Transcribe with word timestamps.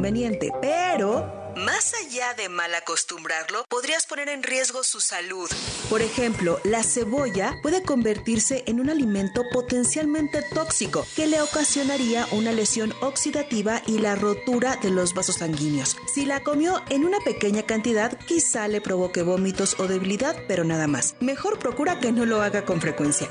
conveniente, 0.00 0.50
pero 0.62 1.30
más 1.56 1.92
allá 1.92 2.32
de 2.32 2.48
mal 2.48 2.74
acostumbrarlo, 2.74 3.66
podrías 3.68 4.06
poner 4.06 4.30
en 4.30 4.42
riesgo 4.42 4.82
su 4.82 4.98
salud. 4.98 5.50
Por 5.90 6.00
ejemplo, 6.00 6.58
la 6.64 6.82
cebolla 6.82 7.58
puede 7.62 7.82
convertirse 7.82 8.64
en 8.66 8.80
un 8.80 8.88
alimento 8.88 9.42
potencialmente 9.52 10.42
tóxico 10.54 11.06
que 11.16 11.26
le 11.26 11.42
ocasionaría 11.42 12.26
una 12.32 12.52
lesión 12.52 12.94
oxidativa 13.02 13.82
y 13.86 13.98
la 13.98 14.14
rotura 14.14 14.76
de 14.76 14.90
los 14.90 15.12
vasos 15.12 15.36
sanguíneos. 15.36 15.98
Si 16.14 16.24
la 16.24 16.40
comió 16.40 16.80
en 16.88 17.04
una 17.04 17.18
pequeña 17.20 17.64
cantidad, 17.64 18.16
quizá 18.26 18.68
le 18.68 18.80
provoque 18.80 19.22
vómitos 19.22 19.78
o 19.78 19.86
debilidad, 19.86 20.34
pero 20.48 20.64
nada 20.64 20.86
más. 20.86 21.14
Mejor 21.20 21.58
procura 21.58 22.00
que 22.00 22.10
no 22.10 22.24
lo 22.24 22.40
haga 22.40 22.64
con 22.64 22.80
frecuencia. 22.80 23.28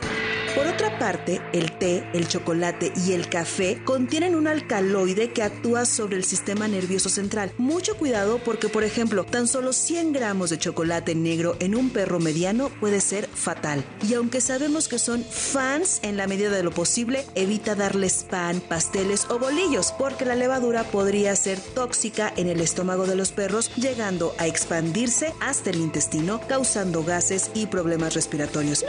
Por 0.56 0.66
otra 0.66 0.98
parte, 0.98 1.42
el 1.54 1.72
té, 1.78 2.04
el 2.14 2.28
chocolate 2.28 2.92
y 3.06 3.14
el 3.14 3.30
café 3.30 3.82
contienen 3.86 4.36
un 4.36 4.48
alcaloide 4.48 5.32
que 5.32 5.44
actúa 5.44 5.86
sobre 5.86 6.18
el 6.18 6.24
sistema 6.24 6.68
nervioso 6.68 7.10
central. 7.10 7.52
Mucho 7.58 7.96
cuidado 7.96 8.40
porque, 8.44 8.68
por 8.68 8.84
ejemplo, 8.84 9.24
tan 9.24 9.48
solo 9.48 9.74
100 9.74 10.12
gramos 10.12 10.50
de 10.50 10.58
chocolate 10.58 11.14
negro 11.14 11.56
en 11.60 11.76
un 11.76 11.92
perro 11.92 12.20
mediano 12.20 12.70
puede 12.80 13.00
ser 13.00 13.28
fatal. 13.28 13.84
Y 14.08 14.16
aunque 14.16 14.42
sabemos 14.42 14.88
que 14.88 14.98
son 14.98 15.24
fans 15.24 16.00
en 16.02 16.18
la 16.18 16.28
medida 16.28 16.50
de 16.50 16.64
lo 16.64 16.72
posible, 16.72 17.26
evita 17.36 17.76
darles 17.76 18.26
pan, 18.30 18.60
pasteles 18.60 19.28
o 19.30 19.38
bolillos 19.38 19.94
porque 19.98 20.26
la 20.26 20.36
levadura 20.36 20.84
podría 20.84 21.36
ser 21.36 21.60
tóxica 21.60 22.34
en 22.36 22.48
el 22.48 22.60
estómago 22.60 23.06
de 23.06 23.16
los 23.16 23.32
perros, 23.32 23.72
llegando 23.76 24.34
a 24.40 24.48
expandirse 24.48 25.34
hasta 25.42 25.70
el 25.70 25.78
intestino, 25.78 26.42
causando 26.48 27.04
gases 27.04 27.52
y 27.54 27.68
problemas 27.68 28.16
respiratorios. 28.16 28.84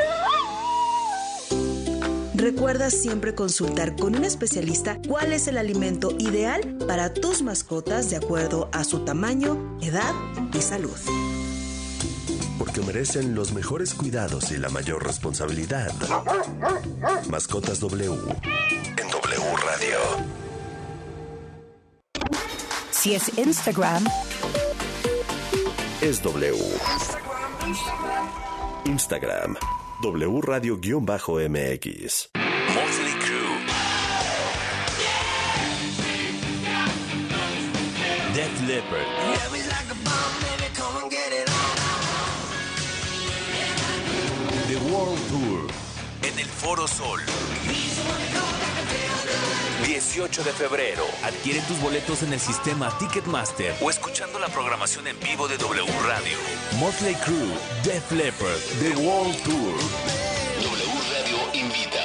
Recuerda 2.41 2.89
siempre 2.89 3.35
consultar 3.35 3.97
con 3.97 4.17
un 4.17 4.25
especialista 4.25 4.99
cuál 5.07 5.35
es 5.35 5.47
el 5.47 5.59
alimento 5.59 6.15
ideal 6.19 6.79
para 6.89 7.13
tus 7.13 7.43
mascotas 7.43 8.09
de 8.09 8.17
acuerdo 8.17 8.71
a 8.73 8.83
su 8.83 9.01
tamaño, 9.01 9.79
edad 9.83 10.15
y 10.55 10.63
salud. 10.63 10.97
Porque 12.59 12.81
merecen 12.81 13.35
los 13.35 13.53
mejores 13.53 13.93
cuidados 13.93 14.51
y 14.53 14.57
la 14.57 14.71
mayor 14.71 15.05
responsabilidad. 15.05 15.93
Mascotas 17.29 17.79
W 17.81 18.11
en 18.11 19.11
W 19.11 19.57
Radio. 19.67 19.99
Si 22.91 23.15
es 23.15 23.37
Instagram, 23.37 24.03
Es 26.01 26.23
W. 26.23 26.57
Instagram. 28.87 29.57
W 29.57 29.80
Radio-MX. 30.03 32.31
Motley 32.75 33.15
Crue. 33.21 33.61
Def 38.35 38.55
Leppard. 38.67 39.07
The 44.69 44.77
World 44.91 45.19
Tour. 45.29 45.67
En 46.23 46.39
el 46.39 46.47
Foro 46.47 46.87
Sol. 46.89 47.21
18 49.87 50.45
de 50.45 50.53
febrero. 50.53 51.05
Adquiere 51.25 51.61
tus 51.63 51.81
boletos 51.81 52.23
en 52.23 52.33
el 52.33 52.41
sistema 52.41 52.91
Ticketmaster 52.99 53.75
o 53.81 53.91
escuchando 53.91 54.39
la 54.39 54.49
programación 54.49 55.07
en 55.07 55.19
vivo 55.21 55.49
de 55.49 55.57
W 55.59 55.87
Radio. 56.07 56.37
Motley 56.79 57.15
Crue, 57.17 57.57
Def 57.85 58.11
Leppard, 58.13 58.61
The 58.81 58.97
World 58.97 59.37
Tour. 59.43 59.75
W 60.63 60.93
Radio 61.13 61.39
invita. 61.55 62.01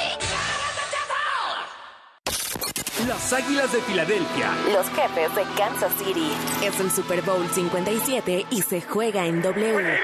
Las 3.08 3.34
Águilas 3.34 3.72
de 3.72 3.82
Filadelfia. 3.82 4.52
los 4.74 4.88
jefes 4.90 5.36
de 5.36 5.44
Kansas 5.58 5.92
City. 6.04 6.32
Es 6.64 6.80
el 6.80 6.92
Super 6.92 7.22
Bowl 7.22 7.48
57 7.54 8.46
y 8.50 8.62
se 8.64 8.82
juega 8.82 9.26
en 9.28 9.42
W. 9.44 10.00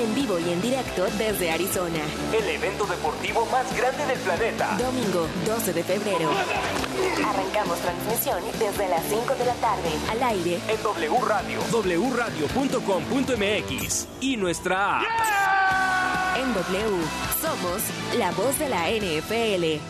En 0.00 0.14
vivo 0.14 0.38
y 0.38 0.50
en 0.50 0.62
directo 0.62 1.04
desde 1.18 1.50
Arizona. 1.50 1.98
El 2.32 2.48
evento 2.48 2.86
deportivo 2.86 3.44
más 3.52 3.66
grande 3.76 4.06
del 4.06 4.18
planeta. 4.20 4.78
Domingo 4.78 5.26
12 5.44 5.74
de 5.74 5.84
febrero. 5.84 6.30
Arrancamos 7.26 7.78
transmisión 7.80 8.38
desde 8.58 8.88
las 8.88 9.02
5 9.04 9.34
de 9.34 9.44
la 9.44 9.52
tarde. 9.54 9.90
Al 10.10 10.22
aire 10.22 10.58
En 10.68 10.82
W 10.82 11.18
Radio. 11.26 11.60
wradio.com.mx. 12.14 14.06
Y 14.22 14.36
nuestra 14.38 15.00
app. 15.00 15.04
en 16.38 16.54
W. 16.54 17.04
Somos 17.42 17.82
la 18.16 18.30
voz 18.32 18.58
de 18.58 18.68
la 18.70 18.88
NFL. 18.88 19.80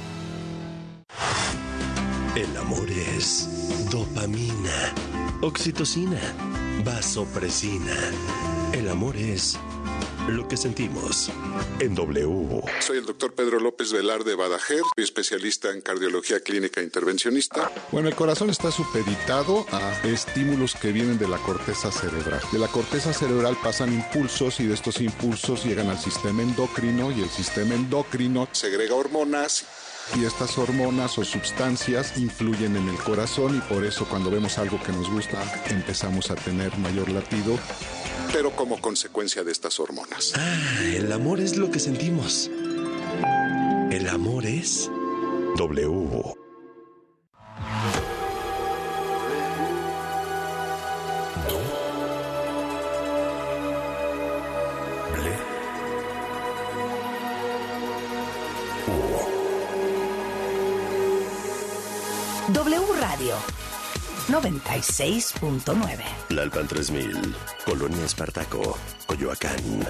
El 2.36 2.56
amor 2.56 2.90
es 2.90 3.48
dopamina, 3.90 4.92
oxitocina, 5.42 6.18
vasopresina. 6.84 7.94
El 8.72 8.88
amor 8.88 9.16
es 9.16 9.58
lo 10.28 10.46
que 10.46 10.56
sentimos 10.56 11.30
en 11.80 11.94
W. 11.94 12.62
Soy 12.80 12.98
el 12.98 13.06
doctor 13.06 13.34
Pedro 13.34 13.58
López 13.58 13.92
Velarde 13.92 14.34
Badajer, 14.34 14.82
soy 14.94 15.04
especialista 15.04 15.70
en 15.70 15.80
cardiología 15.80 16.40
clínica 16.40 16.80
intervencionista. 16.82 17.70
Bueno, 17.90 18.08
el 18.08 18.14
corazón 18.14 18.50
está 18.50 18.70
supeditado 18.70 19.66
a 19.72 20.06
estímulos 20.06 20.74
que 20.76 20.92
vienen 20.92 21.18
de 21.18 21.28
la 21.28 21.38
corteza 21.38 21.90
cerebral. 21.90 22.40
De 22.52 22.58
la 22.58 22.68
corteza 22.68 23.12
cerebral 23.12 23.56
pasan 23.62 23.92
impulsos 23.92 24.60
y 24.60 24.66
de 24.66 24.74
estos 24.74 25.00
impulsos 25.00 25.64
llegan 25.64 25.88
al 25.88 25.98
sistema 25.98 26.42
endocrino 26.42 27.10
y 27.10 27.22
el 27.22 27.30
sistema 27.30 27.74
endocrino 27.74 28.48
Segrega 28.52 28.94
hormonas, 28.94 29.64
y 30.16 30.24
estas 30.24 30.58
hormonas 30.58 31.18
o 31.18 31.24
sustancias 31.24 32.18
influyen 32.18 32.76
en 32.76 32.88
el 32.88 32.96
corazón 32.96 33.56
y 33.56 33.60
por 33.72 33.84
eso 33.84 34.06
cuando 34.08 34.30
vemos 34.30 34.58
algo 34.58 34.80
que 34.82 34.92
nos 34.92 35.10
gusta 35.10 35.42
empezamos 35.70 36.30
a 36.30 36.34
tener 36.34 36.76
mayor 36.78 37.10
latido. 37.10 37.58
pero 38.32 38.50
como 38.52 38.80
consecuencia 38.80 39.42
de 39.44 39.52
estas 39.52 39.80
hormonas. 39.80 40.32
Ah, 40.36 40.80
el 40.94 41.10
amor 41.12 41.40
es 41.40 41.56
lo 41.56 41.70
que 41.70 41.80
sentimos. 41.80 42.50
El 43.90 44.08
amor 44.08 44.46
es 44.46 44.90
W. 45.56 46.49
Radio 62.98 63.36
96.9. 64.28 66.04
Lalpan 66.30 66.66
3000, 66.66 67.34
Colonia 67.64 68.04
Espartaco, 68.04 68.78
Coyoacán. 69.06 69.86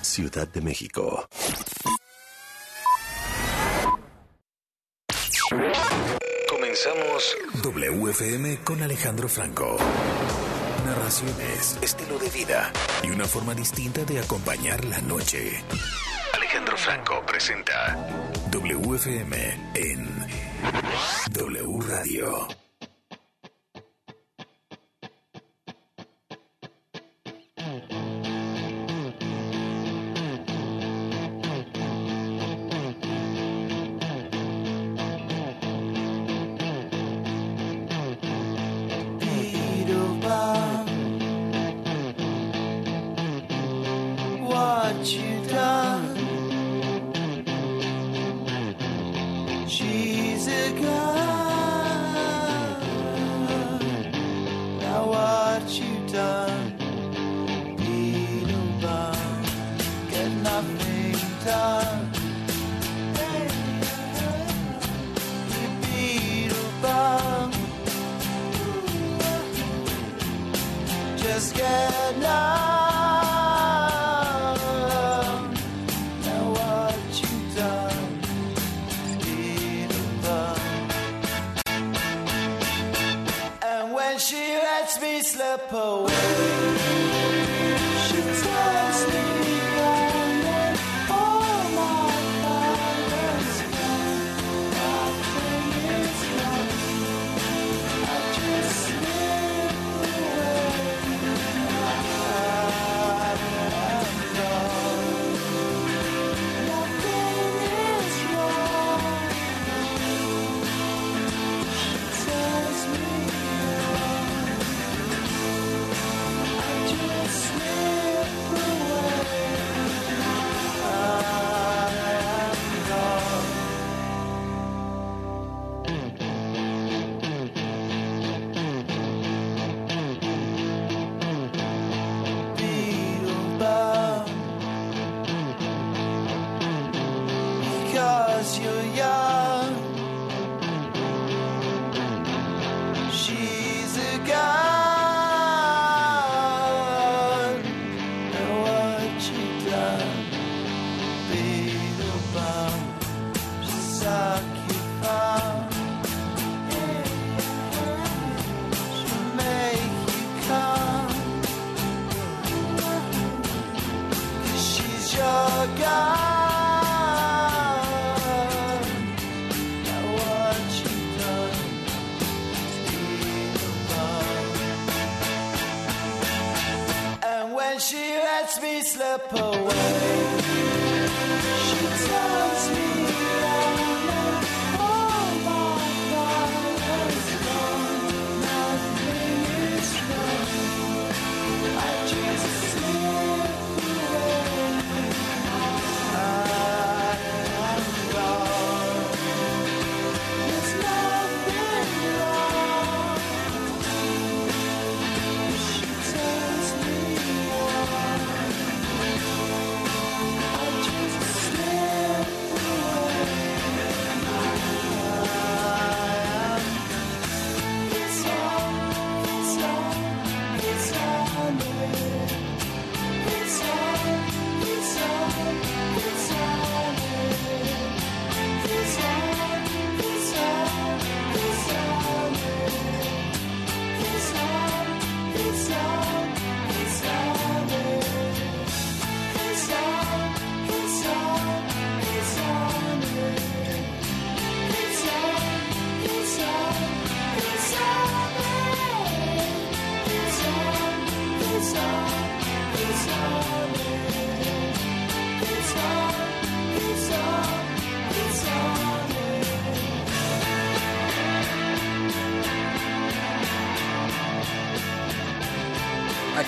Ciudad 0.00 0.48
de 0.48 0.60
México. 0.60 1.28
Comenzamos 6.48 7.36
WFM 7.62 8.60
con 8.64 8.82
Alejandro 8.82 9.28
Franco. 9.28 9.76
Narraciones, 10.86 11.78
estilo 11.82 12.18
de 12.18 12.30
vida 12.30 12.72
y 13.02 13.10
una 13.10 13.24
forma 13.26 13.54
distinta 13.54 14.04
de 14.04 14.20
acompañar 14.20 14.84
la 14.84 15.00
noche. 15.00 15.64
Alejandro 16.32 16.76
Franco 16.76 17.24
presenta 17.26 17.96
WFM 18.52 19.72
en 19.74 20.43
W 21.32 21.78
Radio. 21.80 22.63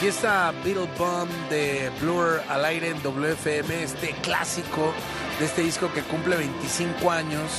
Aquí 0.07 0.15
está 0.15 0.53
Beetle 0.63 0.89
Bomb 0.97 1.29
de 1.51 1.91
Blur 2.01 2.41
al 2.49 2.65
aire 2.65 2.91
en 2.91 3.03
WFM, 3.03 3.83
este 3.83 4.13
clásico 4.23 4.93
de 5.41 5.47
este 5.47 5.63
disco 5.63 5.93
que 5.93 6.03
cumple 6.03 6.37
25 6.37 7.11
años 7.11 7.51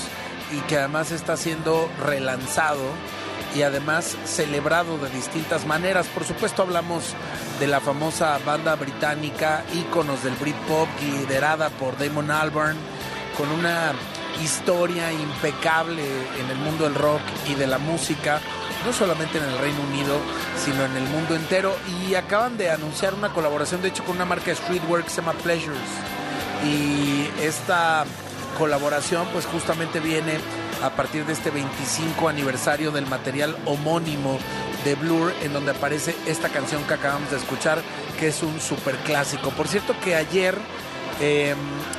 y 0.54 0.62
que 0.62 0.78
además 0.78 1.12
está 1.12 1.36
siendo 1.36 1.90
relanzado 2.06 2.86
y 3.54 3.64
además 3.64 4.16
celebrado 4.24 4.98
de 4.98 5.10
distintas 5.10 5.66
maneras. 5.66 6.08
Por 6.08 6.24
supuesto 6.24 6.62
hablamos 6.62 7.16
de 7.60 7.68
la 7.68 7.82
famosa 7.82 8.40
banda 8.46 8.76
británica, 8.76 9.66
íconos 9.74 10.24
del 10.24 10.36
Britpop, 10.36 10.88
liderada 11.02 11.70
por 11.72 11.98
Damon 11.98 12.32
Albarn, 12.32 12.78
con 13.38 13.50
una 13.52 13.92
historia 14.42 15.12
impecable 15.12 16.02
en 16.40 16.50
el 16.50 16.58
mundo 16.60 16.86
del 16.86 16.96
rock 16.96 17.20
y 17.50 17.56
de 17.56 17.68
la 17.68 17.78
música, 17.78 18.40
no 18.86 18.94
solamente 18.94 19.38
en 19.38 19.44
el 19.44 19.58
Reino 19.58 19.82
Unido, 19.82 20.18
sino 20.68 20.84
en 20.86 20.96
el 20.98 21.04
mundo 21.06 21.36
entero. 21.36 21.76
Y 22.06 22.16
acaban 22.16 22.58
de 22.58 22.70
anunciar 22.70 23.14
una 23.14 23.30
colaboración, 23.34 23.82
de 23.82 23.88
hecho, 23.90 24.04
con 24.04 24.16
una 24.18 24.26
marca 24.26 24.54
streetwear 24.54 25.04
que 25.04 25.10
se 25.10 25.18
llama 25.22 25.34
Pleasures. 25.34 25.78
Y 26.66 27.30
esta 27.42 28.06
colaboración, 28.58 29.28
pues 29.32 29.46
justamente 29.46 30.00
viene 30.00 30.34
a 30.84 30.90
partir 30.92 31.26
de 31.26 31.34
este 31.34 31.50
25 31.52 32.28
aniversario 32.30 32.92
del 32.92 33.06
material 33.06 33.56
homónimo 33.66 34.40
de 34.84 34.96
Blur, 34.96 35.34
en 35.44 35.54
donde 35.54 35.72
aparece 35.72 36.16
esta 36.28 36.50
canción 36.50 36.84
que 36.84 36.94
acabamos 36.96 37.30
de 37.32 37.38
escuchar, 37.38 37.80
que 38.20 38.28
es 38.28 38.42
un 38.44 38.60
super 38.60 38.96
clásico. 38.98 39.50
Por 39.52 39.68
cierto, 39.68 39.96
que 40.04 40.16
ayer 40.16 40.56
eh, 41.22 41.56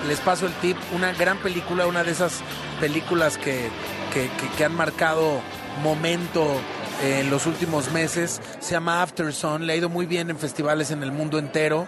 les 0.07 0.19
paso 0.21 0.47
el 0.47 0.53
tip, 0.55 0.77
una 0.93 1.13
gran 1.13 1.39
película, 1.39 1.87
una 1.87 2.05
de 2.05 2.11
esas 2.13 2.35
películas 2.81 3.37
que, 3.39 3.69
que, 4.13 4.31
que- 4.57 4.65
han 4.65 4.75
marcado 4.75 5.41
momento 5.83 6.61
en 7.02 7.31
los 7.31 7.47
últimos 7.47 7.93
meses, 7.93 8.40
se 8.61 8.73
llama 8.73 9.02
After 9.02 9.33
Sun, 9.33 9.67
le 9.67 9.73
ha 9.73 9.76
ido 9.76 9.88
muy 9.88 10.07
bien 10.07 10.31
en 10.31 10.38
festivales 10.38 10.90
en 10.90 11.02
el 11.02 11.12
mundo 11.12 11.38
entero. 11.38 11.87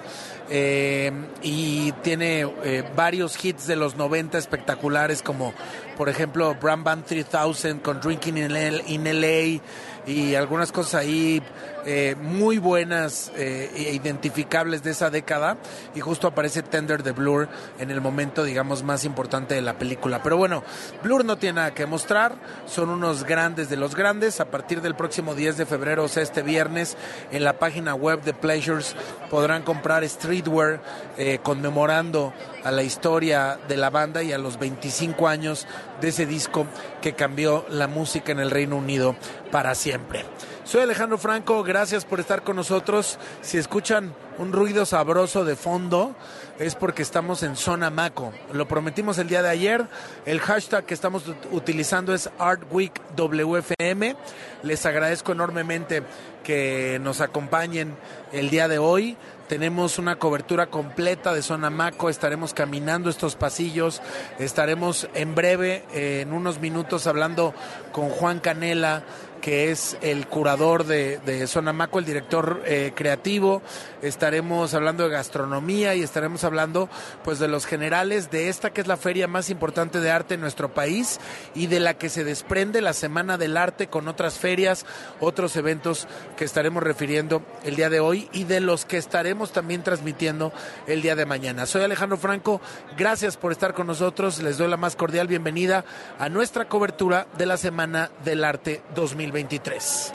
Eh, 0.52 1.12
y 1.42 1.92
tiene 2.02 2.40
eh, 2.64 2.82
varios 2.96 3.42
hits 3.44 3.68
de 3.68 3.76
los 3.76 3.94
90 3.94 4.36
espectaculares 4.36 5.22
como 5.22 5.54
por 5.96 6.08
ejemplo 6.08 6.56
Brand 6.60 6.82
Band 6.82 7.04
3000 7.04 7.80
con 7.82 8.00
Drinking 8.00 8.36
in, 8.36 8.50
L- 8.56 8.82
in 8.88 9.04
LA 9.04 9.62
y 10.08 10.34
algunas 10.34 10.72
cosas 10.72 10.96
ahí 11.02 11.40
eh, 11.86 12.16
muy 12.20 12.58
buenas 12.58 13.32
eh, 13.36 13.70
e 13.74 13.94
identificables 13.94 14.82
de 14.82 14.90
esa 14.90 15.10
década 15.10 15.56
y 15.94 16.00
justo 16.00 16.26
aparece 16.26 16.62
Tender 16.62 17.02
de 17.02 17.12
Blur 17.12 17.48
en 17.78 17.90
el 17.90 18.00
momento 18.00 18.44
digamos 18.44 18.82
más 18.82 19.04
importante 19.04 19.54
de 19.54 19.62
la 19.62 19.78
película 19.78 20.22
pero 20.22 20.36
bueno 20.36 20.62
Blur 21.02 21.24
no 21.24 21.38
tiene 21.38 21.56
nada 21.56 21.74
que 21.74 21.86
mostrar 21.86 22.36
son 22.66 22.90
unos 22.90 23.24
grandes 23.24 23.68
de 23.70 23.76
los 23.76 23.94
grandes 23.94 24.40
a 24.40 24.50
partir 24.50 24.80
del 24.82 24.94
próximo 24.94 25.34
10 25.34 25.56
de 25.56 25.66
febrero 25.66 26.04
o 26.04 26.08
sea 26.08 26.22
este 26.22 26.42
viernes 26.42 26.96
en 27.30 27.44
la 27.44 27.58
página 27.58 27.94
web 27.94 28.22
de 28.22 28.34
Pleasures 28.34 28.94
podrán 29.30 29.62
comprar 29.62 30.06
streetwear 30.08 30.82
eh, 31.16 31.38
conmemorando 31.42 32.32
a 32.64 32.70
la 32.70 32.82
historia 32.82 33.58
de 33.68 33.76
la 33.76 33.90
banda 33.90 34.22
y 34.22 34.32
a 34.32 34.38
los 34.38 34.58
25 34.58 35.28
años 35.28 35.66
de 36.00 36.08
ese 36.08 36.26
disco 36.26 36.66
que 37.00 37.14
cambió 37.14 37.64
la 37.68 37.86
música 37.86 38.32
en 38.32 38.40
el 38.40 38.50
Reino 38.50 38.76
Unido 38.76 39.16
para 39.50 39.74
siempre. 39.74 40.24
Soy 40.70 40.82
Alejandro 40.82 41.18
Franco, 41.18 41.64
gracias 41.64 42.04
por 42.04 42.20
estar 42.20 42.44
con 42.44 42.54
nosotros. 42.54 43.18
Si 43.42 43.58
escuchan 43.58 44.14
un 44.38 44.52
ruido 44.52 44.86
sabroso 44.86 45.44
de 45.44 45.56
fondo, 45.56 46.14
es 46.60 46.76
porque 46.76 47.02
estamos 47.02 47.42
en 47.42 47.56
Zona 47.56 47.90
Maco. 47.90 48.32
Lo 48.52 48.68
prometimos 48.68 49.18
el 49.18 49.26
día 49.26 49.42
de 49.42 49.48
ayer. 49.48 49.86
El 50.26 50.38
hashtag 50.38 50.84
que 50.84 50.94
estamos 50.94 51.26
ut- 51.26 51.34
utilizando 51.50 52.14
es 52.14 52.30
ArtWeekWFM. 52.38 54.14
Les 54.62 54.86
agradezco 54.86 55.32
enormemente 55.32 56.04
que 56.44 57.00
nos 57.02 57.20
acompañen 57.20 57.96
el 58.30 58.48
día 58.48 58.68
de 58.68 58.78
hoy. 58.78 59.16
Tenemos 59.48 59.98
una 59.98 60.14
cobertura 60.20 60.66
completa 60.68 61.34
de 61.34 61.42
Zona 61.42 61.70
Maco, 61.70 62.08
estaremos 62.08 62.54
caminando 62.54 63.10
estos 63.10 63.34
pasillos, 63.34 64.00
estaremos 64.38 65.08
en 65.14 65.34
breve, 65.34 65.82
eh, 65.92 66.20
en 66.20 66.32
unos 66.32 66.60
minutos, 66.60 67.08
hablando 67.08 67.52
con 67.90 68.10
Juan 68.10 68.38
Canela, 68.38 69.02
que 69.40 69.70
es 69.70 69.96
el 70.02 70.26
curador 70.26 70.84
de, 70.84 71.18
de 71.18 71.46
Zona 71.46 71.72
Maco, 71.72 71.98
el 71.98 72.04
director 72.04 72.62
eh, 72.66 72.92
creativo. 72.94 73.62
Estaremos 74.02 74.74
hablando 74.74 75.04
de 75.04 75.10
gastronomía 75.10 75.94
y 75.94 76.02
estaremos 76.02 76.44
hablando 76.44 76.88
pues 77.24 77.38
de 77.38 77.48
los 77.48 77.66
generales 77.66 78.30
de 78.30 78.48
esta 78.48 78.70
que 78.70 78.80
es 78.80 78.86
la 78.86 78.96
feria 78.96 79.28
más 79.28 79.50
importante 79.50 80.00
de 80.00 80.10
arte 80.10 80.34
en 80.34 80.40
nuestro 80.40 80.72
país 80.72 81.20
y 81.54 81.66
de 81.66 81.80
la 81.80 81.94
que 81.94 82.08
se 82.08 82.24
desprende 82.24 82.80
la 82.80 82.92
Semana 82.92 83.38
del 83.38 83.56
Arte 83.56 83.88
con 83.88 84.08
otras 84.08 84.38
ferias, 84.38 84.86
otros 85.20 85.56
eventos 85.56 86.06
que 86.36 86.44
estaremos 86.44 86.82
refiriendo 86.82 87.42
el 87.64 87.76
día 87.76 87.90
de 87.90 88.00
hoy 88.00 88.28
y 88.32 88.44
de 88.44 88.60
los 88.60 88.84
que 88.84 88.96
estaremos 88.96 89.52
también 89.52 89.82
transmitiendo 89.82 90.52
el 90.86 91.02
día 91.02 91.16
de 91.16 91.26
mañana. 91.26 91.66
Soy 91.66 91.82
Alejandro 91.82 92.16
Franco, 92.16 92.60
gracias 92.96 93.36
por 93.36 93.52
estar 93.52 93.74
con 93.74 93.86
nosotros, 93.86 94.42
les 94.42 94.58
doy 94.58 94.68
la 94.68 94.76
más 94.76 94.96
cordial 94.96 95.28
bienvenida 95.28 95.84
a 96.18 96.28
nuestra 96.28 96.68
cobertura 96.68 97.26
de 97.36 97.46
la 97.46 97.56
Semana 97.56 98.10
del 98.24 98.44
Arte 98.44 98.82
2023. 99.30 100.10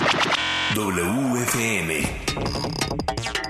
WFM. 0.76 2.02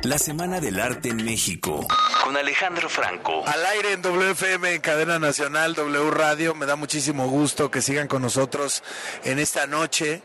La 0.04 0.20
Semana 0.20 0.60
del 0.60 0.80
Arte 0.80 1.10
en 1.10 1.26
México. 1.26 1.88
Con 2.24 2.38
Alejandro 2.38 2.88
Franco. 2.88 3.44
Al 3.48 3.66
aire 3.66 3.94
en 3.94 4.04
WFM, 4.04 4.76
en 4.76 4.82
cadena 4.82 5.18
nacional, 5.18 5.74
W 5.74 6.12
Radio. 6.12 6.54
Me 6.54 6.68
da 6.68 6.76
muchísimo 6.76 7.28
gusto 7.28 7.72
que 7.72 7.82
sigan 7.82 8.08
con 8.08 8.22
nosotros 8.22 8.84
en 9.24 9.40
esta 9.40 9.66
noche. 9.66 10.22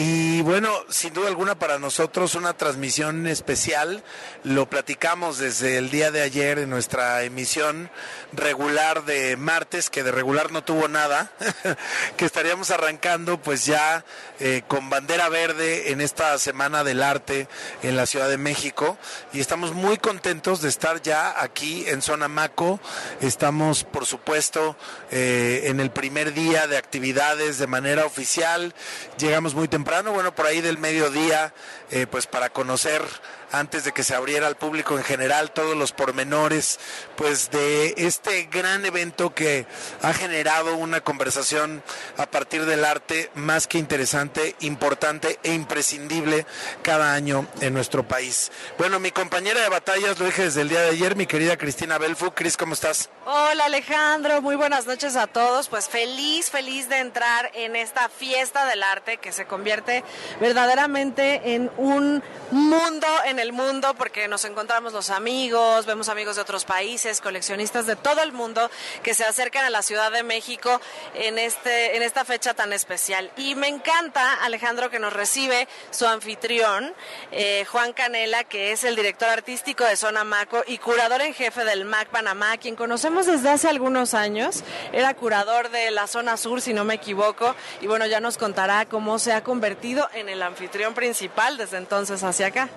Y 0.00 0.42
bueno, 0.42 0.70
sin 0.88 1.12
duda 1.12 1.26
alguna 1.26 1.58
para 1.58 1.80
nosotros 1.80 2.36
una 2.36 2.56
transmisión 2.56 3.26
especial. 3.26 4.04
Lo 4.44 4.70
platicamos 4.70 5.38
desde 5.38 5.76
el 5.76 5.90
día 5.90 6.12
de 6.12 6.22
ayer 6.22 6.60
en 6.60 6.70
nuestra 6.70 7.24
emisión 7.24 7.90
regular 8.32 9.04
de 9.06 9.36
martes, 9.36 9.90
que 9.90 10.04
de 10.04 10.12
regular 10.12 10.52
no 10.52 10.62
tuvo 10.62 10.86
nada, 10.86 11.32
que 12.16 12.24
estaríamos 12.24 12.70
arrancando 12.70 13.42
pues 13.42 13.66
ya 13.66 14.04
eh, 14.38 14.62
con 14.68 14.88
bandera 14.88 15.28
verde 15.30 15.90
en 15.90 16.00
esta 16.00 16.38
Semana 16.38 16.84
del 16.84 17.02
Arte 17.02 17.48
en 17.82 17.96
la 17.96 18.06
Ciudad 18.06 18.28
de 18.28 18.38
México. 18.38 18.96
Y 19.32 19.40
estamos 19.40 19.72
muy 19.72 19.96
contentos 19.96 20.62
de 20.62 20.68
estar 20.68 21.02
ya 21.02 21.42
aquí 21.42 21.88
en 21.88 22.02
Zona 22.02 22.28
Maco. 22.28 22.78
Estamos, 23.20 23.82
por 23.82 24.06
supuesto, 24.06 24.76
eh, 25.10 25.62
en 25.64 25.80
el 25.80 25.90
primer 25.90 26.34
día 26.34 26.68
de 26.68 26.76
actividades 26.76 27.58
de 27.58 27.66
manera 27.66 28.06
oficial. 28.06 28.76
Llegamos 29.18 29.56
muy 29.56 29.66
temprano, 29.66 29.87
bueno, 30.12 30.34
por 30.34 30.44
ahí 30.44 30.60
del 30.60 30.76
mediodía, 30.76 31.54
eh, 31.90 32.06
pues 32.06 32.26
para 32.26 32.50
conocer 32.50 33.02
antes 33.52 33.84
de 33.84 33.92
que 33.92 34.02
se 34.02 34.14
abriera 34.14 34.46
al 34.46 34.56
público 34.56 34.96
en 34.96 35.04
general 35.04 35.50
todos 35.50 35.76
los 35.76 35.92
pormenores 35.92 36.78
pues 37.16 37.50
de 37.50 37.94
este 37.96 38.44
gran 38.44 38.84
evento 38.84 39.34
que 39.34 39.66
ha 40.02 40.12
generado 40.12 40.76
una 40.76 41.00
conversación 41.00 41.82
a 42.16 42.26
partir 42.26 42.66
del 42.66 42.84
arte 42.84 43.30
más 43.34 43.66
que 43.66 43.78
interesante, 43.78 44.54
importante 44.60 45.38
e 45.42 45.52
imprescindible 45.52 46.46
cada 46.82 47.14
año 47.14 47.46
en 47.60 47.74
nuestro 47.74 48.06
país. 48.06 48.50
Bueno, 48.78 49.00
mi 49.00 49.10
compañera 49.10 49.60
de 49.60 49.68
batallas 49.68 50.18
lo 50.18 50.26
dije 50.26 50.44
desde 50.44 50.62
el 50.62 50.68
día 50.68 50.80
de 50.80 50.90
ayer, 50.90 51.16
mi 51.16 51.26
querida 51.26 51.56
Cristina 51.56 51.98
Belfu. 51.98 52.32
Cris, 52.32 52.56
¿cómo 52.56 52.74
estás? 52.74 53.10
Hola 53.26 53.66
Alejandro, 53.66 54.40
muy 54.42 54.56
buenas 54.56 54.86
noches 54.86 55.16
a 55.16 55.26
todos. 55.26 55.68
Pues 55.68 55.88
feliz, 55.88 56.50
feliz 56.50 56.88
de 56.88 56.98
entrar 56.98 57.50
en 57.54 57.76
esta 57.76 58.08
fiesta 58.08 58.66
del 58.66 58.82
arte 58.82 59.18
que 59.18 59.32
se 59.32 59.46
convierte 59.46 60.04
verdaderamente 60.40 61.54
en 61.54 61.70
un 61.76 62.22
mundo 62.50 63.06
en 63.26 63.37
el 63.38 63.52
mundo 63.52 63.94
porque 63.94 64.28
nos 64.28 64.44
encontramos 64.44 64.92
los 64.92 65.10
amigos, 65.10 65.86
vemos 65.86 66.08
amigos 66.08 66.36
de 66.36 66.42
otros 66.42 66.64
países, 66.64 67.20
coleccionistas 67.20 67.86
de 67.86 67.96
todo 67.96 68.22
el 68.22 68.32
mundo 68.32 68.70
que 69.02 69.14
se 69.14 69.24
acercan 69.24 69.64
a 69.64 69.70
la 69.70 69.82
Ciudad 69.82 70.10
de 70.12 70.22
México 70.22 70.80
en 71.14 71.38
este 71.38 71.96
en 71.96 72.02
esta 72.02 72.24
fecha 72.24 72.54
tan 72.54 72.72
especial. 72.72 73.30
Y 73.36 73.54
me 73.54 73.68
encanta 73.68 74.34
Alejandro 74.44 74.90
que 74.90 74.98
nos 74.98 75.12
recibe 75.12 75.68
su 75.90 76.06
anfitrión 76.06 76.94
eh, 77.32 77.64
Juan 77.70 77.92
Canela 77.92 78.44
que 78.44 78.72
es 78.72 78.84
el 78.84 78.96
director 78.96 79.28
artístico 79.28 79.84
de 79.84 79.96
Zona 79.96 80.24
Maco 80.24 80.62
y 80.66 80.78
curador 80.78 81.20
en 81.20 81.34
jefe 81.34 81.64
del 81.64 81.84
MAC 81.84 82.08
Panamá, 82.08 82.56
quien 82.56 82.76
conocemos 82.76 83.26
desde 83.26 83.50
hace 83.50 83.68
algunos 83.68 84.14
años. 84.14 84.62
Era 84.92 85.14
curador 85.14 85.70
de 85.70 85.90
la 85.90 86.06
zona 86.06 86.36
sur, 86.36 86.60
si 86.60 86.72
no 86.72 86.84
me 86.84 86.94
equivoco, 86.94 87.54
y 87.80 87.86
bueno, 87.86 88.06
ya 88.06 88.20
nos 88.20 88.38
contará 88.38 88.86
cómo 88.86 89.18
se 89.18 89.32
ha 89.32 89.42
convertido 89.42 90.08
en 90.14 90.28
el 90.28 90.42
anfitrión 90.42 90.94
principal 90.94 91.56
desde 91.56 91.76
entonces 91.76 92.22
hacia 92.22 92.46
acá. 92.46 92.68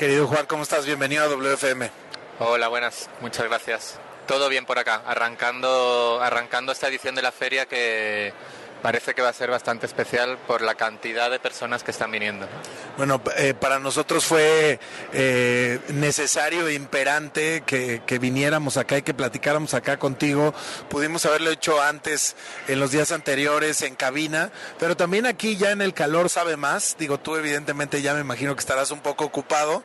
Querido 0.00 0.26
Juan, 0.26 0.46
¿cómo 0.46 0.62
estás? 0.62 0.86
Bienvenido 0.86 1.24
a 1.24 1.28
WFM. 1.28 1.90
Hola, 2.38 2.68
buenas, 2.68 3.10
muchas 3.20 3.44
gracias. 3.44 3.98
Todo 4.26 4.48
bien 4.48 4.64
por 4.64 4.78
acá, 4.78 5.02
arrancando, 5.06 6.18
arrancando 6.22 6.72
esta 6.72 6.88
edición 6.88 7.14
de 7.14 7.20
la 7.20 7.32
feria 7.32 7.66
que 7.66 8.32
parece 8.82 9.14
que 9.14 9.22
va 9.22 9.28
a 9.28 9.32
ser 9.32 9.50
bastante 9.50 9.86
especial 9.86 10.38
por 10.46 10.62
la 10.62 10.74
cantidad 10.74 11.30
de 11.30 11.38
personas 11.38 11.82
que 11.82 11.90
están 11.90 12.10
viniendo. 12.10 12.46
¿no? 12.46 12.52
Bueno, 12.96 13.22
eh, 13.36 13.54
para 13.54 13.78
nosotros 13.78 14.24
fue 14.24 14.78
eh, 15.12 15.78
necesario 15.88 16.68
e 16.68 16.74
imperante 16.74 17.62
que, 17.66 18.02
que 18.06 18.18
viniéramos 18.18 18.76
acá 18.76 18.98
y 18.98 19.02
que 19.02 19.14
platicáramos 19.14 19.74
acá 19.74 19.98
contigo. 19.98 20.54
Pudimos 20.88 21.26
haberlo 21.26 21.50
hecho 21.50 21.80
antes, 21.80 22.36
en 22.68 22.80
los 22.80 22.90
días 22.90 23.12
anteriores, 23.12 23.82
en 23.82 23.94
cabina, 23.94 24.50
pero 24.78 24.96
también 24.96 25.26
aquí 25.26 25.56
ya 25.56 25.70
en 25.70 25.82
el 25.82 25.94
calor 25.94 26.28
sabe 26.28 26.56
más. 26.56 26.96
Digo, 26.98 27.18
tú 27.18 27.36
evidentemente 27.36 28.02
ya 28.02 28.14
me 28.14 28.20
imagino 28.20 28.54
que 28.54 28.60
estarás 28.60 28.90
un 28.90 29.00
poco 29.00 29.24
ocupado, 29.24 29.82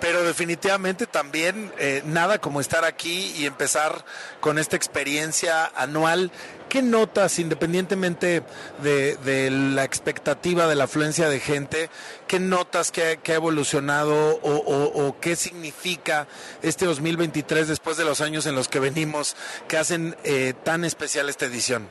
pero 0.00 0.22
definitivamente 0.22 1.06
también 1.06 1.72
eh, 1.78 2.02
nada 2.04 2.38
como 2.38 2.60
estar 2.60 2.84
aquí 2.84 3.34
y 3.36 3.46
empezar 3.46 4.04
con 4.40 4.58
esta 4.58 4.76
experiencia 4.76 5.66
anual. 5.74 6.30
¿Qué 6.68 6.82
notas, 6.82 7.38
independientemente 7.38 8.42
de, 8.82 9.50
la 9.50 9.84
expectativa 9.84 10.66
de 10.66 10.74
la 10.74 10.84
afluencia 10.84 11.28
de 11.28 11.38
gente, 11.38 11.88
qué 12.26 12.40
notas 12.40 12.90
que, 12.90 13.20
ha- 13.28 13.34
evolucionado 13.34 14.40
o, 14.42 14.50
o- 14.56 15.06
o 15.06 15.20
qué 15.20 15.36
significa 15.36 16.26
este 16.62 16.84
2023 16.86 17.68
después 17.68 17.96
de 17.96 18.04
los 18.04 18.20
años 18.20 18.46
en 18.46 18.56
los 18.56 18.66
que 18.68 18.80
venimos 18.80 19.36
que 19.68 19.76
hacen 19.76 20.16
eh, 20.24 20.52
tan 20.64 20.84
especial 20.84 21.28
esta 21.28 21.44
edición? 21.46 21.88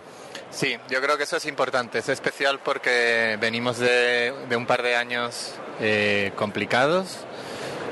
Sí, 0.52 0.76
yo 0.90 1.02
creo 1.02 1.18
que 1.18 1.24
eso 1.24 1.38
es 1.38 1.46
importante. 1.46 2.00
Es 2.00 2.10
especial 2.10 2.60
porque 2.60 3.38
venimos 3.40 3.78
de, 3.80 4.34
de 4.50 4.56
un 4.58 4.66
par 4.68 4.84
de 4.84 4.96
años 4.98 5.54
eh, 5.80 6.34
complicados. 6.36 7.18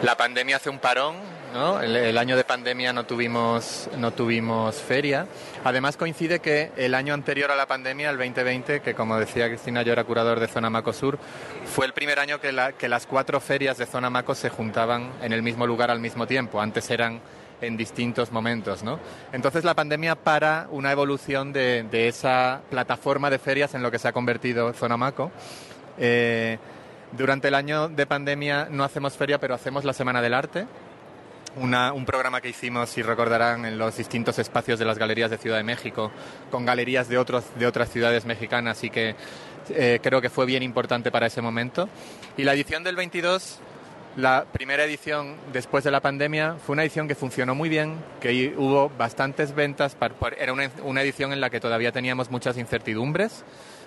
La 0.03 0.17
pandemia 0.17 0.57
hace 0.57 0.69
un 0.69 0.79
parón, 0.79 1.15
¿no? 1.53 1.81
El, 1.81 2.17
año 2.17 2.35
de 2.35 2.43
pandemia 2.43 2.93
no 2.93 3.05
tuvimos, 3.05 3.89
no 3.97 4.11
tuvimos 4.11 4.75
feria. 4.75 5.27
Además 5.63 5.97
coincide 5.97 6.39
que 6.39 6.71
el 6.77 6.93
año 6.95 7.13
anterior 7.13 7.51
a 7.51 7.55
la 7.55 7.67
pandemia, 7.67 8.09
el 8.09 8.17
2020, 8.17 8.81
que 8.81 8.93
como 8.93 9.17
decía 9.17 9.47
Cristina, 9.47 9.81
yo 9.83 9.93
era 9.93 10.03
curador 10.03 10.39
de 10.39 10.47
Zona 10.47 10.69
Maco 10.69 10.93
Sur, 10.93 11.19
fue 11.65 11.85
el 11.85 11.93
primer 11.93 12.19
año 12.19 12.39
que, 12.39 12.51
la- 12.51 12.71
que 12.73 12.89
las 12.89 13.05
cuatro 13.05 13.39
ferias 13.39 13.77
de 13.77 13.85
Zona 13.85 14.09
Maco 14.09 14.35
se 14.35 14.49
juntaban 14.49 15.11
en 15.21 15.33
el 15.33 15.41
mismo 15.41 15.67
lugar 15.67 15.91
al 15.91 15.99
mismo 15.99 16.27
tiempo. 16.27 16.61
Antes 16.61 16.89
eran 16.89 17.21
en 17.61 17.77
distintos 17.77 18.31
momentos, 18.31 18.83
¿no? 18.83 18.99
Entonces 19.31 19.63
la 19.63 19.75
pandemia 19.75 20.15
para 20.15 20.67
una 20.71 20.91
evolución 20.91 21.53
de, 21.53 21.85
esa 22.07 22.61
plataforma 22.69 23.29
de 23.29 23.39
ferias 23.39 23.73
en 23.75 23.83
lo 23.83 23.91
que 23.91 23.99
se 23.99 24.07
ha 24.07 24.13
convertido 24.13 24.73
Zona 24.73 24.97
Maco. 24.97 25.31
Eh, 25.97 26.57
durante 27.11 27.49
el 27.49 27.55
año 27.55 27.89
de 27.89 28.05
pandemia 28.05 28.67
no 28.71 28.83
hacemos 28.83 29.17
feria, 29.17 29.37
pero 29.37 29.53
hacemos 29.53 29.83
la 29.83 29.93
Semana 29.93 30.21
del 30.21 30.33
Arte, 30.33 30.65
un 31.57 32.05
programa 32.05 32.41
que 32.41 32.49
hicimos, 32.49 32.89
si 32.89 33.01
recordarán, 33.01 33.65
en 33.65 33.77
los 33.77 33.97
distintos 33.97 34.39
espacios 34.39 34.79
de 34.79 34.85
las 34.85 34.97
galerías 34.97 35.29
de 35.29 35.37
Ciudad 35.37 35.57
de 35.57 35.63
México, 35.63 36.11
con 36.49 36.65
galerías 36.65 37.09
de, 37.09 37.17
otros, 37.17 37.43
de 37.57 37.67
otras 37.67 37.89
ciudades 37.89 38.25
mexicanas 38.25 38.83
y 38.83 38.89
que 38.89 39.15
eh, 39.69 39.99
creo 40.01 40.21
que 40.21 40.29
fue 40.29 40.45
bien 40.45 40.63
importante 40.63 41.11
para 41.11 41.27
ese 41.27 41.41
momento. 41.41 41.89
Y 42.37 42.43
la 42.43 42.53
edición 42.53 42.83
del 42.83 42.95
22, 42.95 43.59
la 44.15 44.45
primera 44.51 44.83
edición 44.83 45.35
después 45.51 45.83
de 45.83 45.91
la 45.91 45.99
pandemia, 45.99 46.55
fue 46.65 46.73
una 46.73 46.83
edición 46.83 47.07
que 47.07 47.15
funcionó 47.15 47.53
muy 47.53 47.69
bien, 47.69 47.95
que 48.21 48.53
hubo 48.57 48.89
bastantes 48.97 49.53
ventas, 49.53 49.97
era 50.37 50.53
una, 50.53 50.71
una 50.83 51.01
edición 51.01 51.33
en 51.33 51.41
la 51.41 51.49
que 51.49 51.59
todavía 51.59 51.91
teníamos 51.91 52.31
muchas 52.31 52.57
incertidumbres 52.57 53.43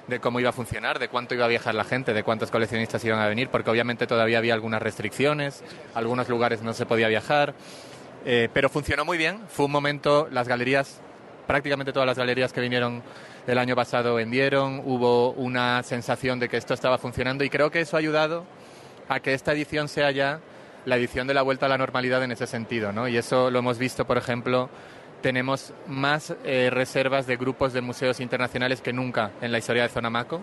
de 0.07 0.21
cómo 0.21 0.41
iba 0.41 0.51
a 0.51 0.53
funcionar, 0.53 0.99
de 0.99 1.09
cuánto 1.09 1.35
iba 1.35 1.45
a 1.45 1.49
viajar 1.49 1.75
la 1.75 1.85
gente, 1.85 2.13
de 2.13 2.23
cuántos 2.23 2.51
coleccionistas 2.51 3.05
iban 3.05 3.21
a 3.21 3.29
venir, 3.29 3.49
porque 3.49 3.71
obviamente 3.71 4.07
todavía 4.07 4.39
había 4.39 4.55
algunas 4.55 4.83
restricciones, 4.83 5.63
algunos 5.95 6.29
lugares 6.29 6.63
no 6.63 6.73
se 6.75 6.87
podía 6.87 7.09
viajar, 7.09 7.55
eh, 8.25 8.49
pero 8.53 8.69
funcionó 8.69 9.05
muy 9.05 9.19
bien. 9.19 9.41
Fue 9.49 9.67
un 9.67 9.73
momento, 9.73 10.29
las 10.31 10.49
galerías, 10.49 11.01
prácticamente 11.47 11.93
todas 11.93 12.07
las 12.07 12.19
galerías 12.19 12.53
que 12.53 12.61
vinieron 12.61 13.03
el 13.47 13.59
año 13.59 13.77
pasado 13.77 14.15
vendieron, 14.15 14.81
hubo 14.85 15.33
una 15.33 15.83
sensación 15.83 16.39
de 16.39 16.49
que 16.49 16.57
esto 16.57 16.73
estaba 16.75 16.99
funcionando 16.99 17.45
y 17.45 17.51
creo 17.51 17.71
que 17.71 17.81
eso 17.81 17.97
ha 17.97 17.99
ayudado 17.99 18.45
a 19.09 19.21
que 19.21 19.35
esta 19.35 19.53
edición 19.53 19.89
sea 19.89 20.11
ya 20.11 20.41
la 20.87 20.97
edición 20.97 21.27
de 21.27 21.35
la 21.35 21.43
vuelta 21.43 21.67
a 21.67 21.69
la 21.69 21.79
normalidad 21.79 22.23
en 22.23 22.33
ese 22.33 22.47
sentido, 22.47 22.93
¿no? 22.93 23.09
Y 23.09 23.17
eso 23.17 23.51
lo 23.51 23.59
hemos 23.59 23.79
visto, 23.79 24.07
por 24.07 24.19
ejemplo, 24.19 24.69
tenemos 25.25 25.73
más 25.87 26.35
eh, 26.45 26.69
reservas 26.71 27.27
de 27.27 27.39
grupos 27.39 27.73
de 27.73 27.81
museos 27.81 28.21
internacionales 28.21 28.83
que 28.83 28.93
nunca 28.93 29.31
en 29.41 29.53
la 29.53 29.57
historia 29.57 29.85
de 29.85 29.89
Zonamaco. 29.89 30.43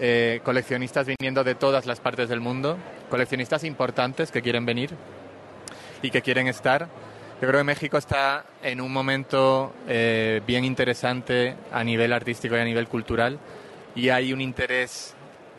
Eh, 0.00 0.40
coleccionistas 0.42 1.06
viniendo 1.06 1.44
de 1.44 1.54
todas 1.54 1.86
las 1.86 2.00
partes 2.00 2.28
del 2.28 2.40
mundo, 2.40 2.76
coleccionistas 3.08 3.62
importantes 3.62 4.32
que 4.32 4.42
quieren 4.42 4.66
venir 4.66 4.90
y 6.02 6.10
que 6.10 6.22
quieren 6.22 6.48
estar. 6.48 6.88
Yo 7.40 7.46
creo 7.46 7.60
que 7.60 7.64
México 7.64 7.98
está 7.98 8.44
en 8.64 8.80
un 8.80 8.92
momento 8.92 9.72
eh, 9.86 10.42
bien 10.44 10.64
interesante 10.64 11.54
a 11.70 11.84
nivel 11.84 12.12
artístico 12.12 12.56
y 12.56 12.58
a 12.58 12.64
nivel 12.64 12.88
cultural 12.88 13.38
y 13.94 14.08
hay 14.08 14.32
un 14.32 14.40
interés 14.40 15.14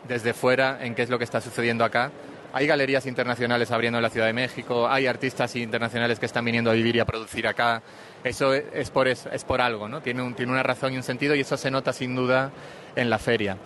desde 0.06 0.34
fuera 0.34 0.84
en 0.84 0.94
qué 0.94 1.00
es 1.00 1.08
lo 1.08 1.16
que 1.16 1.24
está 1.24 1.40
sucediendo 1.40 1.86
acá. 1.86 2.10
Hay 2.58 2.66
galerías 2.66 3.06
internacionales 3.06 3.70
abriendo 3.70 3.98
en 3.98 4.02
la 4.02 4.10
Ciudad 4.10 4.26
de 4.26 4.32
México, 4.32 4.88
hay 4.88 5.06
artistas 5.06 5.54
internacionales 5.54 6.18
que 6.18 6.26
están 6.26 6.44
viniendo 6.44 6.72
a 6.72 6.74
vivir 6.74 6.96
y 6.96 6.98
a 6.98 7.04
producir 7.04 7.46
acá. 7.46 7.82
Eso 8.24 8.52
es 8.52 8.90
por, 8.90 9.06
es, 9.06 9.26
es 9.26 9.44
por 9.44 9.60
algo, 9.60 9.88
¿no? 9.88 10.00
Tiene, 10.00 10.32
tiene 10.32 10.50
una 10.50 10.64
razón 10.64 10.92
y 10.92 10.96
un 10.96 11.04
sentido 11.04 11.36
y 11.36 11.40
eso 11.42 11.56
se 11.56 11.70
nota 11.70 11.92
sin 11.92 12.16
duda 12.16 12.50
en 12.96 13.10
la 13.10 13.20
feria. 13.20 13.56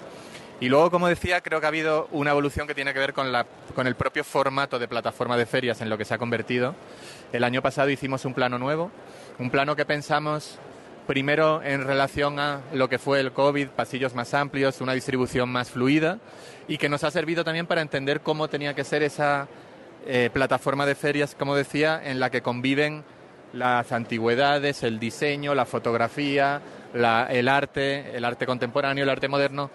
Y 0.60 0.68
luego, 0.68 0.90
como 0.90 1.08
decía, 1.08 1.40
creo 1.40 1.58
que 1.58 1.64
ha 1.64 1.70
habido 1.70 2.06
una 2.12 2.32
evolución 2.32 2.66
que 2.66 2.74
tiene 2.74 2.92
que 2.92 2.98
ver 2.98 3.14
con, 3.14 3.32
la, 3.32 3.46
con 3.74 3.86
el 3.86 3.94
propio 3.94 4.24
formato 4.24 4.78
de 4.78 4.88
plataforma 4.88 5.38
de 5.38 5.46
ferias 5.46 5.80
en 5.80 5.88
lo 5.88 5.96
que 5.96 6.04
se 6.04 6.12
ha 6.12 6.18
convertido. 6.18 6.74
El 7.32 7.44
año 7.44 7.62
pasado 7.62 7.88
hicimos 7.88 8.26
un 8.26 8.34
plano 8.34 8.58
nuevo, 8.58 8.90
un 9.38 9.48
plano 9.48 9.74
que 9.74 9.86
pensamos 9.86 10.58
primero 11.06 11.62
en 11.62 11.84
relación 11.84 12.38
a 12.38 12.60
lo 12.72 12.88
que 12.88 12.98
fue 12.98 13.20
el 13.20 13.32
COVID, 13.32 13.68
pasillos 13.68 14.14
más 14.14 14.34
amplios, 14.34 14.80
una 14.80 14.92
distribución 14.92 15.48
más 15.50 15.70
fluida 15.70 16.18
y 16.68 16.78
que 16.78 16.88
nos 16.88 17.04
ha 17.04 17.10
servido 17.10 17.44
también 17.44 17.66
para 17.66 17.82
entender 17.82 18.20
cómo 18.20 18.48
tenía 18.48 18.74
que 18.74 18.84
ser 18.84 19.02
esa 19.02 19.48
eh, 20.06 20.30
plataforma 20.32 20.84
de 20.86 20.94
ferias, 20.94 21.34
como 21.38 21.54
decía, 21.54 22.00
en 22.04 22.18
la 22.20 22.30
que 22.30 22.42
conviven 22.42 23.04
las 23.52 23.92
antigüedades, 23.92 24.82
el 24.82 24.98
diseño, 24.98 25.54
la 25.54 25.66
fotografía, 25.66 26.60
la- 26.94 27.26
el 27.30 27.48
arte, 27.48 28.16
el 28.16 28.24
arte 28.24 28.46
contemporáneo, 28.46 29.04
el 29.04 29.10
arte 29.10 29.28
moderno, 29.28 29.70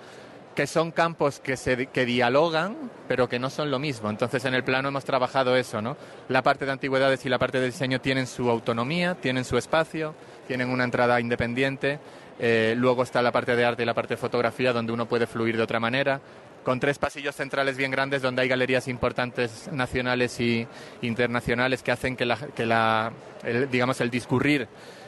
que 0.55 0.65
son 0.65 0.91
campos 0.91 1.39
que, 1.39 1.55
se, 1.55 1.86
que 1.88 2.03
dialogan, 2.05 2.75
pero 3.07 3.29
que 3.29 3.38
no 3.38 3.50
son 3.51 3.69
lo 3.69 3.77
mismo. 3.77 4.10
Entonces, 4.10 4.43
en 4.46 4.55
el 4.55 4.63
plano 4.63 4.88
hemos 4.89 5.05
trabajado 5.05 5.55
eso, 5.55 5.81
¿no? 5.84 5.96
La 6.29 6.41
parte 6.41 6.65
de 6.65 6.72
antigüedades 6.72 7.24
y 7.25 7.29
la 7.29 7.38
parte 7.38 7.60
de 7.60 7.67
diseño 7.67 8.01
tienen 8.01 8.25
su 8.25 8.50
autonomía, 8.50 9.13
tienen 9.15 9.46
su 9.46 9.55
espacio, 9.57 10.15
tienen 10.48 10.70
una 10.70 10.84
entrada 10.84 11.20
independiente. 11.20 12.00
Eh, 12.39 12.75
luego 12.77 13.04
está 13.04 13.22
la 13.22 13.32
parte 13.32 13.56
de 13.56 13.66
arte 13.66 13.84
y 13.84 13.86
la 13.86 13.94
parte 13.94 14.13
de 14.13 14.18
fotografía, 14.18 14.74
donde 14.74 14.92
uno 14.92 15.08
puede 15.08 15.27
fluir 15.27 15.58
de 15.58 15.63
otra 15.63 15.80
manera. 15.80 16.20
Con 16.63 16.80
tres 16.80 16.98
pasillos 16.98 17.36
centrales 17.36 17.77
bien 17.77 17.92
grandes, 17.92 18.22
donde 18.22 18.42
hay 18.42 18.48
galerías 18.48 18.88
importantes 18.88 19.70
nacionales 19.72 20.39
y 20.39 20.68
internacionales 21.01 21.82
que 21.82 21.92
hacen 21.92 22.16
que, 22.16 22.25
la, 22.25 22.36
que 22.36 22.66
la, 22.66 23.12
el, 23.44 23.70
digamos, 23.70 24.01
el 24.01 24.10
discurrir 24.10 24.68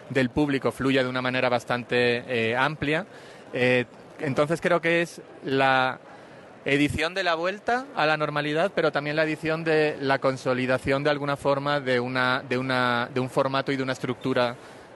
del 0.10 0.29
público 0.29 0.72
fluya 0.72 1.03
de 1.03 1.10
una 1.10 1.22
manera 1.22 1.50
bastante 1.50 2.24
eh, 2.27 2.55
amplia. 2.55 3.05
Eh, 3.53 3.86
entonces 4.19 4.62
creo 4.62 4.81
que 4.81 5.01
es 5.01 5.22
la 5.43 6.00
edición 6.65 7.13
de 7.13 7.24
la 7.24 7.36
vuelta 7.36 7.86
a 7.96 8.05
la 8.05 8.17
normalidad, 8.17 8.72
pero 8.74 8.91
también 8.91 9.15
la 9.15 9.24
edición 9.24 9.63
de 9.63 9.98
la 10.01 10.19
consolidación 10.19 11.03
de 11.03 11.10
alguna 11.10 11.36
forma 11.36 11.79
de, 11.79 12.00
una, 12.00 12.43
de, 12.48 12.58
una, 12.58 13.10
de 13.13 13.19
un 13.19 13.29
formato 13.29 13.72
y 13.72 13.77
de 13.77 13.84
una 13.84 13.93
estructura 13.93 14.55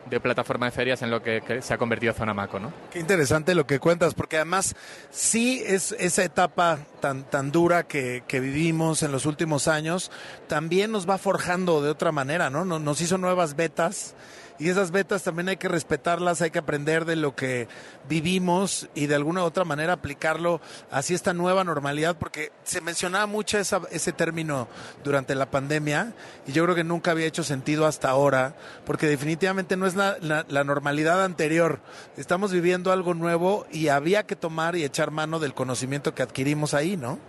de 0.10 0.20
plataforma 0.20 0.66
de 0.66 0.72
ferias 0.72 1.02
en 1.02 1.12
lo 1.12 1.22
que, 1.22 1.62
se 1.62 1.74
ha 1.74 1.78
convertido 1.78 2.14
Zonamaco, 2.14 2.60
¿no? 2.60 2.74
Qué 2.92 3.00
interesante 3.00 3.56
lo 3.56 3.66
que 3.66 3.80
cuentas, 3.80 4.14
porque 4.14 4.38
además 4.38 4.76
sí 5.12 5.64
es 5.66 5.94
esa 5.94 6.24
etapa 6.24 6.80
tan, 7.00 7.24
tan 7.24 7.52
dura 7.52 7.84
que, 7.84 8.24
que 8.28 8.40
vivimos 8.40 9.04
en 9.04 9.12
los 9.12 9.26
últimos 9.26 9.68
años, 9.68 10.12
también 10.48 10.92
nos 10.92 11.10
va 11.10 11.18
forjando 11.18 11.82
de 11.82 11.90
otra 11.90 12.12
manera, 12.12 12.50
¿no? 12.50 12.66
Nos, 12.66 12.82
nos 12.82 13.02
hizo 13.02 13.18
nuevas 13.18 13.56
betas 13.56 14.16
y 14.60 14.70
esas 14.70 14.92
betas 14.92 15.24
también 15.24 15.50
hay 15.50 15.58
que 15.58 15.68
respetarlas, 15.68 16.42
hay 16.42 16.52
que 16.52 16.60
aprender 16.60 17.06
de 17.06 17.16
lo 17.16 17.36
que 17.36 17.68
vivimos 18.08 18.88
y 18.96 19.08
de 19.08 19.16
alguna 19.16 19.42
u 19.44 19.46
otra 19.46 19.64
manera 19.66 19.94
aplicarlo 19.94 20.62
hacia 20.92 21.16
esta 21.16 21.34
nueva 21.34 21.64
normalidad, 21.64 22.18
porque 22.18 22.52
se 22.64 22.82
mencionaba 22.82 23.26
mucho 23.26 23.58
esa- 23.58 23.82
ese 23.92 24.12
término 24.14 24.68
durante 25.04 25.36
la 25.36 25.48
pandemia 25.50 26.14
y 26.48 26.52
yo 26.52 26.64
creo 26.64 26.76
que 26.76 26.84
nunca 26.84 27.12
había 27.12 27.26
hecho 27.26 27.44
sentido 27.44 27.86
hasta 27.86 28.10
ahora, 28.10 28.56
porque 28.86 29.08
definitivamente 29.08 29.78
no 29.78 29.86
es 29.88 29.96
la, 29.96 30.18
la- 30.22 30.64
normalidad 30.64 31.24
anterior. 31.24 31.80
Estamos 32.16 32.52
viviendo 32.52 32.92
algo 32.92 33.14
nuevo 33.14 33.66
y 33.72 33.90
había 33.90 34.24
que 34.24 34.36
tomar 34.36 34.76
y 34.76 34.84
echar 34.84 35.12
mano 35.12 35.40
del 35.40 35.54
conocimiento 35.54 36.14
que 36.16 36.24
adquirimos 36.24 36.74
ahí, 36.74 36.96
¿no? 36.96 37.20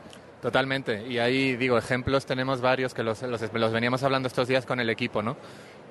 Totalmente. 0.40 1.07
Y 1.09 1.18
ahí, 1.18 1.57
digo, 1.57 1.79
ejemplos 1.79 2.27
tenemos 2.27 2.61
varios 2.61 2.92
que 2.92 3.03
los, 3.03 3.22
los 3.22 3.72
veníamos 3.72 4.03
hablando 4.03 4.29
estos 4.29 4.46
días 4.46 4.66
con 4.66 4.79
el 4.79 4.90
equipo, 4.90 5.22
¿no? 5.22 5.37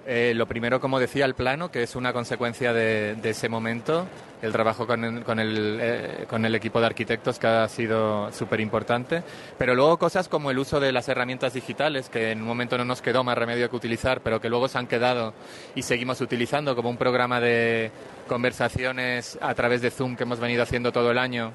Eh, 0.05 0.33
lo 0.35 0.45
primero, 0.45 0.81
como 0.81 0.99
decía, 0.99 1.23
el 1.23 1.33
plano, 1.33 1.71
que 1.71 1.83
es 1.83 1.95
una 1.95 2.11
consecuencia 2.11 2.73
de, 2.73 3.17
ese 3.23 3.47
momento, 3.47 4.05
el 4.41 4.51
trabajo 4.51 4.85
con 4.85 5.03
el, 5.05 5.23
con, 5.23 5.39
el, 5.39 5.79
eh, 5.81 6.25
con 6.27 6.43
el 6.43 6.53
equipo 6.55 6.81
de 6.81 6.87
arquitectos 6.87 7.39
que 7.39 7.47
ha 7.47 7.67
sido 7.69 8.29
súper 8.33 8.59
importante, 8.59 9.23
pero 9.57 9.75
luego 9.75 9.97
cosas 9.97 10.27
como 10.27 10.51
el 10.51 10.59
uso 10.59 10.81
de 10.81 10.91
las 10.91 11.07
herramientas 11.07 11.53
digitales, 11.53 12.09
que 12.09 12.31
en 12.31 12.41
un 12.41 12.47
momento 12.47 12.77
no 12.77 12.83
nos 12.83 13.01
quedó 13.01 13.23
más 13.23 13.37
remedio 13.37 13.69
que 13.69 13.77
utilizar, 13.77 14.19
pero 14.19 14.41
que 14.41 14.49
luego 14.49 14.67
se 14.67 14.77
han 14.77 14.87
quedado 14.87 15.33
y 15.73 15.83
seguimos 15.83 16.19
utilizando 16.19 16.75
como 16.75 16.89
un 16.89 16.97
programa 16.97 17.39
de 17.39 17.89
conversaciones 18.27 19.37
a 19.41 19.53
través 19.53 19.81
de 19.81 19.89
Zoom 19.89 20.17
que 20.17 20.23
hemos 20.23 20.39
venido 20.39 20.63
haciendo 20.63 20.91
todo 20.91 21.11
el 21.11 21.17
año 21.17 21.53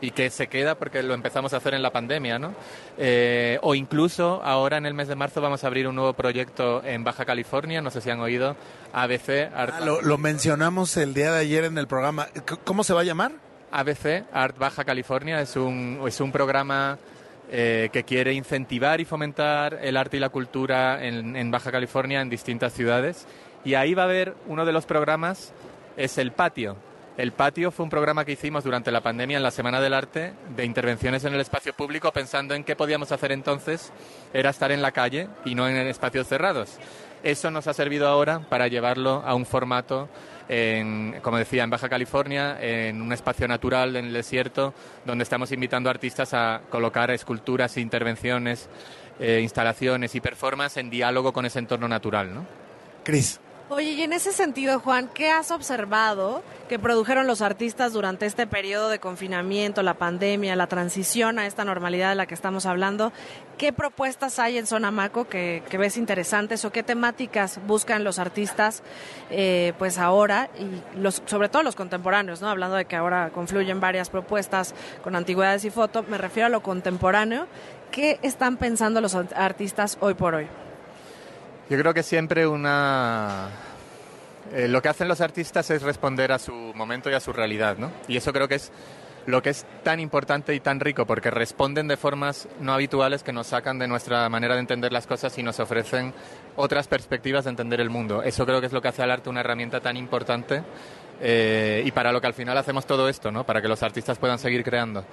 y 0.00 0.10
que 0.12 0.30
se 0.30 0.48
queda 0.48 0.74
porque 0.76 1.02
lo 1.02 1.14
empezamos 1.14 1.52
a 1.52 1.58
hacer 1.58 1.74
en 1.74 1.82
la 1.82 1.90
pandemia, 1.90 2.38
¿no? 2.38 2.54
Eh, 2.98 3.58
o 3.62 3.74
incluso 3.74 4.42
ahora 4.42 4.76
en 4.76 4.86
el 4.86 4.94
mes 4.94 5.08
de 5.08 5.16
marzo 5.16 5.40
vamos 5.40 5.64
a 5.64 5.66
abrir 5.66 5.86
un 5.88 5.94
nuevo 5.94 6.12
proyecto 6.14 6.82
en 6.84 7.04
Baja 7.04 7.24
California, 7.24 7.80
no 7.80 7.90
sé 7.90 8.00
si 8.00 8.10
han 8.10 8.20
oído, 8.20 8.56
ABC 8.92 9.50
Art 9.54 9.74
Ah, 9.76 9.80
lo, 9.84 10.00
lo 10.02 10.18
mencionamos 10.18 10.96
el 10.96 11.14
día 11.14 11.32
de 11.32 11.40
ayer 11.40 11.64
en 11.64 11.78
el 11.78 11.86
programa. 11.86 12.28
¿Cómo 12.64 12.84
se 12.84 12.94
va 12.94 13.02
a 13.02 13.04
llamar? 13.04 13.32
ABC 13.70 14.24
Art 14.32 14.58
Baja 14.58 14.84
California 14.84 15.40
es 15.40 15.56
un, 15.56 16.00
es 16.06 16.20
un 16.20 16.32
programa 16.32 16.98
eh, 17.50 17.88
que 17.92 18.04
quiere 18.04 18.32
incentivar 18.32 19.00
y 19.00 19.04
fomentar 19.04 19.78
el 19.82 19.96
arte 19.96 20.16
y 20.16 20.20
la 20.20 20.28
cultura 20.28 21.04
en, 21.04 21.36
en 21.36 21.50
Baja 21.50 21.70
California 21.70 22.20
en 22.20 22.30
distintas 22.30 22.72
ciudades. 22.72 23.26
Y 23.64 23.74
ahí 23.74 23.94
va 23.94 24.02
a 24.02 24.06
haber 24.06 24.34
uno 24.46 24.64
de 24.64 24.72
los 24.72 24.86
programas, 24.86 25.52
es 25.96 26.18
el 26.18 26.32
patio. 26.32 26.76
El 27.20 27.32
patio 27.32 27.70
fue 27.70 27.84
un 27.84 27.90
programa 27.90 28.24
que 28.24 28.32
hicimos 28.32 28.64
durante 28.64 28.90
la 28.90 29.02
pandemia 29.02 29.36
en 29.36 29.42
la 29.42 29.50
Semana 29.50 29.78
del 29.78 29.92
Arte 29.92 30.32
de 30.56 30.64
intervenciones 30.64 31.22
en 31.26 31.34
el 31.34 31.40
espacio 31.42 31.74
público 31.74 32.10
pensando 32.12 32.54
en 32.54 32.64
qué 32.64 32.76
podíamos 32.76 33.12
hacer 33.12 33.30
entonces 33.30 33.92
era 34.32 34.48
estar 34.48 34.72
en 34.72 34.80
la 34.80 34.92
calle 34.92 35.28
y 35.44 35.54
no 35.54 35.68
en 35.68 35.76
espacios 35.76 36.26
cerrados. 36.26 36.78
Eso 37.22 37.50
nos 37.50 37.66
ha 37.66 37.74
servido 37.74 38.08
ahora 38.08 38.40
para 38.48 38.68
llevarlo 38.68 39.22
a 39.22 39.34
un 39.34 39.44
formato, 39.44 40.08
en, 40.48 41.20
como 41.20 41.36
decía, 41.36 41.62
en 41.62 41.68
Baja 41.68 41.90
California, 41.90 42.56
en 42.58 43.02
un 43.02 43.12
espacio 43.12 43.46
natural, 43.46 43.96
en 43.96 44.06
el 44.06 44.14
desierto, 44.14 44.72
donde 45.04 45.24
estamos 45.24 45.52
invitando 45.52 45.90
artistas 45.90 46.32
a 46.32 46.62
colocar 46.70 47.10
esculturas, 47.10 47.76
intervenciones, 47.76 48.70
eh, 49.18 49.40
instalaciones 49.42 50.14
y 50.14 50.22
performances 50.22 50.78
en 50.78 50.88
diálogo 50.88 51.34
con 51.34 51.44
ese 51.44 51.58
entorno 51.58 51.86
natural. 51.86 52.32
¿no? 52.32 52.46
Cris. 53.04 53.40
Oye, 53.72 53.92
y 53.92 54.02
en 54.02 54.12
ese 54.12 54.32
sentido, 54.32 54.80
Juan, 54.80 55.08
¿qué 55.14 55.30
has 55.30 55.52
observado 55.52 56.42
que 56.68 56.80
produjeron 56.80 57.28
los 57.28 57.40
artistas 57.40 57.92
durante 57.92 58.26
este 58.26 58.48
periodo 58.48 58.88
de 58.88 58.98
confinamiento, 58.98 59.84
la 59.84 59.94
pandemia, 59.94 60.56
la 60.56 60.66
transición 60.66 61.38
a 61.38 61.46
esta 61.46 61.64
normalidad 61.64 62.08
de 62.08 62.16
la 62.16 62.26
que 62.26 62.34
estamos 62.34 62.66
hablando? 62.66 63.12
¿Qué 63.58 63.72
propuestas 63.72 64.40
hay 64.40 64.58
en 64.58 64.66
Sonamaco 64.66 65.28
que, 65.28 65.62
que 65.70 65.78
ves 65.78 65.98
interesantes 65.98 66.64
o 66.64 66.72
qué 66.72 66.82
temáticas 66.82 67.60
buscan 67.64 68.02
los 68.02 68.18
artistas 68.18 68.82
eh, 69.30 69.72
pues 69.78 69.98
ahora 69.98 70.50
y 70.58 70.98
los, 70.98 71.22
sobre 71.26 71.48
todo 71.48 71.62
los 71.62 71.76
contemporáneos, 71.76 72.42
¿no? 72.42 72.48
Hablando 72.48 72.74
de 72.74 72.86
que 72.86 72.96
ahora 72.96 73.30
confluyen 73.30 73.78
varias 73.78 74.10
propuestas 74.10 74.74
con 75.04 75.14
antigüedades 75.14 75.64
y 75.64 75.70
foto, 75.70 76.02
me 76.02 76.18
refiero 76.18 76.46
a 76.48 76.50
lo 76.50 76.60
contemporáneo. 76.60 77.46
¿Qué 77.92 78.18
están 78.22 78.56
pensando 78.56 79.00
los 79.00 79.14
artistas 79.14 79.96
hoy 80.00 80.14
por 80.14 80.34
hoy? 80.34 80.48
Yo 81.70 81.78
creo 81.78 81.94
que 81.94 82.02
siempre 82.02 82.48
una... 82.48 83.48
eh, 84.52 84.66
lo 84.66 84.82
que 84.82 84.88
hacen 84.88 85.06
los 85.06 85.20
artistas 85.20 85.70
es 85.70 85.82
responder 85.82 86.32
a 86.32 86.40
su 86.40 86.52
momento 86.52 87.08
y 87.10 87.14
a 87.14 87.20
su 87.20 87.32
realidad, 87.32 87.76
¿no? 87.78 87.92
Y 88.08 88.16
eso 88.16 88.32
creo 88.32 88.48
que 88.48 88.56
es 88.56 88.72
lo 89.26 89.40
que 89.40 89.50
es 89.50 89.64
tan 89.84 90.00
importante 90.00 90.52
y 90.52 90.58
tan 90.58 90.80
rico, 90.80 91.06
porque 91.06 91.30
responden 91.30 91.86
de 91.86 91.96
formas 91.96 92.48
no 92.58 92.72
habituales 92.72 93.22
que 93.22 93.32
nos 93.32 93.46
sacan 93.46 93.78
de 93.78 93.86
nuestra 93.86 94.28
manera 94.28 94.54
de 94.54 94.60
entender 94.60 94.92
las 94.92 95.06
cosas 95.06 95.38
y 95.38 95.44
nos 95.44 95.60
ofrecen 95.60 96.12
otras 96.56 96.88
perspectivas 96.88 97.44
de 97.44 97.50
entender 97.50 97.80
el 97.80 97.88
mundo. 97.88 98.24
Eso 98.24 98.44
creo 98.44 98.60
que 98.60 98.66
es 98.66 98.72
lo 98.72 98.82
que 98.82 98.88
hace 98.88 99.04
al 99.04 99.12
arte 99.12 99.30
una 99.30 99.38
herramienta 99.38 99.78
tan 99.78 99.96
importante 99.96 100.64
eh, 101.20 101.84
y 101.86 101.92
para 101.92 102.10
lo 102.10 102.20
que 102.20 102.26
al 102.26 102.34
final 102.34 102.58
hacemos 102.58 102.84
todo 102.84 103.08
esto, 103.08 103.30
¿no? 103.30 103.44
Para 103.44 103.62
que 103.62 103.68
los 103.68 103.84
artistas 103.84 104.18
puedan 104.18 104.40
seguir 104.40 104.64
creando. 104.64 105.04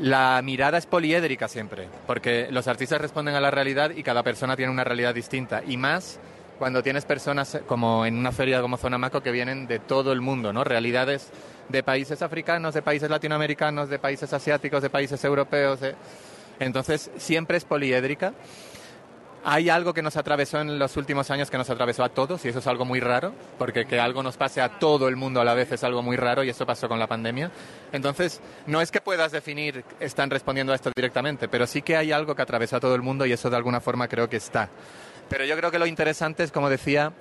La 0.00 0.40
mirada 0.44 0.78
es 0.78 0.86
poliédrica 0.86 1.48
siempre, 1.48 1.88
porque 2.06 2.48
los 2.50 2.68
artistas 2.68 3.00
responden 3.00 3.34
a 3.34 3.40
la 3.40 3.50
realidad 3.50 3.90
y 3.90 4.02
cada 4.04 4.22
persona 4.22 4.54
tiene 4.56 4.70
una 4.70 4.84
realidad 4.84 5.12
distinta. 5.14 5.62
Y 5.66 5.76
más 5.76 6.20
cuando 6.58 6.82
tienes 6.82 7.04
personas 7.04 7.58
como 7.66 8.06
en 8.06 8.16
una 8.16 8.30
feria 8.32 8.60
como 8.60 8.76
Zonamaco 8.76 9.20
que 9.22 9.32
vienen 9.32 9.66
de 9.66 9.78
todo 9.80 10.12
el 10.12 10.20
mundo, 10.20 10.52
¿no? 10.52 10.62
Realidades 10.64 11.30
de 11.68 11.82
países 11.82 12.22
africanos, 12.22 12.74
de 12.74 12.82
países 12.82 13.10
latinoamericanos, 13.10 13.88
de 13.88 13.98
países 13.98 14.32
asiáticos, 14.32 14.82
de 14.82 14.90
países 14.90 15.22
europeos. 15.24 15.80
de- 15.80 15.94
Entonces 16.60 17.10
siempre 17.18 17.56
es 17.56 17.64
poliédrica. 17.64 18.32
Hay 19.44 19.68
algo 19.70 19.94
que 19.94 20.02
nos 20.02 20.16
atravesó 20.16 20.60
en 20.60 20.78
los 20.78 20.96
últimos 20.96 21.30
años 21.30 21.50
que 21.50 21.56
nos 21.56 21.70
atravesó 21.70 22.04
a 22.04 22.08
todos 22.08 22.44
y 22.44 22.48
eso 22.48 22.58
es 22.58 22.66
algo 22.66 22.84
muy 22.84 23.00
raro, 23.00 23.32
porque 23.58 23.86
que 23.86 23.98
algo 24.00 24.22
nos 24.22 24.36
pase 24.36 24.60
a 24.60 24.78
todo 24.78 25.08
el 25.08 25.16
mundo 25.16 25.40
a 25.40 25.44
la 25.44 25.54
vez 25.54 25.72
es 25.72 25.84
algo 25.84 26.02
muy 26.02 26.16
raro 26.16 26.42
y 26.44 26.50
eso 26.50 26.66
pasó 26.66 26.88
con 26.88 26.98
la 26.98 27.06
pandemia. 27.06 27.50
Entonces, 27.92 28.40
no 28.66 28.80
es 28.80 28.90
que 28.90 29.00
puedas 29.00 29.32
definir 29.32 29.84
están 30.00 30.28
respondiendo 30.30 30.72
a 30.72 30.76
esto 30.76 30.90
directamente, 30.94 31.48
pero 31.48 31.66
sí 31.66 31.82
que 31.82 31.96
hay 31.96 32.12
algo 32.12 32.34
que 32.34 32.42
atravesó 32.42 32.76
a 32.76 32.80
todo 32.80 32.94
el 32.94 33.02
mundo 33.02 33.24
y 33.26 33.32
eso 33.32 33.48
de 33.48 33.56
alguna 33.56 33.80
forma 33.80 34.08
creo 34.08 34.28
que 34.28 34.36
está. 34.36 34.68
Pero 35.28 35.44
yo 35.44 35.56
creo 35.56 35.70
que 35.70 35.78
lo 35.78 35.86
interesante 35.86 36.42
es, 36.42 36.50
como 36.52 36.68
decía, 36.70 37.12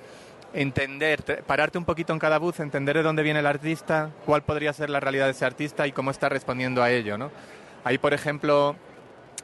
entender, 0.53 1.21
te- 1.21 1.43
pararte 1.43 1.77
un 1.77 1.85
poquito 1.85 2.13
en 2.13 2.19
cada 2.19 2.37
bus, 2.39 2.59
entender 2.59 2.97
de 2.97 3.03
dónde 3.03 3.23
viene 3.23 3.39
el 3.39 3.45
artista, 3.45 4.11
cuál 4.25 4.43
podría 4.43 4.73
ser 4.73 4.89
la 4.89 4.99
realidad 4.99 5.25
de 5.25 5.31
ese 5.31 5.45
artista 5.45 5.85
y 5.87 5.91
cómo 5.91 6.11
está 6.11 6.29
respondiendo 6.29 6.81
a 6.81 6.89
ello, 6.91 7.17
¿no? 7.17 7.31
Hay, 7.83 7.97
por 7.97 8.13
ejemplo, 8.13 8.75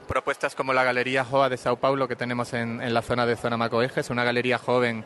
propuestas 0.03 0.55
como 0.55 0.73
la 0.73 0.83
Galería 0.83 1.25
Joa 1.25 1.49
de 1.49 1.57
Sao 1.57 1.77
Paulo 1.77 2.07
que 2.07 2.15
tenemos 2.15 2.53
en, 2.53 2.93
la 2.93 3.01
zona 3.01 3.25
de 3.25 3.35
Zona 3.35 3.57
Macoejes, 3.57 4.09
una 4.09 4.23
galería 4.23 4.57
joven 4.57 5.03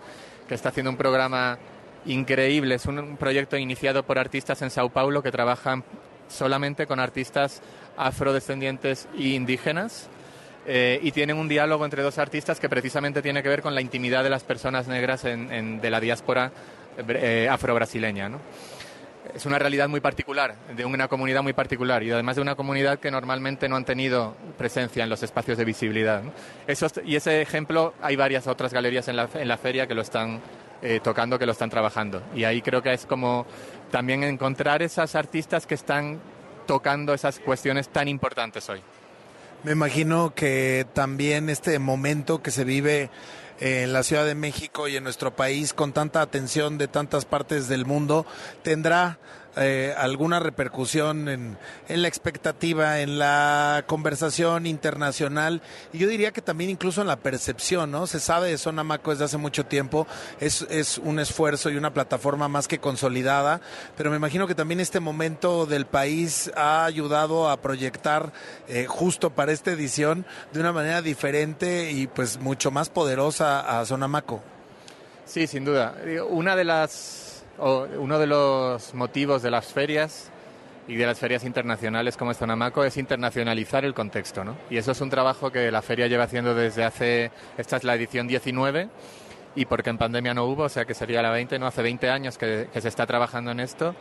que 0.47 0.55
está 0.55 0.69
haciendo 0.69 0.89
un 0.91 0.97
programa 0.97 1.57
increíble. 2.05 2.75
Es 2.75 2.85
un, 2.85 3.17
proyecto 3.17 3.57
iniciado 3.57 4.03
por 4.03 4.19
artistas 4.19 4.61
en 4.61 4.69
Sao 4.69 4.89
Paulo 4.89 5.23
que 5.23 5.31
trabajan 5.31 5.83
solamente 6.27 6.87
con 6.87 6.99
artistas 6.99 7.61
afrodescendientes 7.95 9.07
e 9.17 9.29
indígenas. 9.29 10.09
eh, 10.69 10.99
y 11.01 11.13
tienen 11.13 11.37
un 11.37 11.47
diálogo 11.47 11.85
entre 11.85 12.03
dos 12.03 12.17
artistas 12.17 12.59
que 12.59 12.67
precisamente 12.67 13.21
tiene 13.21 13.41
que 13.41 13.47
ver 13.47 13.61
con 13.61 13.73
la 13.73 13.79
intimidad 13.79 14.21
de 14.21 14.29
las 14.29 14.43
personas 14.43 14.85
negras 14.89 15.23
de 15.23 15.89
la 15.89 15.99
diáspora 16.01 16.51
eh, 17.07 17.47
afrobrasileña. 17.49 18.27
¿no? 18.27 18.39
Es 19.35 19.45
una 19.45 19.59
realidad 19.59 19.87
muy 19.89 19.99
particular, 19.99 20.55
de 20.75 20.85
una 20.85 21.07
comunidad 21.07 21.43
muy 21.43 21.53
particular 21.53 22.03
y 22.03 22.11
además 22.11 22.35
de 22.35 22.41
una 22.41 22.55
comunidad 22.55 22.99
que 22.99 23.11
normalmente 23.11 23.69
no 23.69 23.75
han 23.75 23.85
tenido 23.85 24.35
presencia 24.57 25.03
en 25.03 25.09
los 25.09 25.23
espacios 25.23 25.57
de 25.57 25.65
visibilidad. 25.65 26.21
Eso, 26.67 26.87
y 27.05 27.15
ese 27.15 27.41
ejemplo, 27.41 27.93
hay 28.01 28.15
varias 28.15 28.47
otras 28.47 28.73
galerías 28.73 29.07
en 29.07 29.15
la, 29.15 29.29
en 29.33 29.47
la 29.47 29.57
feria 29.57 29.87
que 29.87 29.93
lo 29.93 30.01
están 30.01 30.41
eh, 30.81 30.99
tocando, 31.03 31.39
que 31.39 31.45
lo 31.45 31.51
están 31.51 31.69
trabajando. 31.69 32.21
Y 32.35 32.43
ahí 32.43 32.61
creo 32.61 32.83
que 32.83 32.93
es 32.93 33.05
como 33.05 33.45
también 33.91 34.23
encontrar 34.23 34.81
esas 34.81 35.15
artistas 35.15 35.65
que 35.65 35.75
están 35.75 36.19
tocando 36.67 37.13
esas 37.13 37.39
cuestiones 37.39 37.89
tan 37.89 38.07
importantes 38.07 38.69
hoy. 38.69 38.81
Me 39.63 39.71
imagino 39.71 40.35
que 40.35 40.85
también 40.93 41.49
este 41.49 41.79
momento 41.79 42.43
que 42.43 42.51
se 42.51 42.63
vive 42.63 43.09
en 43.59 43.93
la 43.93 44.03
Ciudad 44.03 44.25
de 44.25 44.35
México 44.35 44.87
y 44.87 44.95
en 44.95 45.03
nuestro 45.03 45.35
país 45.35 45.73
con 45.73 45.93
tanta 45.93 46.21
atención 46.21 46.77
de 46.77 46.87
tantas 46.87 47.25
partes 47.25 47.67
del 47.67 47.85
mundo 47.85 48.25
tendrá 48.63 49.19
eh, 49.57 49.93
alguna 49.97 50.39
repercusión 50.39 51.29
en, 51.29 51.57
en 51.87 52.01
la 52.01 52.07
expectativa, 52.07 53.01
en 53.01 53.19
la 53.19 53.83
conversación 53.87 54.65
internacional 54.65 55.61
y 55.93 55.97
yo 55.97 56.07
diría 56.07 56.31
que 56.31 56.41
también 56.41 56.69
incluso 56.69 57.01
en 57.01 57.07
la 57.07 57.17
percepción, 57.17 57.91
¿no? 57.91 58.07
Se 58.07 58.19
sabe 58.19 58.49
de 58.49 58.57
Zona 58.57 58.83
Maco 58.83 59.11
desde 59.11 59.25
hace 59.25 59.37
mucho 59.37 59.65
tiempo, 59.65 60.07
es, 60.39 60.65
es 60.69 60.97
un 60.97 61.19
esfuerzo 61.19 61.69
y 61.69 61.77
una 61.77 61.93
plataforma 61.93 62.47
más 62.47 62.67
que 62.67 62.79
consolidada, 62.79 63.61
pero 63.95 64.09
me 64.09 64.17
imagino 64.17 64.47
que 64.47 64.55
también 64.55 64.79
este 64.79 64.99
momento 64.99 65.65
del 65.65 65.85
país 65.85 66.51
ha 66.55 66.85
ayudado 66.85 67.49
a 67.49 67.61
proyectar 67.61 68.31
eh, 68.67 68.85
justo 68.87 69.29
para 69.31 69.51
esta 69.51 69.71
edición 69.71 70.25
de 70.53 70.59
una 70.59 70.73
manera 70.73 71.01
diferente 71.01 71.91
y 71.91 72.07
pues 72.07 72.39
mucho 72.39 72.71
más 72.71 72.89
poderosa 72.89 73.79
a 73.79 73.85
Zona 73.85 74.07
Maco. 74.07 74.41
Sí, 75.25 75.45
sin 75.45 75.65
duda. 75.65 75.95
Una 76.29 76.55
de 76.55 76.63
las, 76.63 77.26
uno 77.59 78.19
de 78.19 78.27
los 78.27 78.93
motivos 78.93 79.41
de 79.41 79.51
las 79.51 79.73
ferias 79.73 80.31
y 80.87 80.95
de 80.95 81.05
las 81.05 81.19
ferias 81.19 81.43
internacionales 81.43 82.15
como 82.15 82.31
Estonamaco 82.31 82.83
es 82.83 82.97
internacionalizar 82.97 83.83
el 83.83 83.93
contexto, 83.93 84.43
¿no? 84.43 84.55
Y 84.69 84.77
eso 84.77 84.91
es 84.91 85.01
un 85.01 85.09
trabajo 85.09 85.51
que 85.51 85.69
la 85.71 85.81
feria 85.81 86.07
lleva 86.07 86.23
haciendo 86.23 86.55
desde 86.55 86.83
hace, 86.83 87.31
esta 87.57 87.77
es 87.77 87.83
la 87.83 87.95
edición 87.95 88.27
19, 88.27 88.89
y 89.55 89.65
porque 89.65 89.89
en 89.89 89.97
pandemia 89.97 90.33
no 90.33 90.45
hubo, 90.45 90.63
o 90.63 90.69
sea 90.69 90.85
que 90.85 90.93
sería 90.93 91.21
la 91.21 91.31
20, 91.31 91.59
no 91.59 91.67
hace 91.67 91.81
20 91.81 92.09
años 92.09 92.37
que, 92.37 92.69
que 92.71 92.81
se 92.81 92.87
está 92.87 93.05
trabajando 93.05 93.51
en 93.51 93.59
esto. 93.59 93.95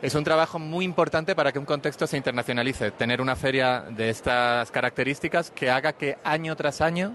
Es 0.00 0.14
un 0.14 0.24
trabajo 0.24 0.58
muy 0.58 0.84
importante 0.84 1.34
para 1.34 1.52
que 1.52 1.58
un 1.58 1.64
contexto 1.64 2.06
se 2.06 2.16
internacionalice, 2.16 2.90
tener 2.90 3.20
una 3.20 3.36
feria 3.36 3.84
de 3.90 4.10
estas 4.10 4.70
características 4.70 5.50
que 5.50 5.70
haga 5.70 5.94
que 5.94 6.18
año 6.24 6.54
tras 6.56 6.80
año 6.80 7.14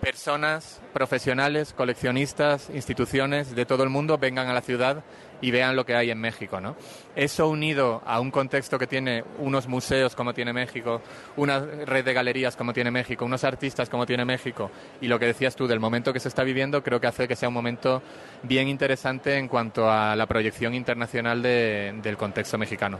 personas, 0.00 0.80
profesionales, 0.92 1.72
coleccionistas, 1.74 2.70
instituciones 2.72 3.54
de 3.54 3.66
todo 3.66 3.82
el 3.82 3.90
mundo 3.90 4.18
vengan 4.18 4.48
a 4.48 4.52
la 4.52 4.60
ciudad 4.62 5.02
y 5.40 5.50
vean 5.50 5.76
lo 5.76 5.86
que 5.86 5.94
hay 5.94 6.10
en 6.10 6.20
México, 6.20 6.60
¿no? 6.60 6.76
Eso 7.14 7.48
unido 7.48 8.02
a 8.06 8.18
un 8.20 8.30
contexto 8.30 8.78
que 8.78 8.86
tiene 8.86 9.22
unos 9.38 9.68
museos 9.68 10.16
como 10.16 10.34
tiene 10.34 10.52
México, 10.52 11.00
una 11.36 11.60
red 11.60 12.04
de 12.04 12.12
galerías 12.12 12.56
como 12.56 12.72
tiene 12.72 12.90
México, 12.90 13.24
unos 13.24 13.44
artistas 13.44 13.88
como 13.88 14.06
tiene 14.06 14.24
México 14.24 14.70
y 15.00 15.06
lo 15.06 15.18
que 15.18 15.26
decías 15.26 15.54
tú 15.54 15.66
del 15.66 15.78
momento 15.80 16.12
que 16.12 16.20
se 16.20 16.28
está 16.28 16.42
viviendo, 16.42 16.82
creo 16.82 17.00
que 17.00 17.06
hace 17.06 17.28
que 17.28 17.36
sea 17.36 17.48
un 17.48 17.54
momento 17.54 18.02
bien 18.42 18.66
interesante 18.68 19.36
en 19.36 19.46
cuanto 19.48 19.90
a 19.90 20.16
la 20.16 20.26
proyección 20.26 20.74
internacional 20.74 21.42
de- 21.42 21.94
del 22.02 22.16
contexto 22.16 22.58
mexicano. 22.58 22.98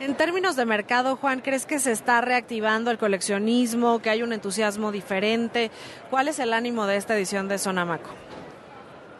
En 0.00 0.14
términos 0.14 0.56
de 0.56 0.64
mercado, 0.64 1.16
Juan, 1.16 1.40
¿crees 1.40 1.66
que 1.66 1.78
se 1.78 1.92
está 1.92 2.22
reactivando 2.22 2.90
el 2.90 2.96
coleccionismo, 2.96 4.00
que 4.00 4.08
hay 4.08 4.22
un 4.22 4.32
entusiasmo 4.32 4.92
diferente? 4.92 5.70
¿Cuál 6.08 6.28
es 6.28 6.38
el 6.38 6.54
ánimo 6.54 6.86
de 6.86 6.96
esta 6.96 7.14
edición 7.14 7.48
de 7.48 7.58
Sonamaco? 7.58 8.08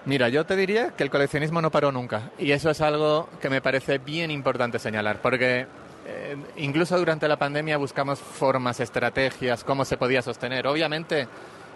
Mira, 0.06 0.30
yo 0.30 0.46
te 0.46 0.56
diría 0.56 0.92
que 0.96 1.02
el 1.02 1.10
coleccionismo 1.10 1.60
no 1.60 1.70
paró 1.70 1.92
nunca 1.92 2.30
y 2.38 2.52
eso 2.52 2.70
es 2.70 2.80
algo 2.80 3.28
que 3.42 3.50
me 3.50 3.60
parece 3.60 3.98
bien 3.98 4.30
importante 4.30 4.78
señalar 4.78 5.20
porque 5.20 5.66
eh, 6.06 6.36
incluso 6.56 6.96
durante 6.96 7.28
la 7.28 7.36
pandemia 7.36 7.76
buscamos 7.76 8.18
formas, 8.18 8.80
estrategias, 8.80 9.62
cómo 9.64 9.84
se 9.84 9.98
podía 9.98 10.22
sostener. 10.22 10.66
Obviamente 10.66 11.28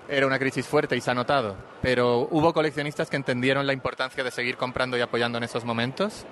era 0.09 0.27
una 0.27 0.39
crisis 0.39 0.67
fuerte 0.67 0.97
y 0.97 1.03
se 1.03 1.11
ha 1.11 1.15
notado, 1.15 1.57
pero 1.83 2.27
hubo 2.31 2.55
coleccionistas 2.55 3.11
que 3.11 3.17
entendieron 3.17 3.67
la 3.67 3.75
importancia 3.75 4.25
de 4.25 4.31
seguir 4.31 4.57
comprando 4.57 4.97
y 4.97 5.03
apoyando 5.03 5.37
en 5.37 5.45
esos 5.45 5.67
momentos 5.67 6.25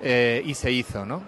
eh, 0.00 0.42
y 0.46 0.54
se 0.54 0.72
hizo, 0.72 1.04
¿no? 1.04 1.22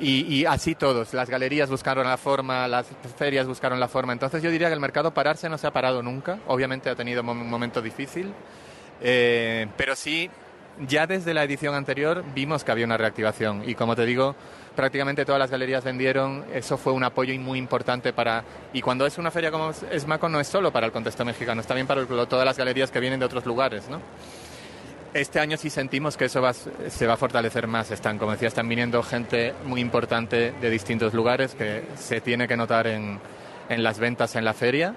Y, 0.00 0.44
así 0.46 0.74
todos, 0.74 1.14
las 1.14 1.30
galerías 1.30 1.70
buscaron 1.70 2.06
la 2.06 2.16
forma, 2.16 2.66
las 2.66 2.86
ferias 3.16 3.46
buscaron 3.46 3.78
la 3.78 3.86
forma. 3.86 4.12
Entonces 4.12 4.42
yo 4.42 4.50
diría 4.50 4.66
que 4.68 4.74
el 4.74 4.80
mercado 4.80 5.14
pararse 5.14 5.48
no 5.48 5.56
se 5.56 5.66
ha 5.68 5.72
parado 5.72 6.02
nunca. 6.02 6.40
Obviamente 6.48 6.90
ha 6.90 6.96
tenido 6.96 7.22
un 7.22 7.48
momento 7.48 7.80
difícil, 7.80 8.32
eh, 9.00 9.68
pero 9.76 9.94
sí, 9.94 10.28
ya 10.88 11.06
desde 11.06 11.32
la 11.32 11.44
edición 11.44 11.74
anterior 11.76 12.24
vimos 12.34 12.64
que 12.64 12.72
había 12.72 12.84
una 12.84 12.96
reactivación. 12.96 13.62
Y 13.68 13.76
como 13.76 13.94
te 13.94 14.04
digo, 14.04 14.34
prácticamente 14.74 15.24
todas 15.24 15.38
las 15.38 15.50
galerías 15.52 15.84
vendieron. 15.84 16.44
Eso 16.52 16.76
fue 16.76 16.92
un 16.92 17.04
apoyo 17.04 17.38
muy 17.38 17.60
importante 17.60 18.12
para... 18.12 18.42
Y 18.72 18.82
cuando 18.82 19.06
es 19.06 19.16
una 19.18 19.30
feria 19.30 19.52
como 19.52 19.70
Esmaco 19.92 20.28
no 20.28 20.40
es 20.40 20.48
solo 20.48 20.72
para 20.72 20.86
el 20.86 20.92
contexto 20.92 21.24
mexicano, 21.24 21.60
es 21.60 21.68
también 21.68 21.86
para 21.86 22.00
el- 22.00 22.08
todas 22.08 22.44
las 22.44 22.58
galerías 22.58 22.90
que 22.90 22.98
vienen 22.98 23.20
de 23.20 23.26
otros 23.26 23.46
lugares, 23.46 23.88
¿no? 23.88 24.00
Este 25.14 25.38
año 25.38 25.56
sí 25.56 25.70
sentimos 25.70 26.16
que 26.16 26.24
eso 26.24 26.42
va, 26.42 26.52
se 26.52 27.06
va 27.06 27.14
a 27.14 27.16
fortalecer 27.16 27.68
más. 27.68 27.92
Están, 27.92 28.18
como 28.18 28.32
decía, 28.32 28.48
están 28.48 28.68
viniendo 28.68 29.00
gente 29.04 29.54
muy 29.64 29.80
importante 29.80 30.52
de 30.60 30.70
distintos 30.70 31.14
lugares 31.14 31.54
que 31.54 31.84
se 31.96 32.20
tiene 32.20 32.48
que 32.48 32.56
notar 32.56 32.88
en, 32.88 33.20
en 33.68 33.82
las 33.84 34.00
ventas 34.00 34.34
en 34.34 34.44
la 34.44 34.54
feria. 34.54 34.96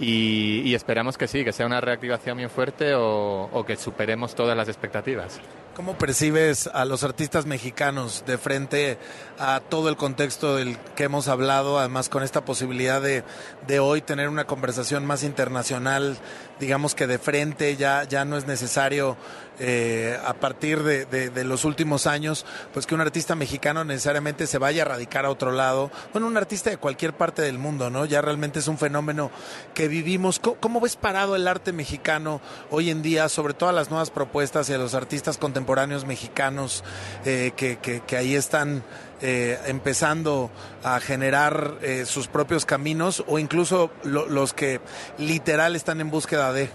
Y, 0.00 0.62
y 0.64 0.74
esperamos 0.74 1.16
que 1.16 1.28
sí, 1.28 1.44
que 1.44 1.52
sea 1.52 1.66
una 1.66 1.80
reactivación 1.80 2.36
bien 2.36 2.50
fuerte 2.50 2.94
o, 2.94 3.44
o 3.44 3.64
que 3.64 3.76
superemos 3.76 4.34
todas 4.34 4.56
las 4.56 4.66
expectativas. 4.66 5.40
¿Cómo 5.76 5.98
percibes 5.98 6.68
a 6.68 6.84
los 6.84 7.02
artistas 7.02 7.46
mexicanos 7.46 8.22
de 8.26 8.38
frente 8.38 8.96
a 9.40 9.60
todo 9.60 9.88
el 9.88 9.96
contexto 9.96 10.54
del 10.54 10.78
que 10.94 11.04
hemos 11.04 11.26
hablado, 11.26 11.80
además 11.80 12.08
con 12.08 12.22
esta 12.22 12.44
posibilidad 12.44 13.02
de, 13.02 13.24
de 13.66 13.80
hoy 13.80 14.00
tener 14.00 14.28
una 14.28 14.44
conversación 14.44 15.04
más 15.04 15.24
internacional, 15.24 16.16
digamos 16.60 16.94
que 16.94 17.08
de 17.08 17.18
frente 17.18 17.76
ya, 17.76 18.04
ya 18.04 18.24
no 18.24 18.36
es 18.36 18.46
necesario 18.46 19.16
eh, 19.58 20.18
a 20.24 20.34
partir 20.34 20.82
de, 20.82 21.44
los 21.44 21.64
últimos 21.64 22.06
años, 22.06 22.44
pues 22.72 22.86
que 22.86 22.94
un 22.94 23.00
artista 23.00 23.34
mexicano 23.34 23.84
necesariamente 23.84 24.46
se 24.46 24.58
vaya 24.58 24.82
a 24.82 24.86
radicar 24.86 25.24
a 25.26 25.30
otro 25.30 25.52
lado, 25.52 25.90
bueno, 26.12 26.26
un 26.26 26.36
artista 26.36 26.70
de 26.70 26.76
cualquier 26.76 27.12
parte 27.12 27.42
del 27.42 27.58
mundo, 27.58 27.90
¿no? 27.90 28.04
Ya 28.04 28.20
realmente 28.20 28.58
es 28.58 28.68
un 28.68 28.78
fenómeno 28.78 29.30
que 29.74 29.88
vivimos. 29.88 30.38
¿Cómo, 30.40 30.80
ves 30.80 30.96
parado 30.96 31.36
el 31.36 31.46
arte 31.48 31.72
mexicano 31.72 32.40
hoy 32.70 32.90
en 32.90 33.02
día, 33.02 33.28
sobre 33.28 33.54
todas 33.54 33.74
las 33.74 33.90
nuevas 33.90 34.10
propuestas 34.10 34.68
y 34.70 34.72
a 34.74 34.78
los 34.78 34.94
artistas 34.94 35.38
contemporáneos 35.38 36.04
mexicanos 36.04 36.82
eh, 37.24 37.52
que, 37.56 37.78
que- 37.78 38.00
que 38.00 38.16
ahí 38.16 38.34
están 38.34 38.82
eh, 39.22 39.58
empezando 39.66 40.50
a 40.82 41.00
generar 41.00 41.74
eh, 41.80 42.04
sus 42.06 42.26
propios 42.28 42.66
caminos 42.66 43.24
o 43.26 43.38
incluso 43.38 43.90
lo- 44.02 44.26
los 44.28 44.52
que 44.52 44.80
literal 45.18 45.76
están 45.76 46.00
en 46.00 46.10
búsqueda 46.10 46.52
de... 46.52 46.68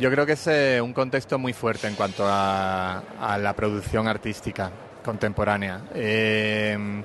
Yo 0.00 0.10
creo 0.10 0.24
que 0.24 0.32
es 0.32 0.46
eh, 0.46 0.80
un 0.80 0.94
contexto 0.94 1.38
muy 1.38 1.52
fuerte 1.52 1.86
en 1.86 1.94
cuanto 1.94 2.24
a, 2.26 3.00
a 3.20 3.36
la 3.36 3.54
producción 3.54 4.08
artística 4.08 4.70
contemporánea. 5.04 5.82
Eh, 5.94 7.02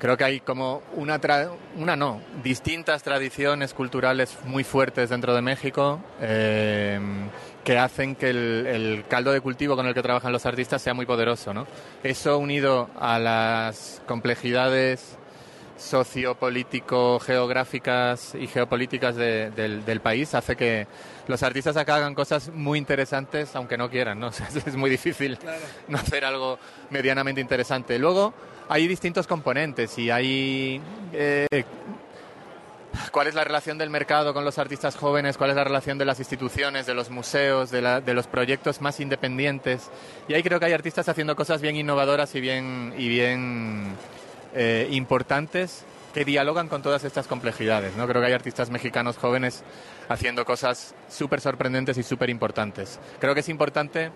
creo 0.00 0.16
que 0.16 0.24
hay 0.24 0.40
como 0.40 0.82
una, 0.94 1.20
tra- 1.20 1.50
una 1.76 1.94
no, 1.94 2.22
distintas 2.42 3.02
tradiciones 3.02 3.74
culturales 3.74 4.38
muy 4.44 4.64
fuertes 4.64 5.10
dentro 5.10 5.34
de 5.34 5.42
México 5.42 6.00
eh, 6.22 6.98
que 7.62 7.78
hacen 7.78 8.16
que 8.16 8.30
el, 8.30 8.66
el 8.66 9.04
caldo 9.08 9.32
de 9.32 9.42
cultivo 9.42 9.76
con 9.76 9.86
el 9.86 9.92
que 9.92 10.02
trabajan 10.02 10.32
los 10.32 10.46
artistas 10.46 10.80
sea 10.80 10.94
muy 10.94 11.04
poderoso. 11.04 11.52
¿no? 11.52 11.66
Eso 12.02 12.38
unido 12.38 12.88
a 12.98 13.18
las 13.18 14.00
complejidades 14.06 15.18
sociopolítico 15.76 17.18
geográficas 17.20 18.34
y 18.34 18.46
geopolíticas 18.46 19.16
de- 19.16 19.50
del, 19.50 19.84
del 19.84 20.00
país 20.00 20.34
hace 20.34 20.56
que 20.56 20.86
los 21.28 21.42
artistas 21.42 21.76
acá 21.76 21.96
hagan 21.96 22.14
cosas 22.14 22.50
muy 22.52 22.78
interesantes 22.78 23.54
aunque 23.56 23.76
no 23.76 23.90
quieran, 23.90 24.18
¿no? 24.20 24.28
O 24.30 24.32
sea, 24.32 24.48
es 24.66 24.76
muy 24.76 24.90
difícil 24.90 25.38
no 25.88 25.98
hacer 25.98 26.24
algo 26.24 26.58
medianamente 26.90 27.40
interesante. 27.40 27.98
Luego 27.98 28.32
hay 28.68 28.88
distintos 28.88 29.26
componentes 29.26 29.96
y 29.98 30.10
hay 30.10 30.80
eh, 31.12 31.46
cuál 33.12 33.26
es 33.28 33.34
la 33.34 33.44
relación 33.44 33.78
del 33.78 33.90
mercado 33.90 34.32
con 34.34 34.44
los 34.44 34.58
artistas 34.58 34.96
jóvenes, 34.96 35.36
cuál 35.36 35.50
es 35.50 35.56
la 35.56 35.64
relación 35.64 35.98
de 35.98 36.04
las 36.04 36.18
instituciones, 36.18 36.86
de 36.86 36.94
los 36.94 37.10
museos, 37.10 37.70
de, 37.70 37.82
la- 37.82 38.00
de 38.00 38.14
los 38.14 38.26
proyectos 38.26 38.80
más 38.80 38.98
independientes. 39.00 39.90
Y 40.28 40.34
ahí 40.34 40.42
creo 40.42 40.58
que 40.58 40.66
hay 40.66 40.72
artistas 40.72 41.08
haciendo 41.08 41.36
cosas 41.36 41.60
bien 41.60 41.76
innovadoras 41.76 42.34
y 42.34 42.40
bien, 42.40 42.94
y 42.96 43.08
bien 43.08 43.94
eh, 44.56 44.88
importantes 44.90 45.84
que 46.14 46.24
dialogan 46.24 46.68
con 46.68 46.80
todas 46.80 47.04
estas 47.04 47.26
complejidades. 47.26 47.94
¿no? 47.94 48.08
Creo 48.08 48.22
que 48.22 48.28
hay 48.28 48.32
artistas 48.32 48.70
mexicanos 48.70 49.18
jóvenes 49.18 49.62
haciendo 50.08 50.46
cosas 50.46 50.94
súper 51.10 51.42
sorprendentes 51.42 51.98
y 51.98 52.02
súper 52.02 52.30
importantes. 52.30 52.98
Creo 53.20 53.34
que 53.34 53.40
es 53.40 53.48
importante 53.50 54.10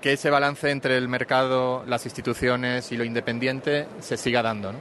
que 0.00 0.14
ese 0.14 0.30
balance 0.30 0.70
entre 0.70 0.96
el 0.96 1.08
mercado, 1.08 1.84
las 1.86 2.06
instituciones 2.06 2.90
y 2.90 2.96
lo 2.96 3.04
independiente 3.04 3.86
se 4.00 4.16
siga 4.16 4.42
dando. 4.42 4.72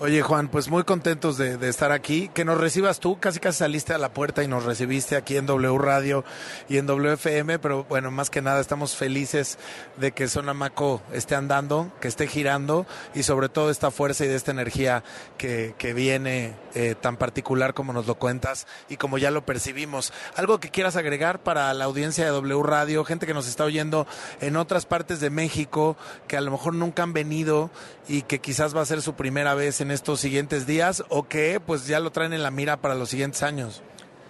Oye, 0.00 0.22
Juan, 0.22 0.48
pues 0.48 0.68
muy 0.68 0.82
contentos 0.82 1.38
de, 1.38 1.56
estar 1.68 1.92
aquí. 1.92 2.28
Que 2.34 2.44
nos 2.44 2.58
recibas 2.58 2.98
tú, 2.98 3.20
casi 3.20 3.38
casi 3.38 3.58
saliste 3.58 3.94
a 3.94 3.98
la 3.98 4.12
puerta 4.12 4.42
y 4.42 4.48
nos 4.48 4.64
recibiste 4.64 5.14
aquí 5.14 5.36
en 5.36 5.46
W 5.46 5.78
Radio 5.78 6.24
y 6.68 6.78
en 6.78 6.86
WFM, 6.86 7.60
pero 7.60 7.84
bueno, 7.84 8.10
más 8.10 8.28
que 8.28 8.42
nada 8.42 8.60
estamos 8.60 8.96
felices 8.96 9.56
de 9.96 10.10
que 10.10 10.26
Sonamaco 10.26 11.00
esté 11.12 11.36
andando, 11.36 11.92
que 12.00 12.08
esté 12.08 12.26
girando 12.26 12.86
y 13.14 13.22
sobre 13.22 13.48
todo 13.48 13.70
esta 13.70 13.92
fuerza 13.92 14.24
y 14.24 14.28
de 14.28 14.34
esta 14.34 14.50
energía 14.50 15.04
que, 15.38 15.76
que 15.78 15.94
viene 15.94 16.54
eh, 16.74 16.96
tan 17.00 17.16
particular 17.16 17.72
como 17.72 17.92
nos 17.92 18.08
lo 18.08 18.16
cuentas 18.16 18.66
y 18.88 18.96
como 18.96 19.16
ya 19.16 19.30
lo 19.30 19.46
percibimos. 19.46 20.12
¿Algo 20.34 20.58
que 20.58 20.70
quieras 20.70 20.96
agregar 20.96 21.38
para 21.44 21.72
la 21.72 21.84
audiencia 21.84 22.24
de 22.24 22.30
W 22.30 22.64
Radio, 22.64 23.04
gente 23.04 23.26
que 23.26 23.34
nos 23.34 23.46
está 23.46 23.62
oyendo 23.62 24.08
en 24.40 24.56
otras 24.56 24.86
partes 24.86 25.20
de 25.20 25.30
México, 25.30 25.96
que 26.26 26.36
a 26.36 26.40
lo 26.40 26.50
mejor 26.50 26.74
nunca 26.74 27.04
han 27.04 27.12
venido 27.12 27.70
y 28.08 28.22
que 28.22 28.40
quizás 28.40 28.76
va 28.76 28.82
a 28.82 28.86
ser 28.86 29.00
su 29.00 29.14
primera 29.14 29.54
vez 29.54 29.80
en 29.80 29.83
estos 29.90 30.20
siguientes 30.20 30.66
días 30.66 31.04
o 31.08 31.28
que 31.28 31.60
pues 31.60 31.86
ya 31.86 32.00
lo 32.00 32.10
traen 32.10 32.32
en 32.32 32.42
la 32.42 32.50
mira 32.50 32.76
para 32.76 32.94
los 32.94 33.08
siguientes 33.08 33.42
años? 33.42 33.82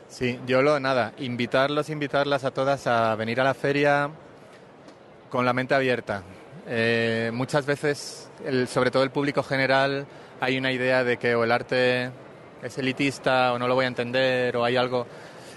Sí, 0.08 0.38
yo 0.46 0.62
lo 0.62 0.78
nada, 0.78 1.12
invitarlos, 1.18 1.90
invitarlas 1.90 2.44
a 2.44 2.52
todas 2.52 2.86
a 2.86 3.14
venir 3.16 3.40
a 3.40 3.44
la 3.44 3.54
feria 3.54 4.10
con 5.28 5.44
la 5.44 5.52
mente 5.52 5.74
abierta. 5.74 6.22
Eh, 6.66 7.30
muchas 7.34 7.66
veces, 7.66 8.30
sobre 8.68 8.90
todo 8.90 9.02
el 9.02 9.10
público 9.10 9.42
general, 9.42 10.06
hay 10.40 10.56
una 10.56 10.72
idea 10.72 11.04
de 11.04 11.16
que 11.16 11.34
o 11.34 11.44
el 11.44 11.52
arte 11.52 12.10
es 12.62 12.78
elitista 12.78 13.52
o 13.52 13.58
no 13.58 13.68
lo 13.68 13.74
voy 13.74 13.84
a 13.84 13.88
entender 13.88 14.56
o 14.56 14.64
hay 14.64 14.76
algo. 14.76 15.06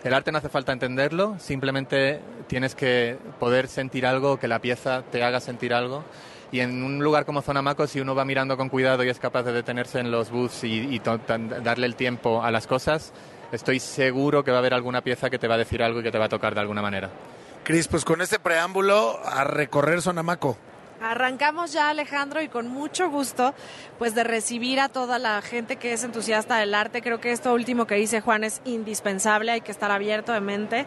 El 0.04 0.14
arte 0.14 0.32
no 0.32 0.38
hace 0.38 0.50
falta 0.50 0.72
entenderlo, 0.72 1.36
simplemente 1.40 2.20
tienes 2.48 2.76
que 2.76 3.18
poder 3.40 3.68
sentir 3.68 4.06
algo, 4.06 4.40
que 4.40 4.48
la 4.48 4.60
pieza 4.60 5.04
te 5.12 5.24
haga 5.24 5.40
sentir 5.40 5.74
algo. 5.74 6.04
Y 6.52 6.62
en 6.62 6.84
un 6.84 7.04
lugar 7.04 7.26
como 7.26 7.42
Zonamaco, 7.42 7.88
si 7.88 8.00
uno 8.00 8.16
va 8.16 8.24
mirando 8.24 8.56
con 8.56 8.70
cuidado 8.70 9.04
y 9.04 9.10
es 9.10 9.20
capaz 9.20 9.44
de 9.44 9.52
detenerse 9.52 10.00
en 10.00 10.12
los 10.12 10.32
booths 10.32 10.64
y, 10.64 10.96
y 10.96 11.00
darle 11.00 11.86
el 11.86 11.96
tiempo 11.96 12.42
a 12.42 12.52
las 12.52 12.68
cosas, 12.68 13.12
estoy 13.52 13.80
seguro 13.80 14.44
que 14.44 14.52
va 14.52 14.58
a 14.58 14.60
haber 14.60 14.74
alguna 14.74 15.02
pieza 15.02 15.30
que 15.30 15.40
te 15.40 15.48
va 15.48 15.56
a 15.56 15.58
decir 15.58 15.84
algo 15.84 16.00
y 16.00 16.04
que 16.04 16.12
te 16.12 16.18
va 16.18 16.26
a 16.26 16.30
tocar 16.30 16.54
de 16.56 16.62
alguna 16.62 16.82
manera. 16.82 17.10
Cris, 17.64 17.90
pues 17.90 18.06
con 18.06 18.22
este 18.22 18.40
preámbulo 18.40 19.20
a 19.26 19.44
recorrer 19.44 20.02
Sonamaco. 20.02 20.58
Arrancamos 21.02 21.74
ya, 21.74 21.90
Alejandro, 21.90 22.42
y 22.42 22.48
con 22.48 22.68
mucho 22.68 23.10
gusto, 23.10 23.54
pues 24.00 24.16
de 24.16 24.24
recibir 24.24 24.80
a 24.80 24.90
toda 24.90 25.20
la 25.20 25.42
gente 25.44 25.76
que 25.76 25.94
es 25.94 26.04
entusiasta 26.04 26.58
del 26.58 26.74
arte. 26.74 27.04
Creo 27.04 27.20
que 27.20 27.32
esto 27.32 27.54
último 27.54 27.86
que 27.86 27.96
dice 27.96 28.22
Juan 28.22 28.44
es 28.44 28.62
indispensable, 28.66 29.52
hay 29.52 29.62
que 29.62 29.72
estar 29.72 29.92
abierto 29.92 30.32
de 30.32 30.42
mente, 30.42 30.86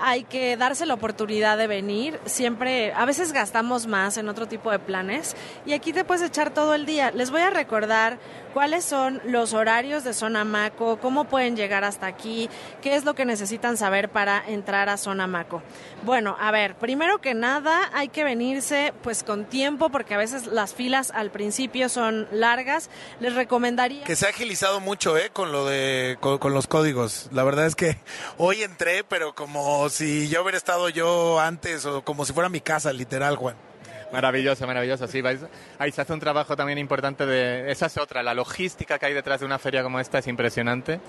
hay 0.00 0.24
que 0.24 0.56
darse 0.56 0.86
la 0.86 0.94
oportunidad 0.94 1.58
de 1.58 1.66
venir. 1.66 2.20
Siempre, 2.24 2.92
a 2.92 3.04
veces 3.04 3.32
gastamos 3.32 3.86
más 3.86 4.16
en 4.16 4.28
otro 4.28 4.46
tipo 4.46 4.70
de 4.70 4.78
planes 4.78 5.36
y 5.66 5.72
aquí 5.72 5.92
te 5.92 6.04
puedes 6.04 6.22
echar 6.22 6.52
todo 6.52 6.74
el 6.74 6.86
día. 6.86 7.10
Les 7.10 7.30
voy 7.30 7.42
a 7.42 7.50
recordar 7.50 8.18
cuáles 8.54 8.84
son 8.84 9.20
los 9.24 9.52
horarios 9.52 10.04
de 10.04 10.14
Zona 10.14 10.44
Maco, 10.44 10.98
cómo 11.00 11.24
pueden 11.24 11.56
llegar 11.56 11.84
hasta 11.84 12.06
aquí, 12.06 12.48
qué 12.82 12.96
es 12.96 13.04
lo 13.04 13.14
que 13.14 13.24
necesitan 13.24 13.76
saber 13.76 14.08
para 14.08 14.42
entrar 14.46 14.88
a 14.88 14.96
Zona 14.96 15.26
Maco. 15.26 15.62
Bueno, 16.02 16.36
a 16.40 16.50
ver, 16.50 16.74
primero 16.76 17.20
que 17.20 17.34
nada 17.34 17.90
hay 17.92 18.08
que 18.08 18.24
venirse 18.24 18.92
pues 19.02 19.22
con 19.22 19.44
tiempo 19.44 19.90
porque 19.90 20.14
a 20.14 20.18
veces 20.18 20.46
las 20.46 20.74
filas 20.74 21.10
al 21.14 21.30
principio 21.30 21.88
son 21.88 22.28
largas. 22.32 22.90
Les 23.20 23.34
recomendaría 23.34 24.04
Que 24.04 24.16
se 24.16 24.26
ha 24.26 24.30
agilizado 24.30 24.80
mucho, 24.80 25.16
¿eh? 25.16 25.30
Con 25.32 25.52
lo 25.52 25.66
de, 25.66 26.16
con, 26.20 26.38
con 26.38 26.54
los 26.54 26.66
códigos. 26.66 27.28
La 27.32 27.44
verdad 27.44 27.66
es 27.66 27.74
que 27.76 27.98
hoy 28.38 28.62
entré, 28.62 29.04
pero 29.04 29.34
como 29.34 29.87
si 29.90 30.28
yo 30.28 30.42
hubiera 30.42 30.58
estado 30.58 30.88
yo 30.88 31.40
antes 31.40 31.84
o 31.86 32.02
como 32.02 32.24
si 32.24 32.32
fuera 32.32 32.48
mi 32.48 32.60
casa, 32.60 32.92
literal, 32.92 33.36
Juan. 33.36 33.56
Maravilloso, 34.12 34.66
maravilloso. 34.66 35.06
Sí, 35.06 35.20
vais- 35.20 35.46
ahí 35.78 35.92
se 35.92 36.00
hace 36.00 36.12
un 36.12 36.20
trabajo 36.20 36.56
también 36.56 36.78
importante 36.78 37.26
de... 37.26 37.70
Esa 37.70 37.86
es 37.86 37.98
otra, 37.98 38.22
la 38.22 38.32
logística 38.34 38.98
que 38.98 39.06
hay 39.06 39.12
detrás 39.14 39.40
de 39.40 39.46
una 39.46 39.58
feria 39.58 39.82
como 39.82 40.00
esta 40.00 40.18
es 40.18 40.26
impresionante. 40.26 41.00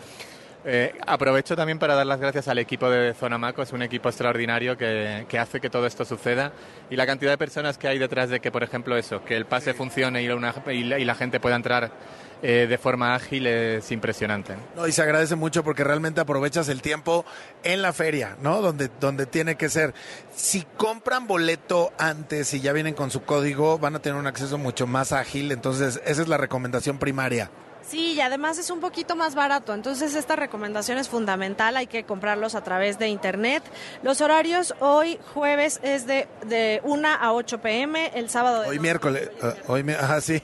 Eh, 0.66 0.94
aprovecho 1.08 1.56
también 1.56 1.80
para 1.80 1.96
dar 1.96 2.06
las 2.06 2.20
gracias 2.20 2.50
al 2.50 2.58
equipo 2.58 2.90
de 2.90 3.14
Zona 3.14 3.38
Maco, 3.38 3.62
es 3.62 3.72
un 3.72 3.82
equipo 3.82 4.10
extraordinario 4.10 4.76
que, 4.78 5.26
que 5.30 5.40
hace 5.40 5.62
que 5.62 5.70
todo 5.70 5.88
esto 5.88 6.04
suceda 6.04 6.52
y 6.90 6.98
la 6.98 7.06
cantidad 7.06 7.32
de 7.32 7.38
personas 7.38 7.78
que 7.78 7.88
hay 7.88 7.98
detrás 7.98 8.30
de 8.30 8.42
que, 8.42 8.52
por 8.52 8.62
ejemplo, 8.64 8.98
eso, 8.98 9.24
que 9.24 9.38
el 9.38 9.46
pase 9.46 9.74
funcione 9.74 10.22
y, 10.22 10.28
una- 10.28 10.54
y 10.68 10.84
la, 10.84 11.00
y 11.00 11.06
la 11.06 11.16
gente 11.16 11.40
pueda 11.40 11.56
entrar 11.56 11.92
eh, 12.42 12.68
de 12.70 12.78
forma 12.78 13.16
ágil 13.16 13.48
es 13.48 13.92
impresionante. 13.92 14.56
No, 14.76 14.88
y 14.88 14.92
se 14.92 15.02
agradece 15.02 15.36
mucho 15.36 15.64
porque 15.64 15.84
realmente 15.84 16.22
aprovechas 16.22 16.70
el 16.70 16.82
tiempo 16.82 17.26
en 17.64 17.82
la 17.82 17.92
feria, 17.94 18.38
¿no? 18.42 18.62
Donde, 18.62 18.90
donde 19.00 19.26
tiene 19.26 19.56
que 19.56 19.70
ser. 19.70 19.94
Si 20.36 20.66
compran 20.78 21.28
boleto 21.28 21.92
antes 21.98 22.54
y 22.54 22.62
ya 22.62 22.72
vienen 22.74 22.94
con 22.94 23.12
su 23.12 23.24
código, 23.24 23.78
van 23.78 23.96
a 23.96 24.00
tener 24.00 24.18
un 24.20 24.28
acceso 24.28 24.58
mucho 24.58 24.88
más 24.88 25.12
ágil. 25.12 25.52
Entonces, 25.52 26.02
esa 26.06 26.22
es 26.22 26.28
la 26.28 26.38
recomendación 26.38 26.98
primaria. 26.98 27.50
Sí, 27.88 28.14
y 28.14 28.22
además 28.22 28.60
es 28.60 28.70
un 28.70 28.82
poquito 28.82 29.16
más 29.16 29.34
barato, 29.34 29.74
entonces 29.74 30.14
esta 30.14 30.36
recomendación 30.36 31.00
es 31.00 31.10
fundamental, 31.10 31.76
hay 31.76 31.88
que 31.88 32.04
comprarlos 32.04 32.54
a 32.54 32.64
través 32.64 33.00
de 33.00 33.08
internet. 33.08 33.64
Los 34.04 34.22
horarios 34.22 34.76
hoy 34.80 35.18
jueves 35.34 35.80
es 35.82 36.06
de, 36.06 36.28
de 36.46 36.82
1 36.84 37.08
a 37.20 37.34
8 37.34 37.62
pm, 37.62 38.12
el 38.14 38.30
sábado 38.30 38.62
de 38.62 38.68
Hoy 38.70 38.78
miércoles, 38.80 39.32
ah, 39.42 39.54
hoy, 39.66 39.82
mi- 39.84 39.94
ajá, 39.94 40.22
sí. 40.22 40.40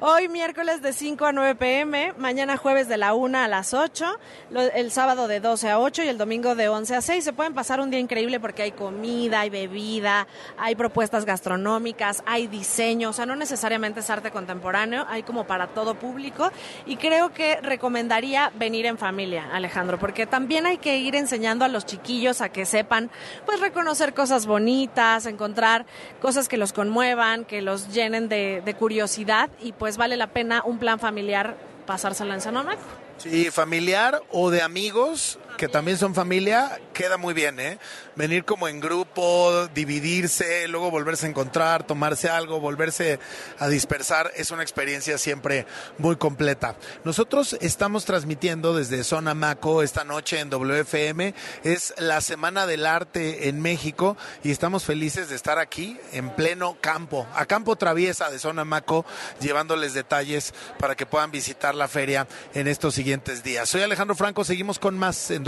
Hoy 0.00 0.28
miércoles 0.28 0.80
de 0.82 0.92
5 0.92 1.26
a 1.26 1.32
9 1.32 1.54
pm, 1.56 2.12
mañana 2.18 2.56
jueves 2.56 2.88
de 2.88 2.96
la 2.96 3.14
1 3.14 3.38
a 3.38 3.48
las 3.48 3.74
8, 3.74 4.06
lo- 4.50 4.60
el 4.62 4.90
sábado 4.92 5.28
de 5.28 5.40
12 5.40 5.70
a 5.70 5.78
8 5.78 6.02
y 6.04 6.08
el 6.08 6.18
domingo 6.18 6.54
de 6.54 6.68
11 6.68 6.96
a 6.96 7.00
6. 7.02 7.24
Se 7.24 7.32
pueden 7.32 7.54
pasar 7.54 7.80
un 7.80 7.90
día 7.90 7.98
increíble 8.00 8.40
porque 8.40 8.62
hay 8.62 8.72
comida, 8.72 9.40
hay 9.40 9.50
bebida, 9.50 10.26
hay 10.56 10.74
propuestas 10.76 11.24
gastronómicas, 11.24 12.22
hay 12.26 12.46
diseño, 12.46 13.10
o 13.10 13.12
sea, 13.12 13.26
no 13.26 13.36
necesariamente 13.36 14.00
es 14.00 14.10
arte 14.10 14.30
contemporáneo, 14.30 15.04
hay 15.08 15.22
como 15.22 15.44
para 15.46 15.66
todo 15.68 15.94
público. 15.96 16.50
Y 16.86 16.96
creo 16.96 17.32
que 17.32 17.56
recomendaría 17.60 18.52
venir 18.54 18.86
en 18.86 18.98
familia, 18.98 19.48
Alejandro, 19.52 19.98
porque 19.98 20.26
también 20.26 20.66
hay 20.66 20.78
que 20.78 20.98
ir 20.98 21.14
enseñando 21.16 21.64
a 21.64 21.68
los 21.68 21.84
chiquillos 21.86 22.40
a 22.40 22.48
que 22.50 22.64
sepan, 22.66 23.10
pues 23.46 23.60
reconocer 23.60 24.14
cosas 24.14 24.46
bonitas, 24.46 25.26
encontrar 25.26 25.84
cosas 26.22 26.48
que 26.48 26.56
los 26.56 26.72
conmuevan, 26.72 27.44
que 27.44 27.62
los 27.62 27.88
llenen 27.92 28.28
de, 28.28 28.62
de 28.64 28.74
curiosidad 28.74 29.50
y 29.60 29.72
pues 29.72 29.96
vale 29.96 30.16
la 30.16 30.28
pena 30.28 30.62
un 30.64 30.78
plan 30.78 30.98
familiar 30.98 31.56
pasárselo 31.86 32.34
en 32.34 32.40
Sanomaco. 32.40 32.82
Sí, 33.16 33.50
familiar 33.50 34.22
o 34.30 34.50
de 34.50 34.62
amigos, 34.62 35.38
que 35.58 35.68
también 35.68 35.98
son 35.98 36.14
familia, 36.14 36.80
queda 36.94 37.16
muy 37.18 37.34
bien, 37.34 37.58
¿eh? 37.58 37.78
Venir 38.14 38.44
como 38.44 38.68
en 38.68 38.80
grupo, 38.80 39.68
dividirse, 39.74 40.68
luego 40.68 40.90
volverse 40.90 41.26
a 41.26 41.28
encontrar, 41.28 41.84
tomarse 41.84 42.28
algo, 42.30 42.60
volverse 42.60 43.18
a 43.58 43.66
dispersar, 43.68 44.30
es 44.36 44.52
una 44.52 44.62
experiencia 44.62 45.18
siempre 45.18 45.66
muy 45.98 46.14
completa. 46.14 46.76
Nosotros 47.04 47.56
estamos 47.60 48.04
transmitiendo 48.04 48.74
desde 48.74 49.02
Zona 49.02 49.34
Maco 49.34 49.82
esta 49.82 50.04
noche 50.04 50.38
en 50.38 50.48
WFM, 50.48 51.34
es 51.64 51.92
la 51.98 52.20
Semana 52.20 52.66
del 52.66 52.86
Arte 52.86 53.48
en 53.48 53.60
México 53.60 54.16
y 54.44 54.52
estamos 54.52 54.84
felices 54.84 55.28
de 55.28 55.34
estar 55.34 55.58
aquí 55.58 55.98
en 56.12 56.30
pleno 56.30 56.78
campo, 56.80 57.26
a 57.34 57.46
campo 57.46 57.74
traviesa 57.74 58.30
de 58.30 58.38
Zona 58.38 58.64
Maco, 58.64 59.04
llevándoles 59.40 59.92
detalles 59.92 60.54
para 60.78 60.94
que 60.94 61.04
puedan 61.04 61.32
visitar 61.32 61.74
la 61.74 61.88
feria 61.88 62.28
en 62.54 62.68
estos 62.68 62.94
siguientes 62.94 63.42
días. 63.42 63.68
Soy 63.68 63.82
Alejandro 63.82 64.14
Franco, 64.14 64.44
seguimos 64.44 64.78
con 64.78 64.96
más 64.96 65.32
en 65.32 65.47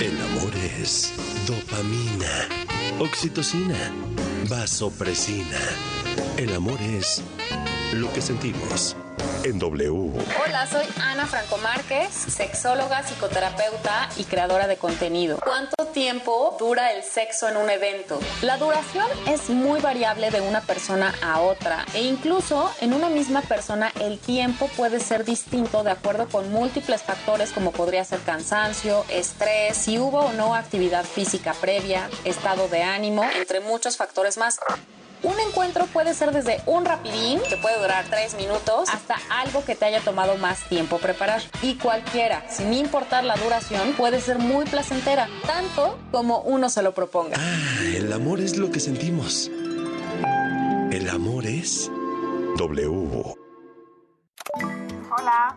El 0.00 0.18
amor 0.22 0.50
es 0.80 1.12
dopamina, 1.46 2.48
oxitocina, 3.00 3.92
vasopresina. 4.48 5.58
El 6.38 6.54
amor 6.54 6.80
es 6.80 7.22
lo 7.92 8.10
que 8.10 8.22
sentimos 8.22 8.96
Hola, 10.46 10.66
soy 10.66 10.84
Ana 11.00 11.26
Franco 11.26 11.56
Márquez, 11.58 12.10
sexóloga, 12.12 13.02
psicoterapeuta 13.02 14.08
y 14.16 14.24
creadora 14.24 14.66
de 14.66 14.76
contenido. 14.76 15.38
¿Cuánto 15.42 15.86
tiempo 15.86 16.56
dura 16.58 16.92
el 16.92 17.02
sexo 17.02 17.48
en 17.48 17.56
un 17.56 17.70
evento? 17.70 18.20
La 18.42 18.58
duración 18.58 19.06
es 19.26 19.48
muy 19.48 19.80
variable 19.80 20.30
de 20.30 20.40
una 20.40 20.60
persona 20.60 21.14
a 21.22 21.40
otra 21.40 21.84
e 21.94 22.02
incluso 22.02 22.70
en 22.80 22.92
una 22.92 23.08
misma 23.08 23.42
persona 23.42 23.92
el 24.00 24.18
tiempo 24.18 24.68
puede 24.76 25.00
ser 25.00 25.24
distinto 25.24 25.82
de 25.82 25.90
acuerdo 25.90 26.28
con 26.28 26.50
múltiples 26.50 27.02
factores 27.02 27.50
como 27.52 27.72
podría 27.72 28.04
ser 28.04 28.20
cansancio, 28.20 29.04
estrés, 29.08 29.76
si 29.76 29.98
hubo 29.98 30.20
o 30.20 30.32
no 30.32 30.54
actividad 30.54 31.04
física 31.04 31.54
previa, 31.54 32.08
estado 32.24 32.68
de 32.68 32.82
ánimo, 32.82 33.24
entre 33.36 33.60
muchos 33.60 33.96
factores 33.96 34.36
más. 34.36 34.58
Un 35.22 35.38
encuentro 35.38 35.86
puede 35.86 36.14
ser 36.14 36.32
desde 36.32 36.62
un 36.66 36.84
rapidín, 36.84 37.40
que 37.48 37.56
puede 37.58 37.78
durar 37.78 38.06
tres 38.08 38.34
minutos, 38.34 38.88
hasta 38.88 39.16
algo 39.30 39.64
que 39.64 39.74
te 39.74 39.84
haya 39.84 40.00
tomado 40.00 40.36
más 40.38 40.68
tiempo 40.68 40.98
preparar. 40.98 41.42
Y 41.62 41.74
cualquiera, 41.74 42.48
sin 42.48 42.72
importar 42.72 43.24
la 43.24 43.36
duración, 43.36 43.92
puede 43.94 44.20
ser 44.20 44.38
muy 44.38 44.64
placentera, 44.64 45.28
tanto 45.46 45.98
como 46.10 46.40
uno 46.40 46.70
se 46.70 46.82
lo 46.82 46.94
proponga. 46.94 47.36
Ah, 47.38 47.80
el 47.94 48.12
amor 48.12 48.40
es 48.40 48.56
lo 48.56 48.70
que 48.70 48.80
sentimos. 48.80 49.50
El 50.90 51.08
amor 51.08 51.46
es 51.46 51.90
W. 52.56 53.36
Hola. 55.10 55.56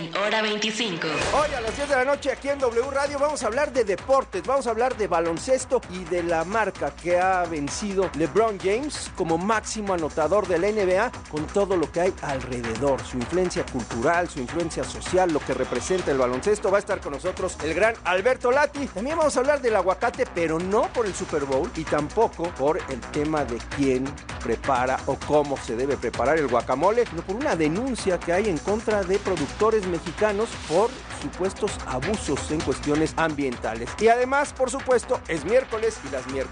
Hora 0.00 0.40
25. 0.40 1.06
Hoy 1.34 1.54
a 1.54 1.60
las 1.60 1.76
10 1.76 1.90
de 1.90 1.94
la 1.94 2.04
noche 2.06 2.32
aquí 2.32 2.48
en 2.48 2.58
W 2.58 2.90
Radio 2.90 3.18
vamos 3.18 3.42
a 3.42 3.48
hablar 3.48 3.70
de 3.70 3.84
deportes, 3.84 4.42
vamos 4.46 4.66
a 4.66 4.70
hablar 4.70 4.96
de 4.96 5.06
baloncesto 5.06 5.82
y 5.90 6.04
de 6.04 6.22
la 6.22 6.44
marca 6.44 6.90
que 6.90 7.18
ha 7.18 7.44
vencido 7.44 8.10
LeBron 8.14 8.58
James 8.58 9.10
como 9.14 9.36
máximo 9.36 9.92
anotador 9.92 10.48
de 10.48 10.58
la 10.58 10.70
NBA 10.70 11.12
con 11.30 11.46
todo 11.48 11.76
lo 11.76 11.92
que 11.92 12.00
hay 12.00 12.14
alrededor, 12.22 13.04
su 13.04 13.18
influencia 13.18 13.66
cultural, 13.66 14.28
su 14.30 14.40
influencia 14.40 14.84
social, 14.84 15.32
lo 15.32 15.40
que 15.40 15.52
representa 15.52 16.10
el 16.10 16.18
baloncesto. 16.18 16.70
Va 16.70 16.78
a 16.78 16.80
estar 16.80 17.00
con 17.00 17.12
nosotros 17.12 17.58
el 17.62 17.74
gran 17.74 17.94
Alberto 18.04 18.50
Lati. 18.50 18.86
También 18.86 19.18
vamos 19.18 19.36
a 19.36 19.40
hablar 19.40 19.60
del 19.60 19.76
aguacate, 19.76 20.24
pero 20.34 20.58
no 20.58 20.90
por 20.94 21.04
el 21.04 21.14
Super 21.14 21.44
Bowl 21.44 21.70
y 21.76 21.84
tampoco 21.84 22.44
por 22.54 22.78
el 22.88 23.00
tema 23.12 23.44
de 23.44 23.58
quién 23.76 24.04
prepara 24.42 24.98
o 25.06 25.16
cómo 25.26 25.58
se 25.58 25.76
debe 25.76 25.98
preparar 25.98 26.38
el 26.38 26.48
guacamole, 26.48 27.04
sino 27.04 27.20
por 27.22 27.36
una 27.36 27.54
denuncia 27.54 28.18
que 28.18 28.32
hay 28.32 28.48
en 28.48 28.56
contra 28.58 29.02
de 29.02 29.18
productores 29.18 29.89
mexicanos 29.90 30.48
por 30.68 30.90
supuestos 31.22 31.72
abusos 31.86 32.50
en 32.50 32.60
cuestiones 32.60 33.12
ambientales. 33.16 33.90
Y 34.00 34.08
además, 34.08 34.52
por 34.52 34.70
supuesto, 34.70 35.20
es 35.28 35.44
miércoles 35.44 35.98
y 36.08 36.10
las 36.10 36.26
miércoles 36.28 36.50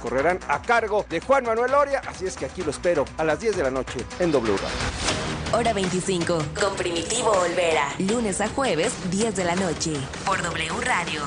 correrán 0.00 0.38
a 0.48 0.60
cargo 0.62 1.04
de 1.08 1.20
Juan 1.20 1.44
Manuel 1.44 1.74
Oria, 1.74 2.02
así 2.06 2.26
es 2.26 2.36
que 2.36 2.46
aquí 2.46 2.62
lo 2.62 2.70
espero 2.70 3.04
a 3.16 3.24
las 3.24 3.40
10 3.40 3.56
de 3.56 3.62
la 3.62 3.70
noche 3.70 3.98
en 4.18 4.32
W 4.32 4.56
Radio. 4.56 5.58
Hora 5.58 5.72
25. 5.72 6.38
Con 6.58 6.74
Primitivo 6.76 7.30
Olvera. 7.30 7.88
Lunes 7.98 8.40
a 8.40 8.48
jueves, 8.48 8.92
10 9.10 9.36
de 9.36 9.44
la 9.44 9.54
noche. 9.54 9.92
Por 10.24 10.42
W 10.42 10.70
Radio. 10.80 11.20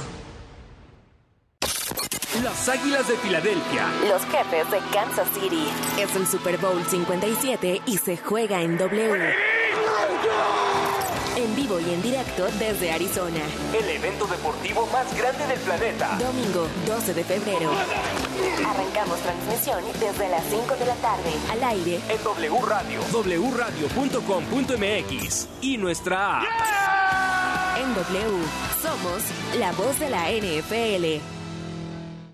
Las 2.44 2.68
Águilas 2.68 3.08
de 3.08 3.16
Filadelfia. 3.18 3.88
Los 4.10 4.22
jefes 4.26 4.70
de 4.72 4.80
Kansas 4.92 5.28
City. 5.34 5.68
Es 6.00 6.16
el 6.16 6.28
Super 6.28 6.58
Bowl 6.58 6.84
57 6.84 7.82
y 7.86 7.98
se 7.98 8.18
juega 8.18 8.62
en 8.62 8.78
W. 8.78 9.34
En 11.46 11.56
vivo 11.56 11.80
y 11.80 11.94
en 11.94 12.02
directo 12.02 12.48
desde 12.58 12.92
Arizona. 12.92 13.42
El 13.72 13.88
evento 13.88 14.26
deportivo 14.26 14.88
más 14.88 15.16
grande 15.16 15.46
del 15.46 15.60
planeta. 15.60 16.18
Domingo 16.18 16.68
12 16.88 17.14
de 17.14 17.24
febrero. 17.24 17.72
Arrancamos 18.68 19.20
transmisión 19.20 19.84
desde 20.00 20.28
las 20.30 20.44
5 20.46 20.76
de 20.76 20.86
la 20.88 20.96
tarde. 20.96 21.30
Al 21.52 21.64
aire. 21.64 22.00
En 22.10 22.24
W 22.24 22.62
Radio. 22.66 23.00
wradio.com.mx. 23.52 25.48
Y 25.62 25.78
nuestra 25.78 26.40
app. 26.40 26.46
En 27.78 27.94
W. 27.94 28.44
Somos 28.82 29.22
la 29.60 29.72
voz 29.74 30.00
de 30.00 30.10
la 30.10 30.32
NFL. 30.32 31.35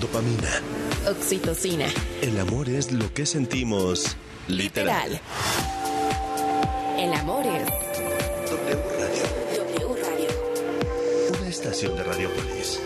Dopamina. 0.00 0.60
Oxitocina. 1.08 1.86
El 2.20 2.38
amor 2.38 2.68
es 2.68 2.92
lo 2.92 3.12
que 3.12 3.26
sentimos 3.26 4.16
literal. 4.48 5.12
Literal. 5.12 5.20
El 6.98 7.14
amor 7.14 7.46
es 7.46 7.66
W 8.50 8.82
Radio. 8.98 9.22
W 9.56 10.02
Radio. 10.02 11.38
Una 11.38 11.48
estación 11.48 11.96
de 11.96 12.02
Radiopolis. 12.04 12.80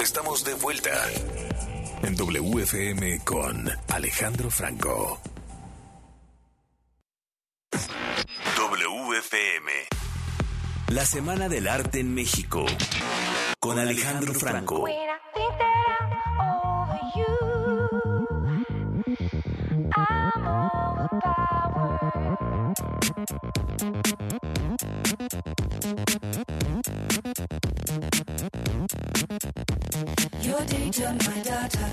Estamos 0.00 0.44
de 0.44 0.54
vuelta 0.54 0.90
en 2.02 2.16
WFM 2.16 3.20
con 3.24 3.70
Alejandro 3.88 4.50
Franco. 4.50 5.20
WFM. 9.30 9.70
La 10.88 11.06
Semana 11.06 11.48
del 11.48 11.68
Arte 11.68 12.00
en 12.00 12.12
México 12.12 12.66
con 13.60 13.78
Alejandro 13.78 14.34
Franco. 14.34 14.84
I'm 19.96 20.46
all 20.46 21.08
about 21.12 21.30
Your 30.42 30.60
data, 30.64 31.16
my 31.26 31.40
data. 31.42 31.86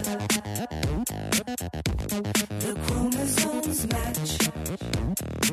The 2.60 2.74
chromosomes 2.88 3.88
match. 3.88 4.87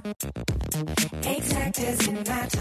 Exact 0.05 1.79
in 1.79 2.15
matter. 2.25 2.61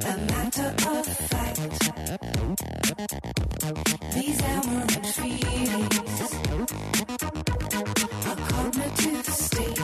A 0.00 0.16
matter 0.32 0.74
of 0.88 1.06
fact. 1.28 1.60
These 4.14 4.40
aberrant 4.40 5.06
feelings. 5.06 6.22
A 8.24 8.34
cognitive 8.48 9.26
state. 9.26 9.78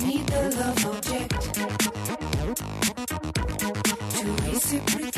Need 0.00 0.26
the 0.28 0.42
love 0.56 0.84
object 0.86 1.42
to 4.16 4.24
reciprocate. 4.48 5.09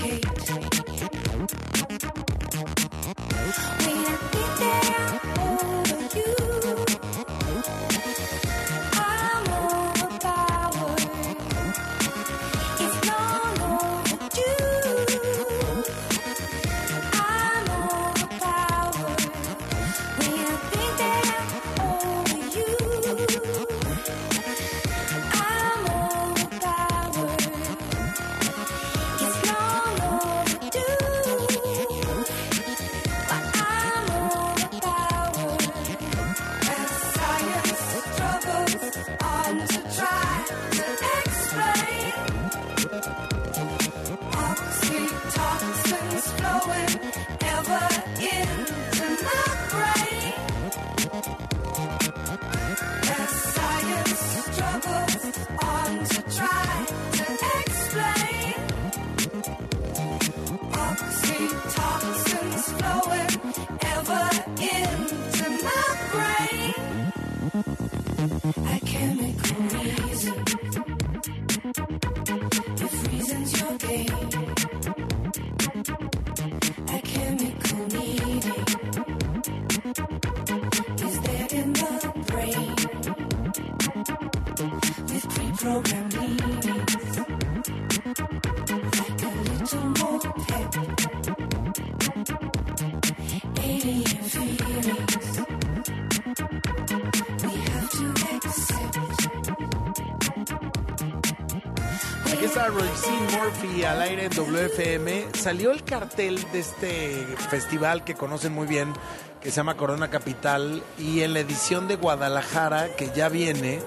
Al 103.87 104.01
aire 104.01 104.26
en 104.26 104.30
WFM. 104.30 105.26
Salió 105.35 105.72
el 105.72 105.83
cartel 105.83 106.39
de 106.53 106.61
este 106.61 107.26
festival 107.51 108.05
que 108.05 108.14
conocen 108.14 108.53
muy 108.53 108.66
bien, 108.68 108.93
que 109.41 109.51
se 109.51 109.57
llama 109.57 109.76
Corona 109.76 110.09
Capital, 110.09 110.83
y 110.99 111.22
en 111.22 111.35
la 111.35 111.41
edición 111.41 111.89
de 111.89 111.97
Guadalajara, 111.97 112.95
que 112.95 113.11
ya 113.14 113.28
viene, 113.28 113.80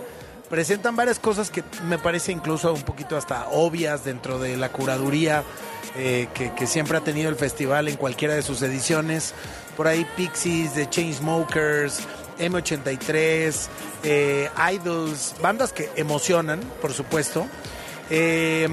presentan 0.49 0.97
varias 0.97 1.17
cosas 1.17 1.49
que 1.49 1.63
me 1.87 1.97
parece 1.97 2.33
incluso 2.33 2.73
un 2.73 2.81
poquito 2.81 3.15
hasta 3.15 3.47
obvias 3.49 4.03
dentro 4.03 4.37
de 4.37 4.57
la 4.57 4.69
curaduría 4.69 5.43
eh, 5.95 6.27
que, 6.33 6.53
que 6.53 6.67
siempre 6.67 6.97
ha 6.97 7.01
tenido 7.01 7.29
el 7.29 7.37
festival 7.37 7.87
en 7.87 7.95
cualquiera 7.95 8.35
de 8.35 8.41
sus 8.41 8.61
ediciones. 8.61 9.33
Por 9.77 9.87
ahí 9.87 10.05
Pixies, 10.17 10.73
The 10.73 10.89
Chainsmokers, 10.89 11.99
M83, 12.37 13.67
eh, 14.03 14.49
Idols, 14.73 15.35
bandas 15.41 15.71
que 15.71 15.89
emocionan, 15.95 16.59
por 16.81 16.91
supuesto. 16.91 17.47
Eh, 18.09 18.67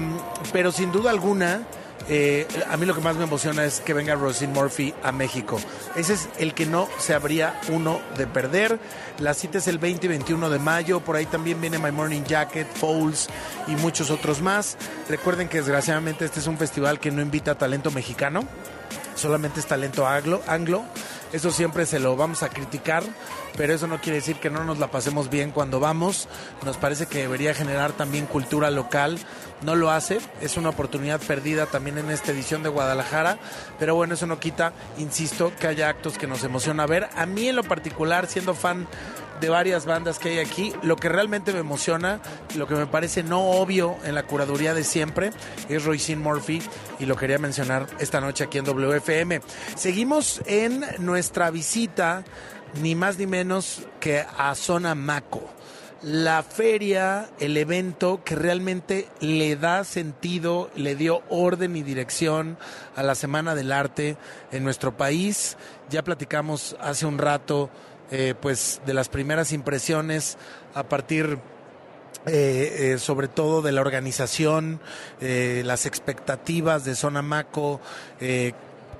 pero 0.51 0.71
sin 0.71 0.91
duda 0.91 1.09
alguna, 1.09 1.61
eh, 2.09 2.47
a 2.69 2.75
mí 2.75 2.85
lo 2.85 2.93
que 2.93 3.01
más 3.01 3.15
me 3.15 3.23
emociona 3.23 3.63
es 3.63 3.79
que 3.79 3.93
venga 3.93 4.15
Rosin 4.15 4.51
Murphy 4.51 4.93
a 5.03 5.11
México. 5.11 5.59
Ese 5.95 6.13
es 6.13 6.29
el 6.37 6.53
que 6.53 6.65
no 6.65 6.89
se 6.97 7.13
habría 7.13 7.59
uno 7.69 8.01
de 8.17 8.27
perder. 8.27 8.79
La 9.19 9.33
cita 9.33 9.59
es 9.59 9.67
el 9.67 9.79
20 9.79 10.05
y 10.05 10.09
21 10.09 10.49
de 10.49 10.59
mayo. 10.59 10.99
Por 10.99 11.15
ahí 11.15 11.25
también 11.25 11.61
viene 11.61 11.79
My 11.79 11.91
Morning 11.91 12.23
Jacket, 12.23 12.67
Fouls 12.75 13.29
y 13.67 13.75
muchos 13.77 14.09
otros 14.09 14.41
más. 14.41 14.77
Recuerden 15.07 15.47
que 15.47 15.57
desgraciadamente 15.57 16.25
este 16.25 16.39
es 16.39 16.47
un 16.47 16.57
festival 16.57 16.99
que 16.99 17.11
no 17.11 17.21
invita 17.21 17.51
a 17.51 17.57
talento 17.57 17.89
mexicano. 17.91 18.43
Solamente 19.15 19.59
es 19.59 19.65
talento 19.65 20.05
anglo, 20.07 20.41
anglo. 20.47 20.83
Eso 21.33 21.49
siempre 21.49 21.87
se 21.87 21.99
lo 21.99 22.15
vamos 22.15 22.43
a 22.43 22.49
criticar, 22.49 23.03
pero 23.57 23.73
eso 23.73 23.87
no 23.87 23.99
quiere 23.99 24.19
decir 24.19 24.35
que 24.35 24.51
no 24.51 24.63
nos 24.63 24.77
la 24.77 24.91
pasemos 24.91 25.31
bien 25.31 25.49
cuando 25.49 25.79
vamos. 25.79 26.27
Nos 26.63 26.77
parece 26.77 27.07
que 27.07 27.17
debería 27.17 27.55
generar 27.55 27.91
también 27.91 28.27
cultura 28.27 28.69
local. 28.69 29.17
No 29.63 29.75
lo 29.75 29.89
hace, 29.89 30.19
es 30.41 30.57
una 30.57 30.69
oportunidad 30.69 31.19
perdida 31.19 31.65
también 31.65 31.97
en 31.97 32.11
esta 32.11 32.31
edición 32.31 32.61
de 32.61 32.69
Guadalajara, 32.69 33.39
pero 33.79 33.95
bueno, 33.95 34.13
eso 34.13 34.27
no 34.27 34.39
quita, 34.39 34.73
insisto, 34.99 35.51
que 35.59 35.65
haya 35.65 35.89
actos 35.89 36.19
que 36.19 36.27
nos 36.27 36.43
emociona 36.43 36.85
ver. 36.85 37.09
A 37.15 37.25
mí 37.25 37.47
en 37.47 37.55
lo 37.55 37.63
particular, 37.63 38.27
siendo 38.27 38.53
fan 38.53 38.87
de 39.39 39.49
varias 39.49 39.85
bandas 39.85 40.19
que 40.19 40.29
hay 40.29 40.39
aquí. 40.39 40.73
Lo 40.83 40.95
que 40.95 41.09
realmente 41.09 41.53
me 41.53 41.59
emociona, 41.59 42.19
lo 42.55 42.67
que 42.67 42.75
me 42.75 42.87
parece 42.87 43.23
no 43.23 43.51
obvio 43.51 43.97
en 44.03 44.15
la 44.15 44.23
curaduría 44.23 44.73
de 44.73 44.83
siempre, 44.83 45.31
es 45.69 45.83
Roisin 45.83 46.19
Murphy 46.19 46.61
y 46.99 47.05
lo 47.05 47.15
quería 47.15 47.37
mencionar 47.37 47.87
esta 47.99 48.21
noche 48.21 48.45
aquí 48.45 48.57
en 48.57 48.65
WFM. 48.65 49.41
Seguimos 49.75 50.41
en 50.45 50.85
nuestra 50.99 51.51
visita, 51.51 52.23
ni 52.81 52.95
más 52.95 53.17
ni 53.17 53.27
menos 53.27 53.83
que 53.99 54.25
a 54.37 54.55
Zona 54.55 54.95
Maco. 54.95 55.49
La 56.01 56.43
feria, 56.43 57.29
el 57.39 57.55
evento 57.55 58.23
que 58.25 58.35
realmente 58.35 59.07
le 59.21 59.55
da 59.55 59.85
sentido, 59.85 60.69
le 60.75 60.97
dio 60.97 61.23
orden 61.29 61.77
y 61.77 61.81
dirección 61.81 62.57
a 62.97 63.03
la 63.03 63.15
Semana 63.15 63.55
del 63.55 63.71
Arte 63.71 64.17
en 64.51 64.65
nuestro 64.65 64.97
país. 64.97 65.55
Ya 65.89 66.03
platicamos 66.03 66.75
hace 66.81 67.05
un 67.05 67.19
rato 67.19 67.69
eh, 68.11 68.35
pues 68.39 68.81
de 68.85 68.93
las 68.93 69.09
primeras 69.09 69.51
impresiones 69.51 70.37
a 70.73 70.83
partir 70.83 71.39
eh, 72.25 72.93
eh, 72.93 72.99
sobre 72.99 73.27
todo 73.27 73.61
de 73.61 73.73
la 73.73 73.81
organización, 73.81 74.79
eh, 75.19 75.61
las 75.65 75.85
expectativas 75.85 76.85
de 76.85 76.95
Zona 76.95 77.21
Maco, 77.21 77.81
eh, 78.21 78.53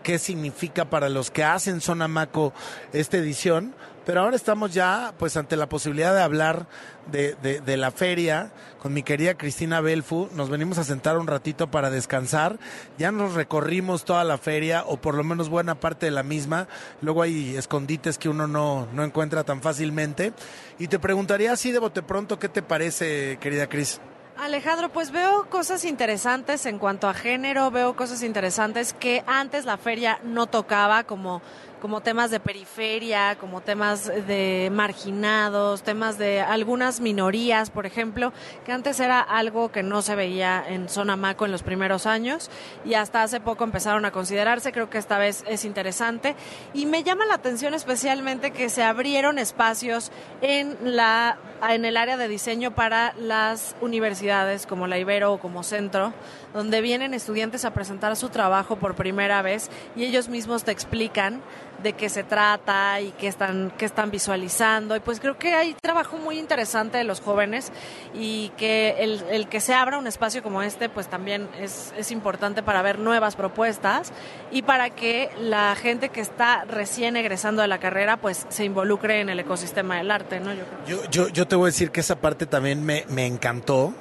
qué 0.03 0.19
significa 0.19 0.85
para 0.89 1.07
los 1.07 1.31
que 1.31 1.45
hacen 1.45 1.79
Zona 1.79 2.09
Maco 2.09 2.51
esta 2.91 3.17
edición. 3.17 3.73
Pero 4.05 4.21
ahora 4.21 4.35
estamos 4.35 4.73
ya 4.73 5.13
pues 5.17 5.37
ante 5.37 5.55
la 5.55 5.69
posibilidad 5.69 6.13
de 6.13 6.21
hablar 6.21 6.67
de, 7.11 7.35
de, 7.35 7.77
la 7.77 7.91
feria 7.91 8.51
con 8.81 8.93
mi 8.93 9.03
querida 9.03 9.35
Cristina 9.35 9.81
Belfu. 9.81 10.29
Nos 10.33 10.49
venimos 10.49 10.77
a 10.77 10.83
sentar 10.83 11.17
un 11.17 11.27
ratito 11.27 11.71
para 11.71 11.89
descansar. 11.89 12.59
Ya 12.97 13.11
nos 13.11 13.33
recorrimos 13.33 14.03
toda 14.03 14.23
la 14.23 14.37
feria 14.37 14.83
o 14.85 14.97
por 14.97 15.15
lo 15.15 15.23
menos 15.23 15.49
buena 15.49 15.75
parte 15.75 16.05
de 16.05 16.11
la 16.11 16.23
misma. 16.23 16.67
Luego 17.01 17.21
hay 17.21 17.55
escondites 17.55 18.17
que 18.17 18.29
uno 18.29 18.47
no, 18.47 18.87
no 18.93 19.03
encuentra 19.03 19.43
tan 19.43 19.61
fácilmente. 19.61 20.33
Y 20.79 20.87
te 20.87 20.99
preguntaría 20.99 21.53
así 21.53 21.71
de 21.71 21.79
bote 21.79 22.03
pronto, 22.03 22.39
¿qué 22.39 22.49
te 22.49 22.61
parece, 22.61 23.37
querida 23.39 23.67
Cris? 23.67 24.01
Alejandro, 24.37 24.89
pues 24.89 25.11
veo 25.11 25.47
cosas 25.49 25.85
interesantes 25.85 26.65
en 26.65 26.79
cuanto 26.79 27.07
a 27.07 27.13
género, 27.13 27.69
veo 27.69 27.95
cosas 27.95 28.23
interesantes 28.23 28.93
que 28.93 29.23
antes 29.27 29.65
la 29.65 29.77
feria 29.77 30.19
no 30.23 30.47
tocaba, 30.47 31.03
como 31.03 31.41
como 31.83 31.99
temas 31.99 32.31
de 32.31 32.39
periferia, 32.39 33.35
como 33.35 33.59
temas 33.59 34.05
de 34.05 34.69
marginados, 34.71 35.83
temas 35.83 36.17
de 36.17 36.39
algunas 36.39 37.01
minorías, 37.01 37.71
por 37.71 37.85
ejemplo, 37.85 38.31
que 38.65 38.71
antes 38.71 39.01
era 39.01 39.19
algo 39.19 39.69
que 39.69 39.83
no 39.83 40.01
se 40.01 40.15
veía 40.15 40.63
en 40.65 40.87
Zona 40.87 41.17
Maco 41.17 41.43
en 41.43 41.51
los 41.51 41.61
primeros 41.61 42.05
años 42.05 42.49
y 42.85 42.93
hasta 42.93 43.21
hace 43.21 43.41
poco 43.41 43.65
empezaron 43.65 44.05
a 44.05 44.11
considerarse, 44.11 44.71
creo 44.71 44.89
que 44.89 44.97
esta 44.97 45.17
vez 45.17 45.43
es 45.45 45.65
interesante. 45.65 46.37
Y 46.73 46.85
me 46.85 47.03
llama 47.03 47.25
la 47.25 47.33
atención 47.33 47.73
especialmente 47.73 48.51
que 48.51 48.69
se 48.69 48.81
abrieron 48.81 49.37
espacios 49.37 50.09
en 50.41 50.77
la 50.83 51.37
en 51.69 51.85
el 51.85 51.95
área 51.95 52.17
de 52.17 52.27
diseño 52.27 52.75
para 52.75 53.13
las 53.17 53.75
universidades 53.79 54.65
como 54.65 54.85
la 54.85 54.97
Ibero 54.97 55.31
o 55.31 55.39
como 55.39 55.63
Centro, 55.63 56.13
donde 56.53 56.81
vienen 56.81 57.13
estudiantes 57.13 57.63
a 57.63 57.71
presentar 57.71 58.15
su 58.17 58.27
trabajo 58.29 58.75
por 58.75 58.95
primera 58.95 59.41
vez 59.41 59.69
y 59.95 60.03
ellos 60.03 60.27
mismos 60.27 60.65
te 60.65 60.71
explican 60.71 61.41
de 61.81 61.93
qué 61.93 62.09
se 62.09 62.23
trata 62.23 63.01
y 63.01 63.11
qué 63.11 63.27
están, 63.27 63.71
qué 63.77 63.85
están 63.85 64.11
visualizando. 64.11 64.95
Y 64.95 64.99
pues 64.99 65.19
creo 65.19 65.37
que 65.37 65.53
hay 65.53 65.75
trabajo 65.81 66.17
muy 66.17 66.39
interesante 66.39 66.97
de 66.97 67.03
los 67.03 67.21
jóvenes 67.21 67.71
y 68.13 68.49
que 68.57 68.95
el, 68.99 69.23
el 69.29 69.47
que 69.47 69.59
se 69.59 69.73
abra 69.73 69.97
un 69.97 70.07
espacio 70.07 70.43
como 70.43 70.61
este 70.61 70.89
pues 70.89 71.07
también 71.07 71.49
es, 71.59 71.93
es 71.97 72.11
importante 72.11 72.63
para 72.63 72.81
ver 72.81 72.99
nuevas 72.99 73.35
propuestas 73.35 74.11
y 74.51 74.61
para 74.61 74.89
que 74.89 75.29
la 75.39 75.75
gente 75.75 76.09
que 76.09 76.21
está 76.21 76.65
recién 76.65 77.17
egresando 77.17 77.61
de 77.61 77.67
la 77.67 77.79
carrera 77.79 78.17
pues 78.17 78.45
se 78.49 78.63
involucre 78.63 79.19
en 79.19 79.29
el 79.29 79.39
ecosistema 79.39 79.97
del 79.97 80.11
arte, 80.11 80.39
¿no? 80.39 80.53
Yo. 80.53 80.63
Yo, 80.87 81.09
yo, 81.09 81.27
yo 81.29 81.47
te 81.47 81.55
voy 81.55 81.65
a 81.65 81.71
decir 81.71 81.91
que 81.91 81.99
esa 81.99 82.17
parte 82.17 82.45
también 82.45 82.85
me, 82.85 83.05
me 83.09 83.25
encantó, 83.25 83.93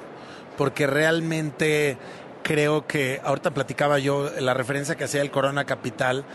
porque 0.57 0.87
realmente 0.87 1.97
creo 2.43 2.85
que, 2.85 3.21
ahorita 3.23 3.51
platicaba 3.51 3.97
yo 3.99 4.29
la 4.39 4.53
referencia 4.53 4.95
que 4.95 5.05
hacía 5.05 5.21
el 5.21 5.31
Corona 5.31 5.65
Capital, 5.65 6.25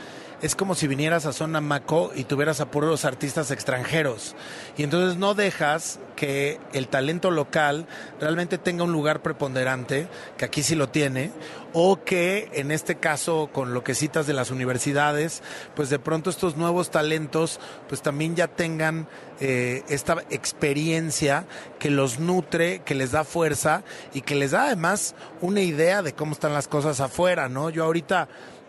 es 0.40 0.54
como 0.54 0.74
si 0.74 0.86
vinieras 0.86 1.26
a 1.26 1.32
Zona 1.32 1.60
Maco 1.60 2.12
y 2.14 2.24
tuvieras 2.24 2.60
a 2.60 2.70
puros 2.70 3.04
artistas 3.04 3.50
extranjeros. 3.50 4.36
Y 4.76 4.84
entonces 4.84 5.18
no 5.18 5.34
dejas 5.34 5.98
que 6.14 6.60
el 6.72 6.88
talento 6.88 7.30
local 7.30 7.86
realmente 8.20 8.58
tenga 8.58 8.84
un 8.84 8.92
lugar 8.92 9.22
preponderante, 9.22 10.08
que 10.36 10.44
aquí 10.44 10.62
sí 10.62 10.74
lo 10.74 10.88
tiene, 10.88 11.32
o 11.72 12.02
que 12.04 12.50
en 12.54 12.70
este 12.70 12.96
caso 12.96 13.50
con 13.52 13.74
lo 13.74 13.84
que 13.84 13.94
citas 13.94 14.26
de 14.26 14.32
las 14.32 14.50
universidades, 14.50 15.42
pues 15.74 15.90
de 15.90 15.98
pronto 15.98 16.30
estos 16.30 16.56
nuevos 16.56 16.90
talentos 16.90 17.60
pues 17.88 18.02
también 18.02 18.36
ya 18.36 18.48
tengan 18.48 19.08
eh, 19.40 19.82
esta 19.88 20.24
experiencia 20.30 21.46
que 21.78 21.90
los 21.90 22.18
nutre, 22.18 22.80
que 22.80 22.94
les 22.94 23.12
da 23.12 23.24
fuerza 23.24 23.82
y 24.12 24.22
que 24.22 24.34
les 24.34 24.52
da 24.52 24.66
además 24.66 25.14
una 25.40 25.60
idea 25.60 26.02
de 26.02 26.14
cómo 26.14 26.32
están 26.32 26.52
las 26.52 26.68
cosas 26.68 27.00
afuera, 27.00 27.48
¿no? 27.48 27.70
Yo 27.70 27.84
ahorita 27.84 28.28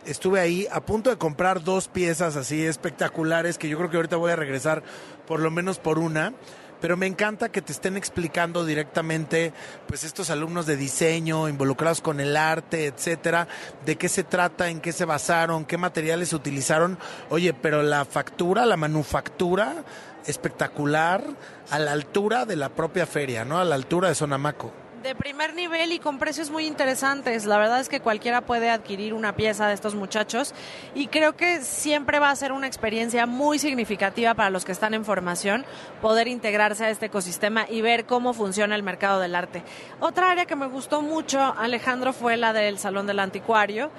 estuve 0.09 0.39
ahí 0.39 0.67
a 0.71 0.81
punto 0.81 1.09
de 1.09 1.17
comprar 1.17 1.63
dos 1.63 1.87
piezas 1.87 2.35
así 2.35 2.65
espectaculares 2.65 3.57
que 3.57 3.69
yo 3.69 3.77
creo 3.77 3.89
que 3.89 3.97
ahorita 3.97 4.15
voy 4.15 4.31
a 4.31 4.35
regresar 4.35 4.83
por 5.27 5.39
lo 5.39 5.51
menos 5.51 5.79
por 5.79 5.99
una. 5.99 6.33
Pero 6.81 6.95
me 6.95 7.07
encanta 7.07 7.49
que 7.49 7.61
te 7.61 7.73
estén 7.73 7.97
explicando 7.97 8.65
directamente, 8.65 9.51
pues 9.85 10.05
estos 10.05 10.29
alumnos 10.29 10.65
de 10.65 10.77
diseño 10.77 11.49
involucrados 11.49 11.99
con 11.99 12.21
el 12.21 12.37
arte, 12.37 12.85
etcétera, 12.85 13.49
de 13.85 13.97
qué 13.97 14.07
se 14.07 14.23
trata, 14.23 14.69
en 14.69 14.79
qué 14.79 14.93
se 14.93 15.03
basaron, 15.03 15.65
qué 15.65 15.77
materiales 15.77 16.31
utilizaron. 16.31 16.97
Oye, 17.29 17.53
pero 17.53 17.83
la 17.83 18.05
factura, 18.05 18.65
la 18.65 18.77
manufactura, 18.77 19.83
espectacular, 20.25 21.21
a 21.69 21.79
la 21.79 21.91
altura 21.91 22.45
de 22.45 22.55
la 22.55 22.69
propia 22.69 23.05
feria, 23.05 23.43
¿no? 23.43 23.59
A 23.59 23.65
la 23.65 23.75
altura 23.75 24.07
de 24.07 24.15
Sonamaco. 24.15 24.71
De 25.09 25.15
primer 25.15 25.55
nivel 25.55 25.91
y 25.91 25.97
con 25.97 26.19
precios 26.19 26.51
muy 26.51 26.67
interesantes. 26.67 27.47
La 27.47 27.57
verdad 27.57 27.79
es 27.79 27.89
que 27.89 27.99
cualquiera 27.99 28.41
puede 28.41 28.69
adquirir 28.69 29.15
una 29.15 29.35
pieza 29.35 29.67
de 29.67 29.73
estos 29.73 29.95
muchachos 29.95 30.53
y 30.93 31.07
creo 31.07 31.35
que 31.35 31.61
siempre 31.61 32.19
va 32.19 32.29
a 32.29 32.35
ser 32.35 32.51
una 32.51 32.67
experiencia 32.67 33.25
muy 33.25 33.57
significativa 33.57 34.35
para 34.35 34.51
los 34.51 34.65
que 34.65 34.71
están 34.71 34.93
en 34.93 35.05
formación 35.05 35.65
poder 35.99 36.27
integrarse 36.27 36.85
a 36.85 36.91
este 36.91 37.07
ecosistema 37.07 37.65
y 37.67 37.81
ver 37.81 38.05
cómo 38.05 38.35
funciona 38.35 38.75
el 38.75 38.83
mercado 38.83 39.19
del 39.19 39.33
arte. 39.33 39.63
Otra 39.99 40.29
área 40.29 40.45
que 40.45 40.55
me 40.55 40.67
gustó 40.67 41.01
mucho, 41.01 41.39
Alejandro, 41.57 42.13
fue 42.13 42.37
la 42.37 42.53
del 42.53 42.77
Salón 42.77 43.07
del 43.07 43.17
Anticuario. 43.17 43.89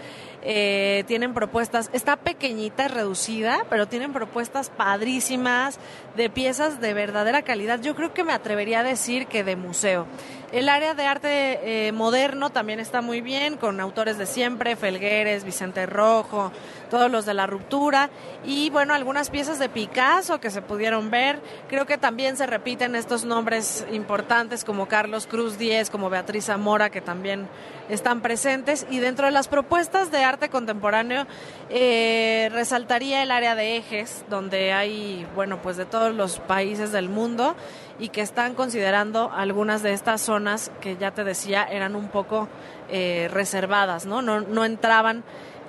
Eh, 0.43 1.05
tienen 1.09 1.35
propuestas, 1.35 1.91
está 1.93 2.17
pequeñita, 2.17 2.89
reducida, 2.89 3.67
pero 3.69 3.89
tienen 3.89 4.13
propuestas 4.13 4.71
padrísimas 4.71 5.79
de 6.17 6.31
piezas 6.31 6.81
de 6.81 6.95
verdadera 6.95 7.43
calidad. 7.43 7.81
Yo 7.81 7.95
creo 7.95 8.13
que 8.13 8.25
me 8.25 8.33
atrevería 8.33 8.81
a 8.81 8.85
decir 8.85 9.27
que 9.27 9.45
de 9.45 9.57
museo. 9.57 10.07
El 10.53 10.69
área 10.69 10.95
de 10.95 11.07
arte 11.07 11.87
eh, 11.87 11.93
moderno 11.93 12.51
también 12.51 12.81
está 12.81 13.03
muy 13.03 13.21
bien, 13.21 13.57
con 13.57 13.79
autores 13.79 14.19
de 14.19 14.27
siempre, 14.27 14.75
Felgueres, 14.75 15.45
Vicente 15.45 15.87
Rojo, 15.87 16.51
todos 16.91 17.11
los 17.11 17.24
de 17.24 17.34
la 17.34 17.47
ruptura, 17.47 18.11
y 18.45 18.68
bueno, 18.70 18.93
algunas 18.93 19.30
piezas 19.30 19.59
de 19.59 19.68
Picasso 19.68 20.41
que 20.41 20.51
se 20.51 20.61
pudieron 20.61 21.11
ver. 21.11 21.41
Creo 21.68 21.86
que 21.86 21.97
también 21.97 22.36
se 22.36 22.47
repiten 22.47 22.95
estos 22.95 23.24
nombres 23.24 23.86
importantes 23.93 24.64
como 24.64 24.88
Carlos 24.88 25.26
Cruz 25.26 25.57
Díez, 25.57 25.88
como 25.88 26.11
Beatriz 26.11 26.47
Zamora, 26.47 26.91
que 26.91 27.01
también 27.01 27.49
están 27.88 28.20
presentes. 28.20 28.86
Y 28.91 28.99
dentro 28.99 29.26
de 29.26 29.32
las 29.32 29.49
propuestas 29.49 30.11
de 30.11 30.24
arte 30.24 30.49
contemporáneo, 30.49 31.26
eh, 31.68 32.51
resaltaría 32.53 33.22
el 33.22 33.30
área 33.30 33.55
de 33.55 33.76
ejes, 33.76 34.24
donde 34.28 34.72
hay, 34.72 35.26
bueno, 35.34 35.62
pues 35.62 35.76
de 35.76 35.86
todos 35.86 36.14
los 36.14 36.41
países 36.41 36.93
del 36.93 37.09
mundo 37.09 37.55
y 37.99 38.09
que 38.09 38.22
están 38.22 38.55
considerando 38.55 39.30
algunas 39.32 39.82
de 39.82 39.93
estas 39.93 40.22
zonas 40.22 40.72
que 40.80 40.97
ya 40.97 41.11
te 41.12 41.22
decía 41.22 41.64
eran 41.64 41.95
un 41.95 42.09
poco 42.09 42.49
eh, 42.88 43.28
reservadas, 43.32 44.07
¿no? 44.07 44.22
¿no? 44.22 44.41
No 44.41 44.64
entraban 44.64 45.22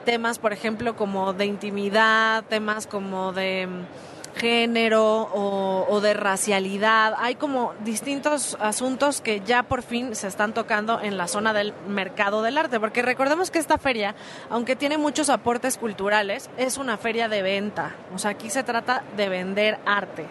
temas, 0.06 0.40
por 0.40 0.54
ejemplo, 0.54 0.96
como 0.96 1.34
de 1.34 1.46
intimidad, 1.46 2.44
temas 2.46 2.88
como 2.88 3.34
de 3.34 3.68
mm, 3.68 4.38
género 4.38 5.24
o, 5.34 5.86
o, 5.90 6.02
de 6.02 6.14
racialidad. 6.14 7.16
Hay 7.18 7.36
como 7.36 7.74
distintos 7.84 8.58
asuntos 8.60 9.22
que 9.22 9.42
ya 9.42 9.64
por 9.64 9.84
fin 9.84 10.16
se 10.16 10.28
están 10.28 10.54
tocando 10.54 11.00
en 11.02 11.18
la 11.18 11.28
zona 11.28 11.54
del 11.54 11.74
mercado 11.88 12.42
del 12.42 12.58
arte, 12.58 12.80
porque 12.80 13.02
recordemos 13.02 13.52
que 13.52 13.60
esta 13.60 13.78
feria, 13.78 14.16
aunque 14.50 14.76
tiene 14.76 14.98
muchos 14.98 15.30
aportes 15.30 15.78
culturales, 15.78 16.50
es 16.58 16.78
una 16.78 16.98
feria 16.98 17.28
de 17.28 17.42
venta. 17.42 17.96
O 18.16 18.20
sea, 18.20 18.32
aquí 18.32 18.50
se 18.50 18.64
trata 18.64 19.04
de 19.18 19.30
vender 19.30 19.80
arte. 19.86 20.28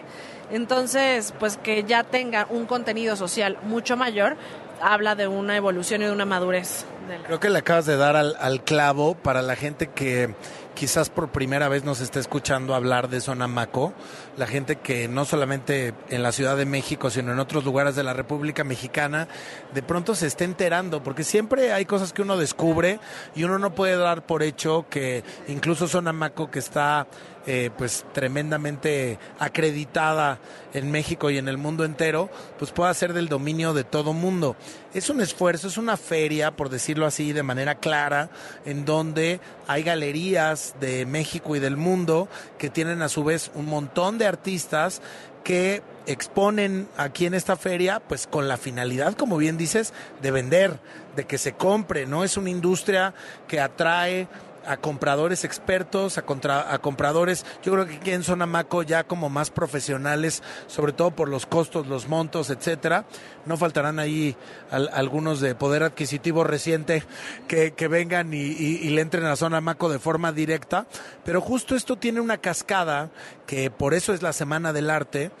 Entonces, 0.51 1.33
pues 1.39 1.55
que 1.55 1.85
ya 1.85 2.03
tenga 2.03 2.45
un 2.49 2.65
contenido 2.65 3.15
social 3.15 3.57
mucho 3.63 3.95
mayor, 3.95 4.35
habla 4.81 5.15
de 5.15 5.27
una 5.27 5.55
evolución 5.55 6.01
y 6.01 6.05
de 6.05 6.11
una 6.11 6.25
madurez. 6.25 6.85
Del... 7.07 7.23
Creo 7.23 7.39
que 7.39 7.49
le 7.49 7.59
acabas 7.59 7.85
de 7.85 7.97
dar 7.97 8.15
al, 8.15 8.35
al, 8.39 8.63
clavo 8.63 9.15
para 9.15 9.41
la 9.41 9.55
gente 9.55 9.87
que 9.87 10.33
quizás 10.73 11.09
por 11.09 11.29
primera 11.29 11.69
vez 11.69 11.83
nos 11.83 12.01
está 12.01 12.19
escuchando 12.19 12.73
hablar 12.73 13.09
de 13.09 13.21
Sonamaco, 13.21 13.93
la 14.37 14.47
gente 14.47 14.77
que 14.77 15.07
no 15.07 15.25
solamente 15.25 15.93
en 16.09 16.23
la 16.23 16.31
Ciudad 16.31 16.57
de 16.57 16.65
México, 16.65 17.09
sino 17.09 17.31
en 17.31 17.39
otros 17.39 17.65
lugares 17.65 17.95
de 17.95 18.03
la 18.03 18.13
República 18.13 18.63
Mexicana, 18.63 19.27
de 19.73 19.83
pronto 19.83 20.15
se 20.15 20.27
está 20.27 20.43
enterando, 20.43 21.03
porque 21.03 21.23
siempre 21.23 21.73
hay 21.73 21.85
cosas 21.85 22.13
que 22.13 22.21
uno 22.21 22.37
descubre 22.37 22.99
y 23.35 23.43
uno 23.43 23.59
no 23.59 23.75
puede 23.75 23.97
dar 23.97 24.25
por 24.25 24.43
hecho 24.43 24.85
que 24.89 25.23
incluso 25.47 25.87
Sonamaco, 25.87 26.49
que 26.49 26.59
está 26.59 27.07
eh, 27.47 27.71
pues 27.77 28.05
tremendamente 28.13 29.17
acreditada 29.39 30.39
en 30.73 30.91
México 30.91 31.29
y 31.29 31.37
en 31.37 31.47
el 31.47 31.57
mundo 31.57 31.83
entero, 31.83 32.29
pues 32.59 32.71
pueda 32.71 32.93
ser 32.93 33.13
del 33.13 33.29
dominio 33.29 33.73
de 33.73 33.83
todo 33.83 34.13
mundo. 34.13 34.55
Es 34.93 35.09
un 35.09 35.21
esfuerzo, 35.21 35.67
es 35.67 35.77
una 35.77 35.97
feria, 35.97 36.51
por 36.51 36.69
decirlo 36.69 37.05
así, 37.05 37.33
de 37.33 37.43
manera 37.43 37.75
clara, 37.75 38.29
en 38.65 38.85
donde 38.85 39.39
hay 39.67 39.83
galerías 39.83 40.75
de 40.79 41.05
México 41.05 41.55
y 41.55 41.59
del 41.59 41.77
mundo 41.77 42.27
que 42.57 42.69
tienen 42.69 43.01
a 43.01 43.09
su 43.09 43.23
vez 43.23 43.51
un 43.55 43.65
montón 43.65 44.17
de 44.17 44.27
artistas 44.27 45.01
que 45.43 45.81
exponen 46.05 46.87
aquí 46.97 47.25
en 47.25 47.33
esta 47.33 47.55
feria, 47.55 48.01
pues 48.07 48.27
con 48.27 48.47
la 48.47 48.57
finalidad, 48.57 49.13
como 49.13 49.37
bien 49.37 49.57
dices, 49.57 49.93
de 50.21 50.31
vender, 50.31 50.79
de 51.15 51.25
que 51.25 51.37
se 51.37 51.53
compre, 51.53 52.05
¿no? 52.05 52.23
Es 52.23 52.37
una 52.37 52.49
industria 52.49 53.13
que 53.47 53.59
atrae 53.59 54.27
a 54.65 54.77
compradores 54.77 55.43
expertos, 55.43 56.17
a, 56.17 56.23
contra, 56.23 56.73
a 56.73 56.79
compradores, 56.79 57.45
yo 57.63 57.71
creo 57.73 57.87
que 57.87 57.95
aquí 57.95 58.11
en 58.11 58.23
Sonamaco 58.23 58.83
ya 58.83 59.03
como 59.03 59.29
más 59.29 59.49
profesionales, 59.49 60.43
sobre 60.67 60.93
todo 60.93 61.11
por 61.11 61.29
los 61.29 61.45
costos, 61.45 61.87
los 61.87 62.07
montos, 62.07 62.49
etcétera. 62.49 63.05
No 63.45 63.57
faltarán 63.57 63.99
ahí 63.99 64.35
al, 64.69 64.89
algunos 64.93 65.39
de 65.39 65.55
poder 65.55 65.83
adquisitivo 65.83 66.43
reciente 66.43 67.03
que, 67.47 67.71
que 67.71 67.87
vengan 67.87 68.33
y, 68.33 68.89
le 68.91 69.01
entren 69.01 69.25
a 69.25 69.35
Sonamaco 69.35 69.89
de 69.89 69.99
forma 69.99 70.31
directa. 70.31 70.85
Pero 71.23 71.41
justo 71.41 71.75
esto 71.75 71.95
tiene 71.95 72.21
una 72.21 72.37
cascada, 72.37 73.09
que 73.47 73.71
por 73.71 73.93
eso 73.93 74.13
es 74.13 74.21
la 74.21 74.33
Semana 74.33 74.73
del 74.73 74.89
Arte, 74.89 75.31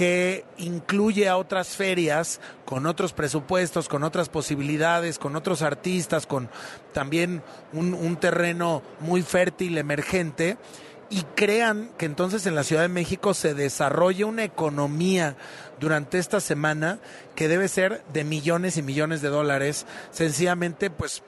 que 0.00 0.46
incluye 0.56 1.28
a 1.28 1.36
otras 1.36 1.76
ferias 1.76 2.40
con 2.64 2.86
otros 2.86 3.12
presupuestos, 3.12 3.86
con 3.86 4.02
otras 4.02 4.30
posibilidades, 4.30 5.18
con 5.18 5.36
otros 5.36 5.60
artistas, 5.60 6.26
con 6.26 6.48
también 6.94 7.42
un, 7.74 8.16
terreno 8.16 8.80
muy 9.00 9.20
fértil, 9.20 9.76
emergente, 9.76 10.56
y 11.10 11.20
crean 11.34 11.90
que 11.98 12.06
entonces 12.06 12.46
en 12.46 12.54
la 12.54 12.64
Ciudad 12.64 12.80
de 12.80 12.88
México 12.88 13.34
se 13.34 13.52
desarrolle 13.52 14.24
una 14.24 14.44
economía 14.44 15.36
durante 15.78 16.18
esta 16.18 16.40
semana 16.40 16.98
que 17.34 17.48
debe 17.48 17.68
ser 17.68 18.02
de 18.10 18.24
millones 18.24 18.78
y 18.78 18.82
millones 18.82 19.20
de 19.20 19.28
dólares, 19.28 19.84
sencillamente 20.12 20.88
pues 20.88 21.22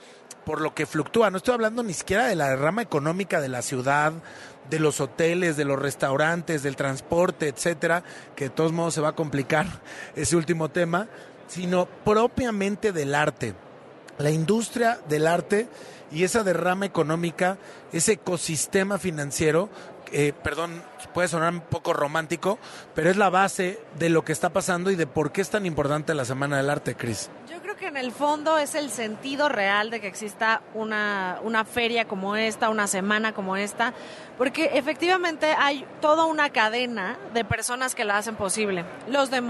por 0.46 0.62
lo 0.62 0.74
que 0.74 0.86
fluctúa. 0.86 1.30
No 1.30 1.36
estoy 1.36 1.52
hablando 1.52 1.82
ni 1.82 1.92
siquiera 1.92 2.26
de 2.26 2.36
la 2.36 2.56
rama 2.56 2.80
económica 2.80 3.42
de 3.42 3.48
la 3.48 3.60
ciudad, 3.60 4.14
de 4.70 4.78
los 4.78 5.00
hoteles, 5.00 5.56
de 5.56 5.64
los 5.64 5.78
restaurantes, 5.78 6.62
del 6.62 6.76
transporte, 6.76 7.48
etcétera, 7.48 8.02
que 8.36 8.44
de 8.44 8.50
todos 8.50 8.72
modos 8.72 8.94
se 8.94 9.00
va 9.00 9.10
a 9.10 9.16
complicar 9.16 9.66
ese 10.16 10.36
último 10.36 10.70
tema, 10.70 11.08
sino 11.48 11.86
propiamente 11.86 12.92
del 12.92 13.14
arte. 13.14 13.54
La 14.18 14.30
industria 14.30 14.98
del 15.08 15.26
arte 15.26 15.68
y 16.10 16.24
esa 16.24 16.44
derrama 16.44 16.86
económica, 16.86 17.58
ese 17.92 18.12
ecosistema 18.12 18.98
financiero, 18.98 19.70
eh, 20.12 20.34
perdón, 20.42 20.82
puede 21.14 21.28
sonar 21.28 21.52
un 21.54 21.62
poco 21.62 21.94
romántico, 21.94 22.58
pero 22.94 23.10
es 23.10 23.16
la 23.16 23.30
base 23.30 23.80
de 23.98 24.10
lo 24.10 24.24
que 24.24 24.32
está 24.32 24.50
pasando 24.50 24.90
y 24.90 24.96
de 24.96 25.06
por 25.06 25.32
qué 25.32 25.40
es 25.40 25.48
tan 25.48 25.64
importante 25.64 26.14
la 26.14 26.26
Semana 26.26 26.58
del 26.58 26.68
Arte, 26.68 26.94
Cris. 26.94 27.30
Que 27.82 27.88
en 27.88 27.96
el 27.96 28.12
fondo 28.12 28.58
es 28.58 28.76
el 28.76 28.90
sentido 28.90 29.48
real 29.48 29.90
de 29.90 30.00
que 30.00 30.06
exista 30.06 30.62
una, 30.72 31.40
una 31.42 31.64
feria 31.64 32.06
como 32.06 32.36
esta, 32.36 32.70
una 32.70 32.86
semana 32.86 33.32
como 33.32 33.56
esta, 33.56 33.92
porque 34.38 34.70
efectivamente 34.74 35.46
hay 35.58 35.84
toda 36.00 36.26
una 36.26 36.50
cadena 36.50 37.18
de 37.34 37.44
personas 37.44 37.96
que 37.96 38.04
la 38.04 38.18
hacen 38.18 38.36
posible. 38.36 38.84
Los 39.08 39.32
de 39.32 39.40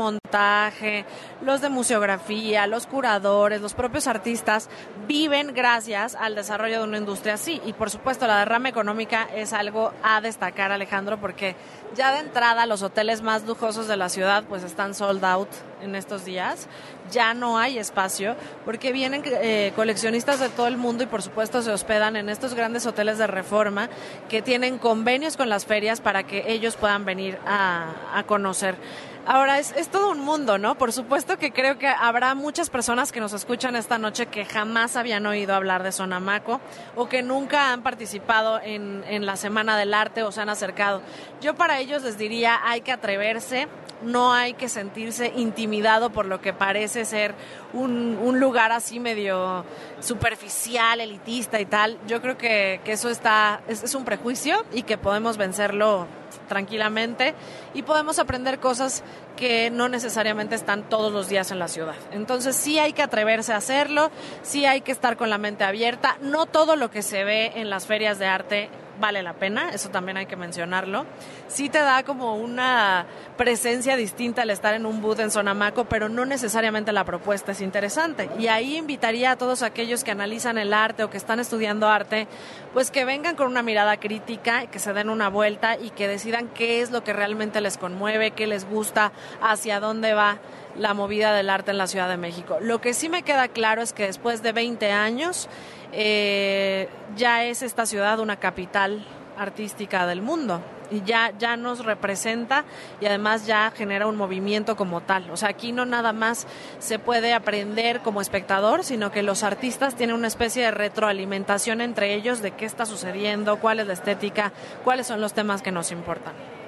los 1.42 1.60
de 1.60 1.68
museografía, 1.68 2.66
los 2.66 2.86
curadores, 2.86 3.60
los 3.60 3.74
propios 3.74 4.06
artistas 4.06 4.68
viven 5.06 5.54
gracias 5.54 6.14
al 6.14 6.34
desarrollo 6.34 6.78
de 6.78 6.84
una 6.84 6.98
industria 6.98 7.34
así. 7.34 7.60
Y 7.64 7.72
por 7.72 7.90
supuesto 7.90 8.26
la 8.26 8.38
derrama 8.38 8.68
económica 8.68 9.28
es 9.34 9.52
algo 9.52 9.92
a 10.02 10.20
destacar, 10.20 10.72
Alejandro, 10.72 11.18
porque 11.20 11.56
ya 11.94 12.12
de 12.12 12.20
entrada 12.20 12.66
los 12.66 12.82
hoteles 12.82 13.22
más 13.22 13.44
lujosos 13.44 13.88
de 13.88 13.96
la 13.96 14.08
ciudad 14.08 14.44
pues 14.48 14.62
están 14.62 14.94
sold 14.94 15.24
out 15.24 15.48
en 15.82 15.94
estos 15.94 16.24
días. 16.24 16.68
Ya 17.10 17.34
no 17.34 17.58
hay 17.58 17.78
espacio 17.78 18.36
porque 18.64 18.92
vienen 18.92 19.22
eh, 19.26 19.72
coleccionistas 19.76 20.40
de 20.40 20.48
todo 20.48 20.68
el 20.68 20.76
mundo 20.76 21.04
y 21.04 21.06
por 21.06 21.22
supuesto 21.22 21.60
se 21.60 21.72
hospedan 21.72 22.16
en 22.16 22.28
estos 22.28 22.54
grandes 22.54 22.86
hoteles 22.86 23.18
de 23.18 23.26
reforma 23.26 23.90
que 24.28 24.40
tienen 24.40 24.78
convenios 24.78 25.36
con 25.36 25.48
las 25.48 25.66
ferias 25.66 26.00
para 26.00 26.22
que 26.22 26.50
ellos 26.52 26.76
puedan 26.76 27.04
venir 27.04 27.38
a 27.44 28.24
conocer. 28.26 28.76
Ahora, 29.24 29.60
es, 29.60 29.72
es, 29.76 29.88
todo 29.88 30.10
un 30.10 30.18
mundo, 30.18 30.58
¿no? 30.58 30.76
Por 30.76 30.92
supuesto 30.92 31.38
que 31.38 31.52
creo 31.52 31.78
que 31.78 31.86
habrá 31.86 32.34
muchas 32.34 32.70
personas 32.70 33.12
que 33.12 33.20
nos 33.20 33.32
escuchan 33.32 33.76
esta 33.76 33.96
noche 33.96 34.26
que 34.26 34.44
jamás 34.44 34.96
habían 34.96 35.24
oído 35.26 35.54
hablar 35.54 35.84
de 35.84 35.92
Sonamaco 35.92 36.60
o 36.96 37.08
que 37.08 37.22
nunca 37.22 37.72
han 37.72 37.84
participado 37.84 38.60
en, 38.60 39.24
la 39.24 39.36
Semana 39.36 39.76
del 39.76 39.94
Arte 39.94 40.24
o 40.24 40.32
se 40.32 40.40
han 40.40 40.48
acercado. 40.48 41.02
Yo 41.40 41.54
para 41.54 41.78
ellos 41.78 42.02
les 42.02 42.18
diría, 42.18 42.60
hay 42.64 42.80
que 42.80 42.90
atreverse, 42.90 43.68
no 44.02 44.32
hay 44.32 44.54
que 44.54 44.68
sentirse 44.68 45.32
intimidado 45.36 46.10
por 46.10 46.26
lo 46.26 46.40
que 46.40 46.52
parece 46.52 47.04
ser 47.04 47.36
un, 47.72 48.18
un 48.20 48.40
lugar 48.40 48.72
así 48.72 48.98
medio 48.98 49.64
superficial, 50.00 51.00
elitista 51.00 51.60
y 51.60 51.66
tal. 51.66 51.96
Yo 52.08 52.20
creo 52.20 52.36
que, 52.36 52.80
que 52.84 52.90
eso 52.90 53.08
está, 53.08 53.60
es, 53.68 53.84
es 53.84 53.94
un 53.94 54.04
prejuicio 54.04 54.64
y 54.72 54.82
que 54.82 54.98
podemos 54.98 55.36
vencerlo 55.36 56.08
tranquilamente 56.48 57.34
y 57.74 57.82
podemos 57.82 58.18
aprender 58.18 58.58
cosas 58.58 59.02
que 59.36 59.70
no 59.70 59.88
necesariamente 59.88 60.54
están 60.54 60.88
todos 60.88 61.12
los 61.12 61.28
días 61.28 61.50
en 61.50 61.58
la 61.58 61.68
ciudad. 61.68 61.94
Entonces 62.12 62.56
sí 62.56 62.78
hay 62.78 62.92
que 62.92 63.02
atreverse 63.02 63.52
a 63.52 63.56
hacerlo, 63.56 64.10
sí 64.42 64.66
hay 64.66 64.82
que 64.82 64.92
estar 64.92 65.16
con 65.16 65.30
la 65.30 65.38
mente 65.38 65.64
abierta. 65.64 66.16
No 66.20 66.46
todo 66.46 66.76
lo 66.76 66.90
que 66.90 67.02
se 67.02 67.24
ve 67.24 67.52
en 67.56 67.70
las 67.70 67.86
ferias 67.86 68.18
de 68.18 68.26
arte 68.26 68.70
vale 69.00 69.22
la 69.22 69.34
pena, 69.34 69.70
eso 69.70 69.90
también 69.90 70.16
hay 70.16 70.26
que 70.26 70.36
mencionarlo. 70.36 71.06
Sí 71.48 71.68
te 71.68 71.78
da 71.78 72.02
como 72.02 72.36
una 72.36 73.06
presencia 73.36 73.96
distinta 73.96 74.42
al 74.42 74.50
estar 74.50 74.74
en 74.74 74.86
un 74.86 75.02
booth 75.02 75.20
en 75.20 75.30
Sonamaco, 75.30 75.84
pero 75.84 76.08
no 76.08 76.24
necesariamente 76.24 76.92
la 76.92 77.04
propuesta 77.04 77.52
es 77.52 77.60
interesante. 77.60 78.28
Y 78.38 78.48
ahí 78.48 78.76
invitaría 78.76 79.32
a 79.32 79.36
todos 79.36 79.62
aquellos 79.62 80.04
que 80.04 80.10
analizan 80.10 80.58
el 80.58 80.72
arte 80.72 81.04
o 81.04 81.10
que 81.10 81.16
están 81.16 81.40
estudiando 81.40 81.88
arte, 81.88 82.26
pues 82.72 82.90
que 82.90 83.04
vengan 83.04 83.36
con 83.36 83.48
una 83.48 83.62
mirada 83.62 83.98
crítica, 83.98 84.66
que 84.66 84.78
se 84.78 84.92
den 84.92 85.10
una 85.10 85.28
vuelta 85.28 85.76
y 85.76 85.90
que 85.90 86.08
decidan 86.08 86.48
qué 86.48 86.80
es 86.80 86.90
lo 86.90 87.04
que 87.04 87.12
realmente 87.12 87.60
les 87.60 87.78
conmueve, 87.78 88.32
qué 88.32 88.46
les 88.46 88.68
gusta, 88.68 89.12
hacia 89.40 89.80
dónde 89.80 90.14
va 90.14 90.38
la 90.76 90.94
movida 90.94 91.34
del 91.34 91.50
arte 91.50 91.70
en 91.70 91.78
la 91.78 91.86
Ciudad 91.86 92.08
de 92.08 92.16
México. 92.16 92.58
Lo 92.60 92.80
que 92.80 92.94
sí 92.94 93.08
me 93.08 93.22
queda 93.22 93.48
claro 93.48 93.82
es 93.82 93.92
que 93.92 94.06
después 94.06 94.42
de 94.42 94.52
20 94.52 94.90
años 94.90 95.48
eh, 95.92 96.88
ya 97.16 97.44
es 97.44 97.62
esta 97.62 97.86
ciudad 97.86 98.20
una 98.20 98.36
capital 98.36 99.04
artística 99.38 100.06
del 100.06 100.22
mundo 100.22 100.60
y 100.90 101.02
ya, 101.02 101.32
ya 101.38 101.56
nos 101.56 101.84
representa 101.84 102.64
y 103.00 103.06
además 103.06 103.46
ya 103.46 103.72
genera 103.74 104.06
un 104.06 104.16
movimiento 104.16 104.76
como 104.76 105.00
tal. 105.00 105.30
O 105.30 105.36
sea, 105.36 105.48
aquí 105.48 105.72
no 105.72 105.86
nada 105.86 106.12
más 106.12 106.46
se 106.78 106.98
puede 106.98 107.32
aprender 107.32 108.00
como 108.00 108.20
espectador, 108.20 108.84
sino 108.84 109.10
que 109.10 109.22
los 109.22 109.42
artistas 109.42 109.94
tienen 109.94 110.16
una 110.16 110.28
especie 110.28 110.64
de 110.64 110.70
retroalimentación 110.70 111.80
entre 111.80 112.14
ellos 112.14 112.42
de 112.42 112.52
qué 112.52 112.66
está 112.66 112.84
sucediendo, 112.84 113.58
cuál 113.58 113.80
es 113.80 113.86
la 113.86 113.94
estética, 113.94 114.52
cuáles 114.84 115.06
son 115.06 115.20
los 115.20 115.32
temas 115.32 115.62
que 115.62 115.72
nos 115.72 115.92
importan. 115.92 116.61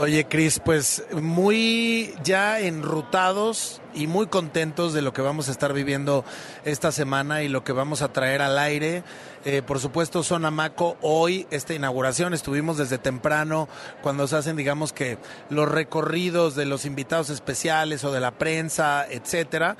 Oye, 0.00 0.24
Cris, 0.24 0.62
pues 0.64 1.04
muy 1.12 2.14
ya 2.24 2.58
enrutados 2.58 3.82
y 3.92 4.06
muy 4.06 4.28
contentos 4.28 4.94
de 4.94 5.02
lo 5.02 5.12
que 5.12 5.20
vamos 5.20 5.48
a 5.48 5.50
estar 5.50 5.74
viviendo 5.74 6.24
esta 6.64 6.90
semana 6.90 7.42
y 7.42 7.50
lo 7.50 7.64
que 7.64 7.72
vamos 7.72 8.00
a 8.00 8.10
traer 8.10 8.40
al 8.40 8.58
aire. 8.58 9.04
Eh, 9.44 9.60
por 9.60 9.78
supuesto, 9.78 10.22
Sonamaco, 10.22 10.96
hoy 11.02 11.46
esta 11.50 11.74
inauguración, 11.74 12.32
estuvimos 12.32 12.78
desde 12.78 12.96
temprano 12.96 13.68
cuando 14.00 14.26
se 14.26 14.36
hacen, 14.36 14.56
digamos 14.56 14.94
que, 14.94 15.18
los 15.50 15.68
recorridos 15.68 16.54
de 16.54 16.64
los 16.64 16.86
invitados 16.86 17.28
especiales 17.28 18.02
o 18.02 18.10
de 18.10 18.20
la 18.20 18.30
prensa, 18.30 19.06
etcétera 19.06 19.76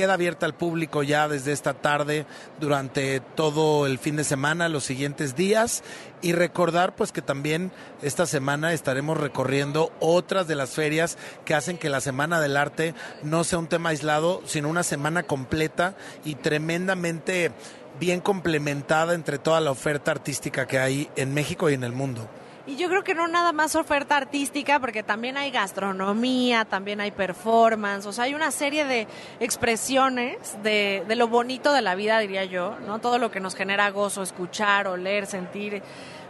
queda 0.00 0.14
abierta 0.14 0.46
al 0.46 0.54
público 0.54 1.02
ya 1.02 1.28
desde 1.28 1.52
esta 1.52 1.74
tarde 1.74 2.24
durante 2.58 3.20
todo 3.20 3.84
el 3.86 3.98
fin 3.98 4.16
de 4.16 4.24
semana, 4.24 4.70
los 4.70 4.82
siguientes 4.82 5.36
días 5.36 5.82
y 6.22 6.32
recordar 6.32 6.96
pues 6.96 7.12
que 7.12 7.20
también 7.20 7.70
esta 8.00 8.24
semana 8.24 8.72
estaremos 8.72 9.18
recorriendo 9.18 9.92
otras 10.00 10.48
de 10.48 10.54
las 10.54 10.70
ferias 10.70 11.18
que 11.44 11.54
hacen 11.54 11.76
que 11.76 11.90
la 11.90 12.00
Semana 12.00 12.40
del 12.40 12.56
Arte 12.56 12.94
no 13.22 13.44
sea 13.44 13.58
un 13.58 13.66
tema 13.66 13.90
aislado, 13.90 14.40
sino 14.46 14.70
una 14.70 14.84
semana 14.84 15.24
completa 15.24 15.94
y 16.24 16.36
tremendamente 16.36 17.52
bien 17.98 18.22
complementada 18.22 19.12
entre 19.12 19.38
toda 19.38 19.60
la 19.60 19.70
oferta 19.70 20.12
artística 20.12 20.66
que 20.66 20.78
hay 20.78 21.10
en 21.16 21.34
México 21.34 21.68
y 21.68 21.74
en 21.74 21.84
el 21.84 21.92
mundo. 21.92 22.26
Y 22.66 22.76
yo 22.76 22.88
creo 22.88 23.02
que 23.02 23.14
no 23.14 23.26
nada 23.26 23.52
más 23.52 23.74
oferta 23.74 24.16
artística, 24.16 24.78
porque 24.80 25.02
también 25.02 25.36
hay 25.38 25.50
gastronomía, 25.50 26.66
también 26.66 27.00
hay 27.00 27.10
performance, 27.10 28.04
o 28.06 28.12
sea, 28.12 28.24
hay 28.24 28.34
una 28.34 28.50
serie 28.50 28.84
de 28.84 29.06
expresiones 29.40 30.36
de, 30.62 31.02
de 31.08 31.16
lo 31.16 31.26
bonito 31.28 31.72
de 31.72 31.80
la 31.80 31.94
vida, 31.94 32.18
diría 32.18 32.44
yo, 32.44 32.76
¿no? 32.86 32.98
Todo 32.98 33.18
lo 33.18 33.30
que 33.30 33.40
nos 33.40 33.54
genera 33.54 33.90
gozo, 33.90 34.22
escuchar, 34.22 34.86
oler, 34.88 35.26
sentir, 35.26 35.82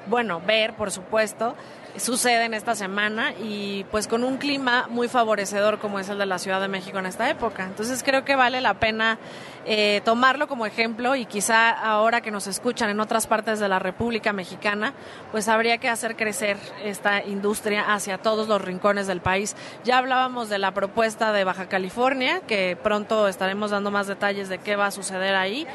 bueno, 0.07 0.41
ver, 0.41 0.75
por 0.75 0.91
supuesto, 0.91 1.55
sucede 1.97 2.45
en 2.45 2.55
esta 2.55 2.75
semana 2.75 3.33
y 3.33 3.85
pues 3.91 4.07
con 4.07 4.25
un 4.25 4.37
clima 4.37 4.87
muy 4.89 5.09
favorecedor 5.09 5.79
como 5.79 5.99
es 5.99 6.09
el 6.09 6.19
de 6.19 6.27
la 6.27 6.39
Ciudad 6.39 6.61
de 6.61 6.69
México 6.69 6.99
en 6.99 7.07
esta 7.07 7.29
época. 7.29 7.65
Entonces 7.65 8.03
creo 8.03 8.25
que 8.25 8.37
vale 8.37 8.61
la 8.61 8.75
pena 8.75 9.19
eh, 9.67 10.01
tomarlo 10.05 10.49
como 10.49 10.67
ejemplo 10.67 11.17
y 11.17 11.27
quizá 11.27 11.71
ahora 11.71 12.21
que 12.21 12.31
nos 12.31 12.47
escuchan 12.47 12.91
en 12.91 13.01
otras 13.01 13.27
partes 13.27 13.61
de 13.61 13.69
la 13.69 13.79
República 13.79 14.33
Mexicana, 14.33 14.95
pues 15.33 15.49
habría 15.49 15.79
que 15.79 15.89
hacer 15.89 16.17
crecer 16.17 16.57
esta 16.83 17.25
industria 17.25 17.93
hacia 17.93 18.19
todos 18.19 18.49
los 18.49 18.63
rincones 18.63 19.07
del 19.07 19.21
país. 19.21 19.57
Ya 19.85 19.99
hablábamos 19.99 20.49
de 20.49 20.59
la 20.59 20.73
propuesta 20.73 21.33
de 21.33 21.45
Baja 21.45 21.69
California, 21.69 22.41
que 22.47 22.79
pronto 22.83 23.29
estaremos 23.29 23.71
dando 23.71 23.91
más 23.91 24.07
detalles 24.07 24.49
de 24.49 24.59
qué 24.59 24.77
va 24.77 24.87
a 24.87 24.91
suceder 24.91 25.35
ahí 25.35 25.67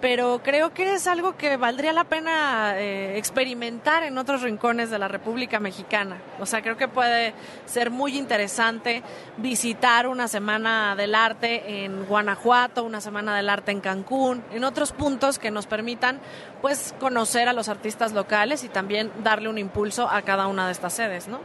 pero 0.00 0.40
creo 0.44 0.72
que 0.72 0.94
es 0.94 1.06
algo 1.06 1.36
que 1.36 1.56
valdría 1.56 1.92
la 1.92 2.04
pena 2.04 2.74
eh, 2.76 3.18
experimentar 3.18 4.02
en 4.02 4.16
otros 4.18 4.42
rincones 4.42 4.90
de 4.90 4.98
la 4.98 5.08
República 5.08 5.58
Mexicana. 5.60 6.18
O 6.38 6.46
sea, 6.46 6.62
creo 6.62 6.76
que 6.76 6.88
puede 6.88 7.34
ser 7.66 7.90
muy 7.90 8.16
interesante 8.16 9.02
visitar 9.36 10.06
una 10.06 10.28
semana 10.28 10.94
del 10.96 11.14
arte 11.14 11.84
en 11.84 12.04
Guanajuato, 12.04 12.84
una 12.84 13.00
semana 13.00 13.36
del 13.36 13.48
arte 13.48 13.72
en 13.72 13.80
Cancún, 13.80 14.42
en 14.52 14.64
otros 14.64 14.92
puntos 14.92 15.38
que 15.38 15.50
nos 15.50 15.66
permitan 15.66 16.20
pues 16.62 16.94
conocer 17.00 17.48
a 17.48 17.52
los 17.52 17.68
artistas 17.68 18.12
locales 18.12 18.64
y 18.64 18.68
también 18.68 19.10
darle 19.22 19.48
un 19.48 19.58
impulso 19.58 20.08
a 20.08 20.22
cada 20.22 20.46
una 20.46 20.66
de 20.66 20.72
estas 20.72 20.92
sedes, 20.92 21.28
¿no? 21.28 21.40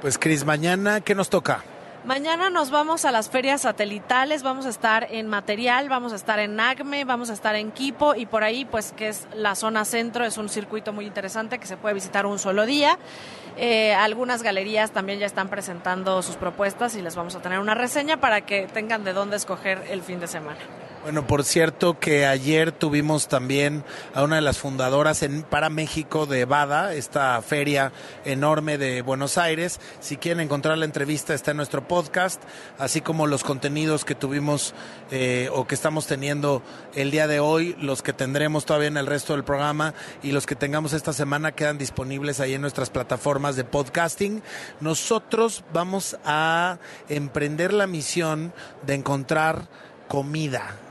Pues 0.00 0.18
Cris, 0.18 0.44
mañana, 0.44 1.00
¿qué 1.00 1.14
nos 1.14 1.28
toca? 1.28 1.64
Mañana 2.04 2.48
nos 2.48 2.70
vamos 2.70 3.04
a 3.04 3.10
las 3.10 3.28
ferias 3.28 3.62
satelitales, 3.62 4.44
vamos 4.44 4.66
a 4.66 4.68
estar 4.68 5.08
en 5.10 5.26
Material, 5.26 5.88
vamos 5.88 6.12
a 6.12 6.16
estar 6.16 6.38
en 6.38 6.58
ACME, 6.58 7.04
vamos 7.04 7.28
a 7.28 7.32
estar 7.32 7.56
en 7.56 7.72
Quipo 7.72 8.14
y 8.14 8.24
por 8.24 8.44
ahí, 8.44 8.64
pues 8.64 8.92
que 8.92 9.08
es 9.08 9.26
la 9.34 9.56
zona 9.56 9.84
centro, 9.84 10.24
es 10.24 10.38
un 10.38 10.48
circuito 10.48 10.92
muy 10.92 11.06
interesante 11.06 11.58
que 11.58 11.66
se 11.66 11.76
puede 11.76 11.94
visitar 11.94 12.24
un 12.24 12.38
solo 12.38 12.66
día. 12.66 12.98
Eh, 13.56 13.94
algunas 13.94 14.44
galerías 14.44 14.92
también 14.92 15.18
ya 15.18 15.26
están 15.26 15.48
presentando 15.48 16.22
sus 16.22 16.36
propuestas 16.36 16.94
y 16.94 17.02
les 17.02 17.16
vamos 17.16 17.34
a 17.34 17.42
tener 17.42 17.58
una 17.58 17.74
reseña 17.74 18.18
para 18.18 18.42
que 18.42 18.68
tengan 18.68 19.02
de 19.02 19.12
dónde 19.12 19.36
escoger 19.36 19.82
el 19.90 20.00
fin 20.02 20.20
de 20.20 20.28
semana. 20.28 20.60
Bueno, 21.04 21.26
por 21.26 21.44
cierto 21.44 22.00
que 22.00 22.26
ayer 22.26 22.72
tuvimos 22.72 23.28
también 23.28 23.84
a 24.14 24.24
una 24.24 24.36
de 24.36 24.42
las 24.42 24.58
fundadoras 24.58 25.22
en, 25.22 25.42
para 25.42 25.70
México 25.70 26.26
de 26.26 26.44
BADA, 26.44 26.92
esta 26.92 27.40
feria 27.40 27.92
enorme 28.24 28.78
de 28.78 29.00
Buenos 29.02 29.38
Aires. 29.38 29.80
Si 30.00 30.16
quieren 30.16 30.40
encontrar 30.40 30.76
la 30.76 30.84
entrevista 30.84 31.34
está 31.34 31.52
en 31.52 31.56
nuestro 31.56 31.86
podcast, 31.86 32.42
así 32.78 33.00
como 33.00 33.28
los 33.28 33.44
contenidos 33.44 34.04
que 34.04 34.16
tuvimos 34.16 34.74
eh, 35.12 35.48
o 35.52 35.68
que 35.68 35.76
estamos 35.76 36.08
teniendo 36.08 36.62
el 36.96 37.12
día 37.12 37.28
de 37.28 37.38
hoy, 37.38 37.76
los 37.80 38.02
que 38.02 38.12
tendremos 38.12 38.66
todavía 38.66 38.88
en 38.88 38.96
el 38.96 39.06
resto 39.06 39.34
del 39.34 39.44
programa 39.44 39.94
y 40.24 40.32
los 40.32 40.46
que 40.46 40.56
tengamos 40.56 40.92
esta 40.92 41.12
semana 41.12 41.52
quedan 41.52 41.78
disponibles 41.78 42.40
ahí 42.40 42.54
en 42.54 42.60
nuestras 42.60 42.90
plataformas 42.90 43.54
de 43.54 43.64
podcasting. 43.64 44.42
Nosotros 44.80 45.62
vamos 45.72 46.18
a 46.24 46.78
emprender 47.08 47.72
la 47.72 47.86
misión 47.86 48.52
de 48.84 48.94
encontrar 48.94 49.68
comida. 50.08 50.87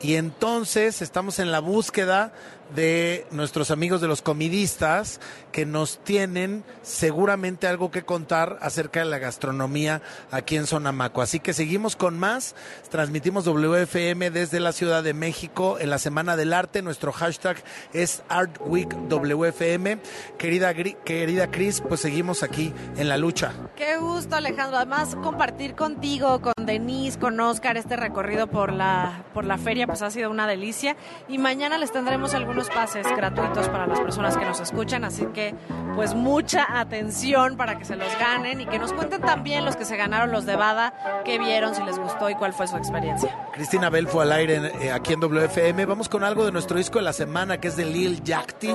Y 0.00 0.14
entonces 0.14 1.02
estamos 1.02 1.38
en 1.38 1.52
la 1.52 1.60
búsqueda 1.60 2.32
de 2.74 3.26
nuestros 3.30 3.70
amigos 3.70 4.00
de 4.00 4.08
los 4.08 4.22
comidistas 4.22 5.20
que 5.52 5.66
nos 5.66 5.98
tienen 6.04 6.64
seguramente 6.82 7.66
algo 7.66 7.90
que 7.90 8.02
contar 8.02 8.58
acerca 8.60 9.00
de 9.00 9.06
la 9.06 9.18
gastronomía 9.18 10.02
aquí 10.30 10.56
en 10.56 10.66
Sonamaco. 10.66 11.22
Así 11.22 11.40
que 11.40 11.52
seguimos 11.52 11.96
con 11.96 12.18
más. 12.18 12.54
Transmitimos 12.90 13.44
WFM 13.44 14.30
desde 14.30 14.60
la 14.60 14.72
Ciudad 14.72 15.02
de 15.02 15.14
México 15.14 15.78
en 15.80 15.90
la 15.90 15.98
Semana 15.98 16.36
del 16.36 16.52
Arte. 16.52 16.82
Nuestro 16.82 17.12
hashtag 17.12 17.56
es 17.92 18.22
ArtWeekWFM. 18.28 19.98
Querida, 20.38 20.74
querida 20.74 21.50
Cris, 21.50 21.82
pues 21.86 22.00
seguimos 22.00 22.42
aquí 22.42 22.72
en 22.96 23.08
la 23.08 23.16
lucha. 23.16 23.52
Qué 23.76 23.96
gusto, 23.96 24.36
Alejandro. 24.36 24.76
Además, 24.76 25.16
compartir 25.16 25.74
contigo, 25.74 26.40
con 26.40 26.54
Denise, 26.64 27.18
con 27.18 27.38
Oscar, 27.40 27.76
este 27.76 27.96
recorrido 27.96 28.46
por 28.46 28.72
la, 28.72 29.24
por 29.34 29.44
la 29.44 29.58
feria, 29.58 29.86
pues 29.86 30.02
ha 30.02 30.10
sido 30.10 30.30
una 30.30 30.46
delicia. 30.46 30.96
Y 31.28 31.38
mañana 31.38 31.78
les 31.78 31.92
tendremos 31.92 32.34
algunos 32.34 32.59
pases 32.68 33.06
gratuitos 33.16 33.68
para 33.68 33.86
las 33.86 34.00
personas 34.00 34.36
que 34.36 34.44
nos 34.44 34.60
escuchan. 34.60 35.04
Así 35.04 35.26
que, 35.26 35.54
pues, 35.94 36.14
mucha 36.14 36.78
atención 36.78 37.56
para 37.56 37.78
que 37.78 37.84
se 37.84 37.96
los 37.96 38.08
ganen 38.18 38.60
y 38.60 38.66
que 38.66 38.78
nos 38.78 38.92
cuenten 38.92 39.22
también 39.22 39.64
los 39.64 39.76
que 39.76 39.84
se 39.84 39.96
ganaron 39.96 40.30
los 40.30 40.46
de 40.46 40.56
Bada, 40.56 41.22
qué 41.24 41.38
vieron, 41.38 41.74
si 41.74 41.82
les 41.82 41.98
gustó 41.98 42.28
y 42.28 42.34
cuál 42.34 42.52
fue 42.52 42.66
su 42.66 42.76
experiencia. 42.76 43.34
Cristina 43.52 43.88
Bell 43.90 44.08
fue 44.08 44.24
al 44.24 44.32
aire 44.32 44.72
eh, 44.80 44.92
aquí 44.92 45.14
en 45.14 45.20
WFM. 45.20 45.86
Vamos 45.86 46.08
con 46.08 46.24
algo 46.24 46.44
de 46.44 46.52
nuestro 46.52 46.76
disco 46.76 46.98
de 46.98 47.04
la 47.04 47.12
semana 47.12 47.58
que 47.58 47.68
es 47.68 47.76
de 47.76 47.84
Lil 47.84 48.22
Yachty. 48.22 48.74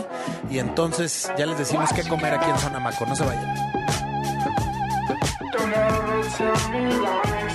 Y 0.50 0.60
entonces 0.60 1.32
ya 1.38 1.46
les 1.46 1.58
decimos 1.58 1.92
qué 1.94 2.04
comer 2.08 2.34
aquí 2.34 2.50
en 2.50 2.58
Sonamaco. 2.58 3.06
No 3.06 3.16
se 3.16 3.26
vayan. 3.26 3.56
Don't 5.54 5.74
ever 5.74 6.24
tell 6.38 6.70
me 6.72 6.90
lies. 6.90 7.46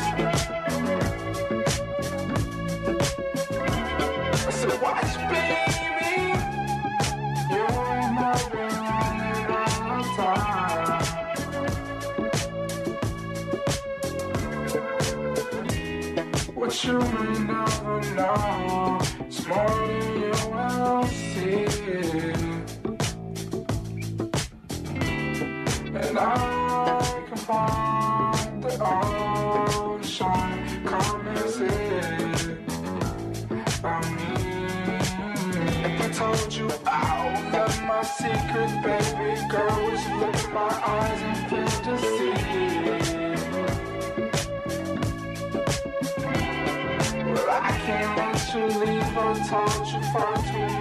I 4.46 4.50
said, 4.52 4.82
watch, 4.82 5.19
you 16.84 17.59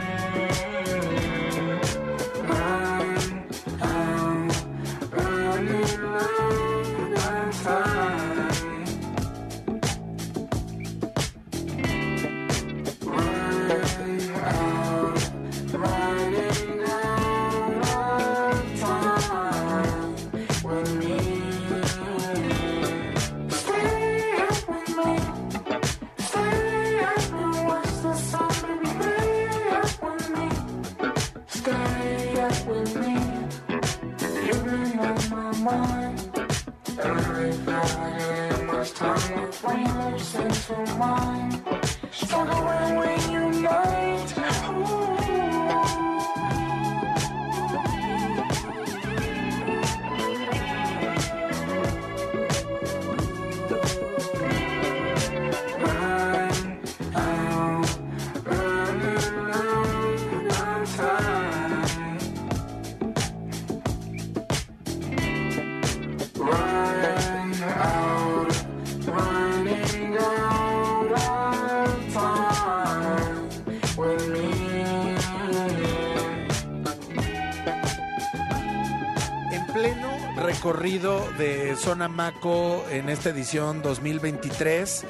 recorrido 80.57 81.29
de 81.37 81.77
Zona 81.77 82.09
Maco 82.09 82.83
en 82.91 83.11
esta 83.11 83.29
edición 83.29 83.83
2023. 83.83 85.05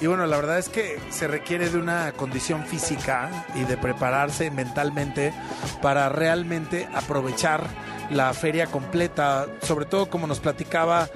Y 0.00 0.06
bueno, 0.06 0.26
la 0.26 0.36
verdad 0.36 0.58
es 0.58 0.68
que 0.68 0.98
se 1.10 1.26
requiere 1.26 1.68
de 1.68 1.78
una 1.78 2.12
condición 2.12 2.64
física 2.64 3.46
y 3.56 3.64
de 3.64 3.76
prepararse 3.76 4.52
mentalmente 4.52 5.34
para 5.80 6.08
realmente 6.08 6.88
aprovechar 6.94 7.66
la 8.10 8.32
feria 8.32 8.66
completa, 8.66 9.46
sobre 9.62 9.86
todo 9.86 10.08
como 10.08 10.26
nos 10.26 10.38
platicaba 10.38 11.08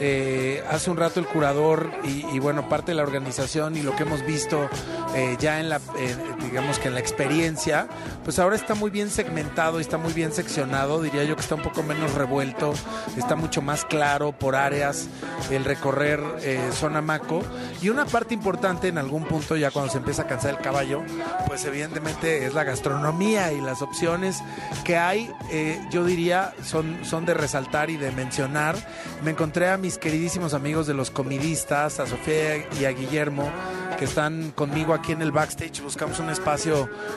eh, 0.00 0.62
hace 0.70 0.90
un 0.90 0.96
rato 0.96 1.20
el 1.20 1.26
curador 1.26 1.90
y, 2.04 2.38
bueno, 2.38 2.68
parte 2.68 2.92
de 2.92 2.96
la 2.96 3.02
organización 3.02 3.76
y 3.76 3.82
lo 3.82 3.94
que 3.94 4.04
hemos 4.04 4.24
visto 4.24 4.68
eh, 5.14 5.36
ya 5.38 5.60
en 5.60 5.68
la, 5.68 5.76
eh, 5.98 6.16
digamos 6.54 6.78
que 6.78 6.86
en 6.86 6.94
la 6.94 7.00
experiencia, 7.00 7.88
pues 8.22 8.38
ahora 8.38 8.54
está 8.54 8.76
muy 8.76 8.88
bien 8.88 9.10
segmentado 9.10 9.80
y 9.80 9.82
está 9.82 9.98
muy 9.98 10.12
bien 10.12 10.30
seccionado, 10.30 11.02
diría 11.02 11.24
yo 11.24 11.34
que 11.34 11.42
está 11.42 11.56
un 11.56 11.62
poco 11.62 11.82
menos 11.82 12.14
revuelto, 12.14 12.74
está 13.16 13.34
mucho 13.34 13.60
más 13.60 13.84
claro 13.84 14.30
por 14.30 14.54
áreas 14.54 15.08
el 15.50 15.64
recorrer 15.64 16.20
eh, 16.42 16.60
zona 16.72 17.02
Maco 17.02 17.42
y 17.82 17.88
una 17.88 18.04
parte 18.04 18.34
importante 18.34 18.86
en 18.86 18.98
algún 18.98 19.24
punto 19.24 19.56
ya 19.56 19.72
cuando 19.72 19.90
se 19.90 19.98
empieza 19.98 20.22
a 20.22 20.26
cansar 20.28 20.52
el 20.52 20.58
caballo, 20.58 21.02
pues 21.48 21.64
evidentemente 21.64 22.46
es 22.46 22.54
la 22.54 22.62
gastronomía 22.62 23.52
y 23.52 23.60
las 23.60 23.82
opciones 23.82 24.40
que 24.84 24.96
hay, 24.96 25.32
eh, 25.50 25.84
yo 25.90 26.04
diría, 26.04 26.54
son, 26.62 27.04
son 27.04 27.26
de 27.26 27.34
resaltar 27.34 27.90
y 27.90 27.96
de 27.96 28.12
mencionar. 28.12 28.76
Me 29.24 29.32
encontré 29.32 29.70
a 29.70 29.76
mis 29.76 29.98
queridísimos 29.98 30.54
amigos 30.54 30.86
de 30.86 30.94
los 30.94 31.10
comidistas, 31.10 31.98
a 31.98 32.06
Sofía 32.06 32.64
y 32.80 32.84
a 32.84 32.90
Guillermo, 32.90 33.50
que 33.98 34.04
están 34.04 34.52
conmigo 34.52 34.94
aquí 34.94 35.10
en 35.10 35.22
el 35.22 35.32
backstage. 35.32 35.82
Buscamos 35.82 36.20
un 36.20 36.30
espacio 36.30 36.43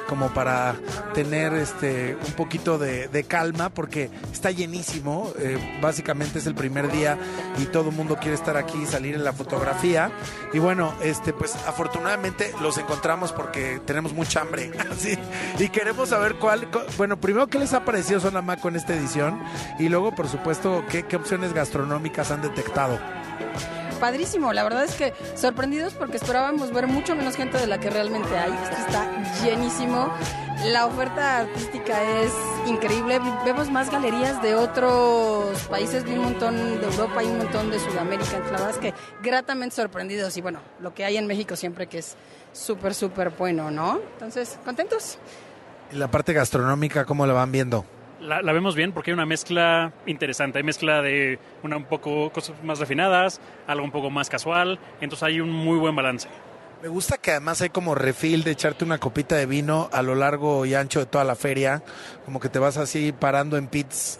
como 0.07 0.29
para 0.33 0.75
tener 1.13 1.53
este 1.53 2.17
un 2.27 2.33
poquito 2.33 2.77
de, 2.77 3.07
de 3.07 3.23
calma, 3.23 3.69
porque 3.69 4.09
está 4.31 4.51
llenísimo. 4.51 5.31
eh, 5.39 5.57
básicamente 5.81 6.39
es 6.39 6.47
el 6.47 6.55
primer 6.55 6.91
día 6.91 7.17
y 7.59 7.65
todo 7.65 7.89
el 7.89 7.95
mundo 7.95 8.15
quiere 8.17 8.33
estar 8.35 8.57
aquí 8.57 8.81
y 8.81 8.85
salir 8.85 9.15
en 9.15 9.23
la 9.23 9.33
fotografía. 9.33 10.11
Y 10.53 10.59
bueno, 10.59 10.93
este, 11.01 11.33
pues 11.33 11.55
afortunadamente 11.67 12.51
los 12.61 12.77
encontramos 12.77 13.31
porque 13.33 13.79
tenemos 13.85 14.13
mucha 14.13 14.41
hambre. 14.41 14.71
Así, 14.91 15.17
y 15.59 15.69
queremos 15.69 16.09
saber 16.09 16.35
cuál. 16.35 16.69
cu- 16.71 16.79
Bueno, 16.97 17.17
primero, 17.19 17.47
¿qué 17.47 17.59
les 17.59 17.73
ha 17.73 17.83
parecido 17.85 18.19
Zona 18.19 18.41
Maco 18.41 18.69
en 18.69 18.75
esta 18.77 18.95
edición? 18.95 19.41
Y 19.79 19.89
luego, 19.89 20.13
por 20.15 20.27
supuesto, 20.27 20.83
¿qué, 20.89 21.03
qué 21.03 21.15
opciones 21.17 21.53
gastronómicas 21.53 22.31
han 22.31 22.41
detectado? 22.41 22.97
Padrísimo, 23.99 24.53
la 24.53 24.63
verdad 24.63 24.83
es 24.83 24.93
que 24.93 25.13
sorprendidos 25.35 25.93
porque 25.93 26.17
esperábamos 26.17 26.71
ver 26.71 26.87
mucho 26.87 27.15
menos 27.15 27.35
gente 27.35 27.57
de 27.57 27.67
la 27.67 27.79
que 27.79 27.89
realmente 27.89 28.37
hay. 28.37 28.51
Esto 28.51 28.77
está 28.77 29.43
llenísimo. 29.43 30.13
La 30.65 30.85
oferta 30.85 31.39
artística 31.39 32.01
es 32.21 32.31
increíble. 32.67 33.19
Vemos 33.45 33.71
más 33.71 33.91
galerías 33.91 34.41
de 34.41 34.55
otros 34.55 35.59
países, 35.63 36.03
vi 36.03 36.13
un 36.13 36.23
montón 36.23 36.55
de 36.79 36.85
Europa 36.85 37.23
y 37.23 37.27
un 37.27 37.39
montón 37.39 37.71
de 37.71 37.79
Sudamérica. 37.79 38.39
La 38.39 38.51
verdad 38.51 38.69
es 38.69 38.77
que 38.77 38.93
gratamente 39.23 39.75
sorprendidos 39.75 40.35
y 40.37 40.41
bueno, 40.41 40.59
lo 40.79 40.93
que 40.93 41.03
hay 41.03 41.17
en 41.17 41.25
México 41.27 41.55
siempre 41.55 41.87
que 41.87 41.99
es 41.99 42.15
súper, 42.53 42.93
súper 42.93 43.31
bueno, 43.31 43.71
¿no? 43.71 43.99
Entonces, 44.13 44.59
contentos. 44.63 45.17
Y 45.91 45.95
la 45.95 46.09
parte 46.09 46.33
gastronómica, 46.33 47.05
¿cómo 47.05 47.25
la 47.25 47.33
van 47.33 47.51
viendo? 47.51 47.85
La, 48.21 48.41
la 48.41 48.51
vemos 48.51 48.75
bien 48.75 48.91
porque 48.91 49.11
hay 49.11 49.13
una 49.13 49.25
mezcla 49.25 49.93
interesante. 50.05 50.57
Hay 50.57 50.63
mezcla 50.63 51.01
de 51.01 51.39
una 51.63 51.77
un 51.77 51.85
poco 51.85 52.31
cosas 52.31 52.55
más 52.63 52.79
refinadas, 52.79 53.39
algo 53.67 53.83
un 53.83 53.91
poco 53.91 54.09
más 54.09 54.29
casual. 54.29 54.79
Entonces 55.01 55.23
hay 55.23 55.39
un 55.39 55.51
muy 55.51 55.77
buen 55.77 55.95
balance. 55.95 56.27
Me 56.81 56.89
gusta 56.89 57.17
que 57.17 57.31
además 57.31 57.59
hay 57.61 57.69
como 57.69 57.95
refil 57.95 58.43
de 58.43 58.51
echarte 58.51 58.85
una 58.85 58.99
copita 58.99 59.35
de 59.35 59.47
vino 59.47 59.89
a 59.91 60.03
lo 60.03 60.13
largo 60.13 60.63
y 60.63 60.75
ancho 60.75 60.99
de 60.99 61.07
toda 61.07 61.23
la 61.23 61.35
feria, 61.35 61.81
como 62.23 62.39
que 62.39 62.49
te 62.49 62.59
vas 62.59 62.77
así 62.77 63.11
parando 63.13 63.57
en 63.57 63.67
pits 63.67 64.19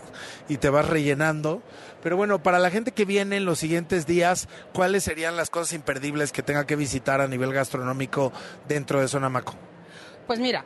y 0.49 0.57
te 0.57 0.71
vas 0.71 0.87
rellenando. 0.87 1.61
Pero 2.01 2.17
bueno, 2.17 2.41
para 2.41 2.57
la 2.57 2.71
gente 2.71 2.93
que 2.93 3.05
viene 3.05 3.37
en 3.37 3.45
los 3.45 3.59
siguientes 3.59 4.07
días, 4.07 4.49
¿cuáles 4.73 5.03
serían 5.03 5.37
las 5.37 5.51
cosas 5.51 5.73
imperdibles 5.73 6.31
que 6.31 6.41
tenga 6.41 6.65
que 6.65 6.75
visitar 6.75 7.21
a 7.21 7.27
nivel 7.27 7.53
gastronómico 7.53 8.33
dentro 8.67 9.01
de 9.01 9.07
Sonamaco? 9.07 9.53
Pues 10.25 10.39
mira, 10.39 10.65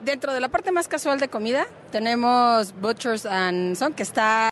dentro 0.00 0.32
de 0.32 0.40
la 0.40 0.48
parte 0.48 0.72
más 0.72 0.88
casual 0.88 1.20
de 1.20 1.28
comida 1.28 1.66
tenemos 1.92 2.74
Butchers 2.80 3.26
and 3.26 3.76
Son, 3.76 3.92
que 3.92 4.02
está 4.02 4.48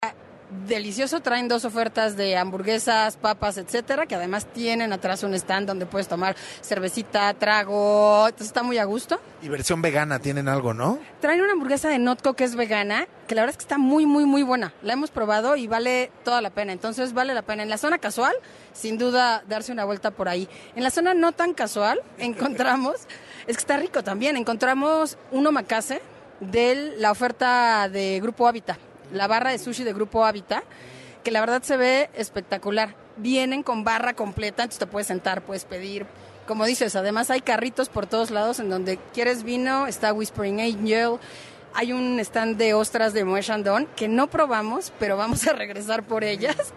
delicioso. 0.66 1.20
Traen 1.20 1.48
dos 1.48 1.64
ofertas 1.64 2.16
de 2.16 2.36
hamburguesas, 2.36 3.16
papas, 3.16 3.58
etcétera, 3.58 4.06
que 4.06 4.14
además 4.14 4.46
tienen 4.46 4.92
atrás 4.92 5.22
un 5.22 5.34
stand 5.34 5.66
donde 5.66 5.86
puedes 5.86 6.08
tomar 6.08 6.36
cervecita, 6.62 7.34
trago. 7.34 8.26
Entonces 8.26 8.48
está 8.48 8.62
muy 8.62 8.78
a 8.78 8.84
gusto. 8.84 9.20
Y 9.42 9.48
versión 9.48 9.82
vegana 9.82 10.18
tienen 10.18 10.48
algo, 10.48 10.74
¿no? 10.74 10.98
Traen 11.20 11.40
una 11.40 11.52
hamburguesa 11.52 11.88
de 11.88 11.98
Notco 11.98 12.34
que 12.34 12.44
es 12.44 12.56
vegana, 12.56 13.06
que 13.26 13.34
la 13.34 13.42
verdad 13.42 13.52
es 13.52 13.56
que 13.58 13.64
está 13.64 13.78
muy, 13.78 14.06
muy, 14.06 14.24
muy 14.24 14.42
buena. 14.42 14.72
La 14.82 14.94
hemos 14.94 15.10
probado 15.10 15.56
y 15.56 15.66
vale 15.66 16.10
toda 16.24 16.40
la 16.40 16.50
pena. 16.50 16.72
Entonces 16.72 17.12
vale 17.12 17.34
la 17.34 17.42
pena. 17.42 17.62
En 17.62 17.70
la 17.70 17.78
zona 17.78 17.98
casual, 17.98 18.34
sin 18.72 18.98
duda, 18.98 19.42
darse 19.48 19.72
una 19.72 19.84
vuelta 19.84 20.10
por 20.10 20.28
ahí. 20.28 20.48
En 20.74 20.82
la 20.82 20.90
zona 20.90 21.14
no 21.14 21.32
tan 21.32 21.54
casual, 21.54 22.00
encontramos, 22.18 22.96
es 23.46 23.56
que 23.56 23.60
está 23.60 23.76
rico 23.76 24.02
también, 24.02 24.36
encontramos 24.36 25.18
un 25.30 25.46
omakase 25.46 26.00
de 26.40 26.94
la 26.98 27.10
oferta 27.10 27.88
de 27.88 28.20
Grupo 28.20 28.46
Hábitat, 28.46 28.78
la 29.12 29.26
barra 29.26 29.50
de 29.50 29.58
sushi 29.58 29.84
de 29.84 29.92
Grupo 29.92 30.24
Hábitat, 30.24 30.64
que 31.24 31.30
la 31.30 31.40
verdad 31.40 31.62
se 31.62 31.76
ve 31.76 32.10
espectacular. 32.14 32.94
Vienen 33.16 33.62
con 33.62 33.84
barra 33.84 34.14
completa, 34.14 34.62
entonces 34.62 34.78
te 34.78 34.86
puedes 34.86 35.06
sentar, 35.06 35.42
puedes 35.42 35.64
pedir. 35.64 36.06
Como 36.46 36.64
dices, 36.64 36.96
además 36.96 37.30
hay 37.30 37.40
carritos 37.40 37.88
por 37.88 38.06
todos 38.06 38.30
lados 38.30 38.60
en 38.60 38.70
donde 38.70 38.98
quieres 39.12 39.42
vino, 39.42 39.86
está 39.86 40.12
Whispering 40.12 40.60
Angel, 40.60 41.18
hay 41.74 41.92
un 41.92 42.18
stand 42.20 42.56
de 42.56 42.74
ostras 42.74 43.12
de 43.12 43.24
Moe 43.24 43.42
Chandon 43.42 43.86
que 43.94 44.08
no 44.08 44.28
probamos, 44.28 44.92
pero 44.98 45.16
vamos 45.16 45.46
a 45.46 45.52
regresar 45.52 46.02
por 46.02 46.24
ellas. 46.24 46.72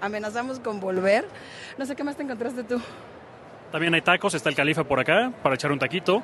Amenazamos 0.00 0.60
con 0.60 0.80
volver. 0.80 1.26
No 1.76 1.84
sé 1.84 1.96
qué 1.96 2.04
más 2.04 2.16
te 2.16 2.22
encontraste 2.22 2.62
tú. 2.62 2.80
También 3.72 3.92
hay 3.94 4.00
tacos, 4.00 4.34
está 4.34 4.48
el 4.48 4.54
califa 4.54 4.84
por 4.84 5.00
acá 5.00 5.32
para 5.42 5.54
echar 5.56 5.72
un 5.72 5.78
taquito. 5.78 6.22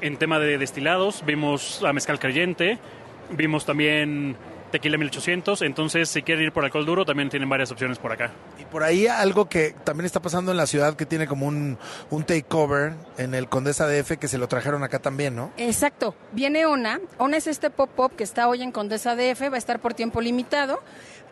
En 0.00 0.16
tema 0.18 0.38
de 0.38 0.58
destilados, 0.58 1.24
vimos 1.24 1.82
a 1.82 1.92
mezcal 1.92 2.18
creyente, 2.18 2.78
vimos 3.30 3.64
también 3.64 4.36
tequila 4.74 4.98
1800. 4.98 5.62
Entonces, 5.62 6.08
si 6.08 6.22
quieren 6.22 6.46
ir 6.46 6.52
por 6.52 6.64
alcohol 6.64 6.84
duro, 6.84 7.04
también 7.04 7.28
tienen 7.28 7.48
varias 7.48 7.70
opciones 7.70 7.96
por 7.98 8.10
acá. 8.10 8.32
Por 8.74 8.82
ahí 8.82 9.06
algo 9.06 9.48
que 9.48 9.72
también 9.84 10.04
está 10.04 10.20
pasando 10.20 10.50
en 10.50 10.56
la 10.56 10.66
ciudad 10.66 10.96
que 10.96 11.06
tiene 11.06 11.28
como 11.28 11.46
un, 11.46 11.78
un 12.10 12.24
takeover 12.24 12.94
en 13.18 13.32
el 13.32 13.48
Condesa 13.48 13.86
DF 13.86 14.18
que 14.18 14.26
se 14.26 14.36
lo 14.36 14.48
trajeron 14.48 14.82
acá 14.82 14.98
también, 14.98 15.36
¿no? 15.36 15.52
Exacto. 15.58 16.16
Viene 16.32 16.66
ONA. 16.66 16.98
ONA 17.18 17.36
es 17.36 17.46
este 17.46 17.70
pop-up 17.70 18.16
que 18.16 18.24
está 18.24 18.48
hoy 18.48 18.62
en 18.62 18.72
Condesa 18.72 19.14
DF, 19.14 19.42
va 19.42 19.54
a 19.54 19.58
estar 19.58 19.78
por 19.78 19.94
tiempo 19.94 20.20
limitado. 20.20 20.80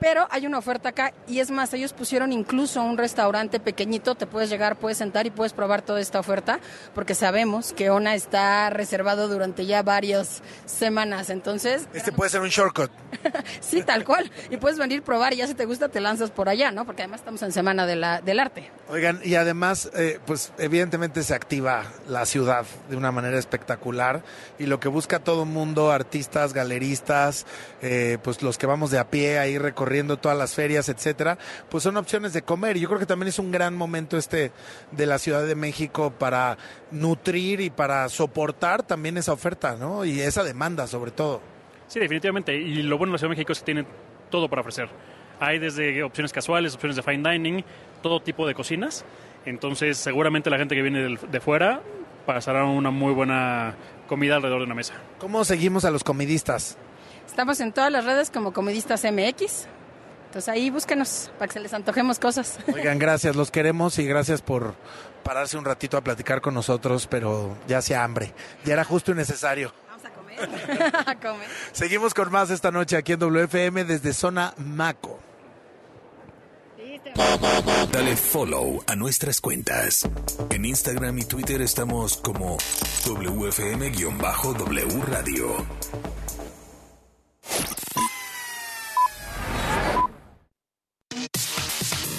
Pero 0.02 0.26
hay 0.30 0.46
una 0.46 0.58
oferta 0.58 0.88
acá 0.88 1.14
y 1.28 1.38
es 1.38 1.52
más, 1.52 1.72
ellos 1.74 1.92
pusieron 1.92 2.32
incluso 2.32 2.82
un 2.82 2.98
restaurante 2.98 3.60
pequeñito, 3.60 4.16
te 4.16 4.26
puedes 4.26 4.50
llegar, 4.50 4.74
puedes 4.74 4.98
sentar 4.98 5.26
y 5.26 5.30
puedes 5.30 5.52
probar 5.52 5.82
toda 5.82 6.00
esta 6.00 6.18
oferta, 6.18 6.58
porque 6.92 7.14
sabemos 7.14 7.72
que 7.72 7.88
ONA 7.88 8.16
está 8.16 8.68
reservado 8.70 9.28
durante 9.28 9.64
ya 9.64 9.84
varias 9.84 10.42
semanas, 10.66 11.30
entonces... 11.30 11.86
Este 11.94 12.10
puede 12.10 12.30
ser 12.30 12.40
un 12.40 12.48
shortcut. 12.48 12.90
sí, 13.60 13.84
tal 13.84 14.04
cual. 14.04 14.28
Y 14.50 14.56
puedes 14.56 14.76
venir 14.76 15.02
a 15.02 15.04
probar 15.04 15.34
y 15.34 15.36
ya 15.36 15.46
si 15.46 15.54
te 15.54 15.66
gusta 15.66 15.88
te 15.88 16.00
lanzas 16.00 16.32
por 16.32 16.48
allá, 16.48 16.72
¿no? 16.72 16.84
Porque 16.84 17.02
además 17.02 17.22
estamos 17.34 17.48
en 17.48 17.52
Semana 17.52 17.86
de 17.86 17.96
la, 17.96 18.20
del 18.20 18.40
Arte. 18.40 18.70
Oigan, 18.90 19.20
y 19.24 19.36
además, 19.36 19.90
eh, 19.96 20.18
pues 20.26 20.52
evidentemente 20.58 21.22
se 21.22 21.34
activa 21.34 21.84
la 22.06 22.26
ciudad 22.26 22.66
de 22.90 22.96
una 22.96 23.10
manera 23.10 23.38
espectacular 23.38 24.22
y 24.58 24.66
lo 24.66 24.80
que 24.80 24.88
busca 24.88 25.18
todo 25.18 25.44
el 25.44 25.48
mundo, 25.48 25.90
artistas, 25.90 26.52
galeristas, 26.52 27.46
eh, 27.80 28.18
pues 28.22 28.42
los 28.42 28.58
que 28.58 28.66
vamos 28.66 28.90
de 28.90 28.98
a 28.98 29.08
pie 29.08 29.38
ahí 29.38 29.56
recorriendo 29.56 30.18
todas 30.18 30.36
las 30.36 30.54
ferias, 30.54 30.90
etcétera, 30.90 31.38
pues 31.70 31.84
son 31.84 31.96
opciones 31.96 32.34
de 32.34 32.42
comer. 32.42 32.76
Y 32.76 32.80
yo 32.80 32.88
creo 32.88 33.00
que 33.00 33.06
también 33.06 33.28
es 33.28 33.38
un 33.38 33.50
gran 33.50 33.74
momento 33.74 34.18
este 34.18 34.52
de 34.90 35.06
la 35.06 35.18
Ciudad 35.18 35.46
de 35.46 35.54
México 35.54 36.12
para 36.18 36.58
nutrir 36.90 37.62
y 37.62 37.70
para 37.70 38.10
soportar 38.10 38.82
también 38.82 39.16
esa 39.16 39.32
oferta, 39.32 39.76
¿no? 39.76 40.04
Y 40.04 40.20
esa 40.20 40.44
demanda 40.44 40.86
sobre 40.86 41.12
todo. 41.12 41.40
Sí, 41.88 41.98
definitivamente. 41.98 42.54
Y 42.54 42.82
lo 42.82 42.98
bueno 42.98 43.12
de 43.12 43.14
la 43.14 43.18
Ciudad 43.18 43.30
de 43.30 43.36
México 43.36 43.52
es 43.52 43.60
que 43.60 43.64
tiene 43.64 43.86
todo 44.28 44.48
para 44.50 44.60
ofrecer. 44.60 44.88
Hay 45.42 45.58
desde 45.58 46.04
opciones 46.04 46.32
casuales, 46.32 46.72
opciones 46.72 46.94
de 46.94 47.02
fine 47.02 47.28
dining, 47.28 47.64
todo 48.00 48.22
tipo 48.22 48.46
de 48.46 48.54
cocinas. 48.54 49.04
Entonces, 49.44 49.98
seguramente 49.98 50.50
la 50.50 50.56
gente 50.56 50.76
que 50.76 50.82
viene 50.82 51.16
de 51.16 51.40
fuera 51.40 51.82
pasará 52.24 52.64
una 52.64 52.92
muy 52.92 53.12
buena 53.12 53.74
comida 54.06 54.36
alrededor 54.36 54.60
de 54.60 54.66
una 54.66 54.76
mesa. 54.76 54.94
¿Cómo 55.18 55.44
seguimos 55.44 55.84
a 55.84 55.90
los 55.90 56.04
comidistas? 56.04 56.78
Estamos 57.26 57.58
en 57.58 57.72
todas 57.72 57.90
las 57.90 58.04
redes 58.04 58.30
como 58.30 58.52
Comedistas 58.52 59.02
MX. 59.02 59.66
Entonces 60.26 60.48
ahí 60.48 60.70
búsquenos 60.70 61.32
para 61.40 61.48
que 61.48 61.54
se 61.54 61.60
les 61.60 61.74
antojemos 61.74 62.20
cosas. 62.20 62.60
Oigan, 62.72 63.00
gracias, 63.00 63.34
los 63.34 63.50
queremos 63.50 63.98
y 63.98 64.06
gracias 64.06 64.42
por 64.42 64.76
pararse 65.24 65.58
un 65.58 65.64
ratito 65.64 65.96
a 65.96 66.02
platicar 66.02 66.40
con 66.40 66.54
nosotros, 66.54 67.08
pero 67.08 67.56
ya 67.66 67.78
hacía 67.78 68.04
hambre. 68.04 68.32
Ya 68.64 68.74
era 68.74 68.84
justo 68.84 69.10
y 69.10 69.16
necesario. 69.16 69.72
a 71.06 71.16
comer. 71.16 71.48
Seguimos 71.72 72.14
con 72.14 72.30
más 72.30 72.50
esta 72.50 72.70
noche 72.70 72.96
aquí 72.96 73.14
en 73.14 73.18
WFM 73.18 73.84
desde 73.84 74.12
Zona 74.12 74.54
Maco. 74.56 75.18
Dale 77.14 78.16
follow 78.16 78.82
a 78.86 78.96
nuestras 78.96 79.40
cuentas. 79.40 80.08
En 80.50 80.64
Instagram 80.64 81.18
y 81.18 81.24
Twitter 81.24 81.60
estamos 81.60 82.16
como 82.16 82.56
WFM-W 83.06 85.02
Radio. 85.06 85.56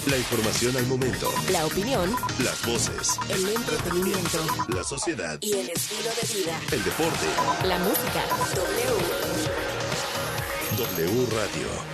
La 0.06 0.18
información 0.18 0.76
al 0.76 0.86
momento. 0.86 1.32
La 1.50 1.64
opinión, 1.66 2.14
Las 2.38 2.64
voces. 2.66 3.18
el 3.30 3.48
entretenimiento 3.48 4.38
La 4.68 4.84
sociedad. 4.84 5.38
y 5.40 5.52
el 5.54 5.70
estilo 5.70 6.10
de 6.20 6.26
vida. 6.34 6.60
El 6.70 6.84
deporte. 6.84 7.26
La 7.66 7.78
música. 7.78 8.22
W. 8.54 8.98
W 10.76 11.26
Radio. 11.32 11.93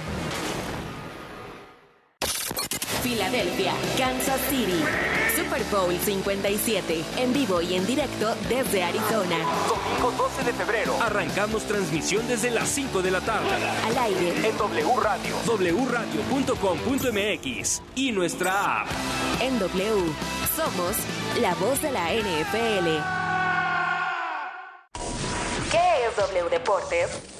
Filadelfia, 3.02 3.72
Kansas 3.96 4.40
City. 4.48 4.82
Super 5.36 5.62
Bowl 5.70 5.96
57. 5.98 7.04
En 7.16 7.32
vivo 7.32 7.60
y 7.62 7.74
en 7.74 7.86
directo 7.86 8.34
desde 8.48 8.82
Arizona. 8.82 9.36
Domingo 9.68 10.12
12 10.18 10.44
de 10.44 10.52
febrero. 10.52 10.96
Arrancamos 11.00 11.64
transmisión 11.64 12.28
desde 12.28 12.50
las 12.50 12.68
5 12.68 13.02
de 13.02 13.10
la 13.10 13.20
tarde. 13.20 13.48
Al 13.86 13.98
aire. 13.98 14.48
En 14.48 14.56
W 14.56 14.96
Radio. 15.00 15.34
wradio.com.mx. 15.86 17.82
Y 17.94 18.12
nuestra 18.12 18.82
app. 18.82 18.88
En 19.40 19.58
W. 19.58 20.12
Somos 20.56 20.96
la 21.40 21.54
voz 21.54 21.80
de 21.80 21.90
la 21.92 22.12
NFL. 22.12 23.00
¿Qué 25.70 26.06
es 26.06 26.16
W 26.16 26.50
Deportes? 26.50 27.39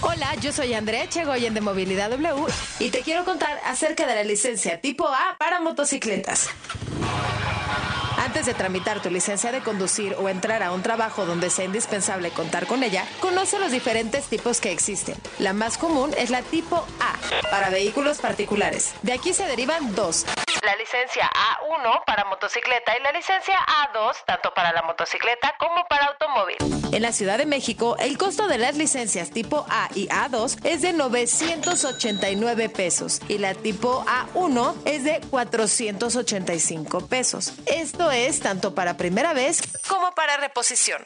Hola, 0.00 0.36
yo 0.36 0.52
soy 0.52 0.74
Andrea 0.74 1.08
Chegoyen 1.08 1.54
de 1.54 1.60
Movilidad 1.60 2.10
W 2.10 2.46
y 2.78 2.90
te 2.90 3.00
quiero 3.00 3.24
contar 3.24 3.58
acerca 3.64 4.06
de 4.06 4.14
la 4.14 4.22
licencia 4.22 4.80
tipo 4.80 5.08
A 5.08 5.36
para 5.38 5.60
motocicletas. 5.60 6.48
Antes 8.28 8.44
de 8.44 8.52
tramitar 8.52 9.00
tu 9.00 9.08
licencia 9.08 9.52
de 9.52 9.62
conducir 9.62 10.14
o 10.18 10.28
entrar 10.28 10.62
a 10.62 10.70
un 10.72 10.82
trabajo 10.82 11.24
donde 11.24 11.48
sea 11.48 11.64
indispensable 11.64 12.30
contar 12.30 12.66
con 12.66 12.82
ella, 12.82 13.06
conoce 13.20 13.58
los 13.58 13.72
diferentes 13.72 14.26
tipos 14.26 14.60
que 14.60 14.70
existen. 14.70 15.16
La 15.38 15.54
más 15.54 15.78
común 15.78 16.10
es 16.18 16.28
la 16.28 16.42
tipo 16.42 16.86
A, 17.00 17.14
para 17.50 17.70
vehículos 17.70 18.18
particulares. 18.18 18.92
De 19.00 19.14
aquí 19.14 19.32
se 19.32 19.46
derivan 19.46 19.94
dos. 19.94 20.26
La 20.62 20.76
licencia 20.76 21.30
A1 21.30 22.04
para 22.04 22.26
motocicleta 22.26 22.92
y 22.98 23.02
la 23.02 23.12
licencia 23.12 23.54
A2 23.54 24.16
tanto 24.26 24.52
para 24.52 24.72
la 24.72 24.82
motocicleta 24.82 25.54
como 25.58 25.86
para 25.88 26.08
automóvil. 26.08 26.56
En 26.90 27.02
la 27.02 27.12
Ciudad 27.12 27.38
de 27.38 27.46
México, 27.46 27.96
el 27.98 28.18
costo 28.18 28.48
de 28.48 28.58
las 28.58 28.76
licencias 28.76 29.30
tipo 29.30 29.64
A 29.70 29.88
y 29.94 30.08
A2 30.08 30.58
es 30.64 30.82
de 30.82 30.92
989 30.92 32.68
pesos 32.70 33.20
y 33.28 33.38
la 33.38 33.54
tipo 33.54 34.04
A1 34.04 34.74
es 34.84 35.04
de 35.04 35.20
485 35.30 37.06
pesos. 37.06 37.52
Esto 37.66 38.10
es 38.26 38.40
tanto 38.40 38.74
para 38.74 38.96
primera 38.96 39.32
vez 39.32 39.60
como 39.88 40.12
para 40.14 40.36
reposición. 40.36 41.02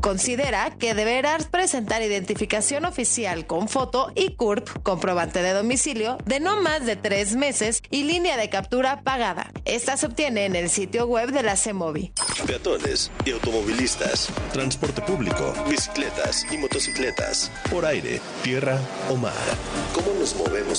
Considera 0.00 0.70
que 0.78 0.94
deberás 0.94 1.46
presentar 1.46 2.02
identificación 2.02 2.84
oficial 2.84 3.46
con 3.46 3.68
foto 3.68 4.12
y 4.14 4.36
CURP, 4.36 4.82
comprobante 4.82 5.42
de 5.42 5.52
domicilio, 5.52 6.18
de 6.24 6.38
no 6.38 6.60
más 6.60 6.86
de 6.86 6.96
tres 6.96 7.34
meses 7.34 7.82
y 7.90 8.04
línea 8.04 8.36
de 8.36 8.48
captura 8.48 9.02
pagada. 9.02 9.50
Esta 9.64 9.96
se 9.96 10.06
obtiene 10.06 10.44
en 10.44 10.54
el 10.54 10.70
sitio 10.70 11.06
web 11.06 11.32
de 11.32 11.42
la 11.42 11.56
CEMOVI. 11.56 12.12
Peatones 12.46 13.10
y 13.24 13.32
automovilistas, 13.32 14.28
transporte 14.52 15.02
público, 15.02 15.52
bicicletas 15.68 16.46
y 16.52 16.58
motocicletas, 16.58 17.50
por 17.70 17.84
aire, 17.84 18.20
tierra 18.42 18.78
o 19.10 19.16
mar. 19.16 19.32
¿Cómo 19.92 20.12
nos 20.18 20.36
movemos 20.36 20.74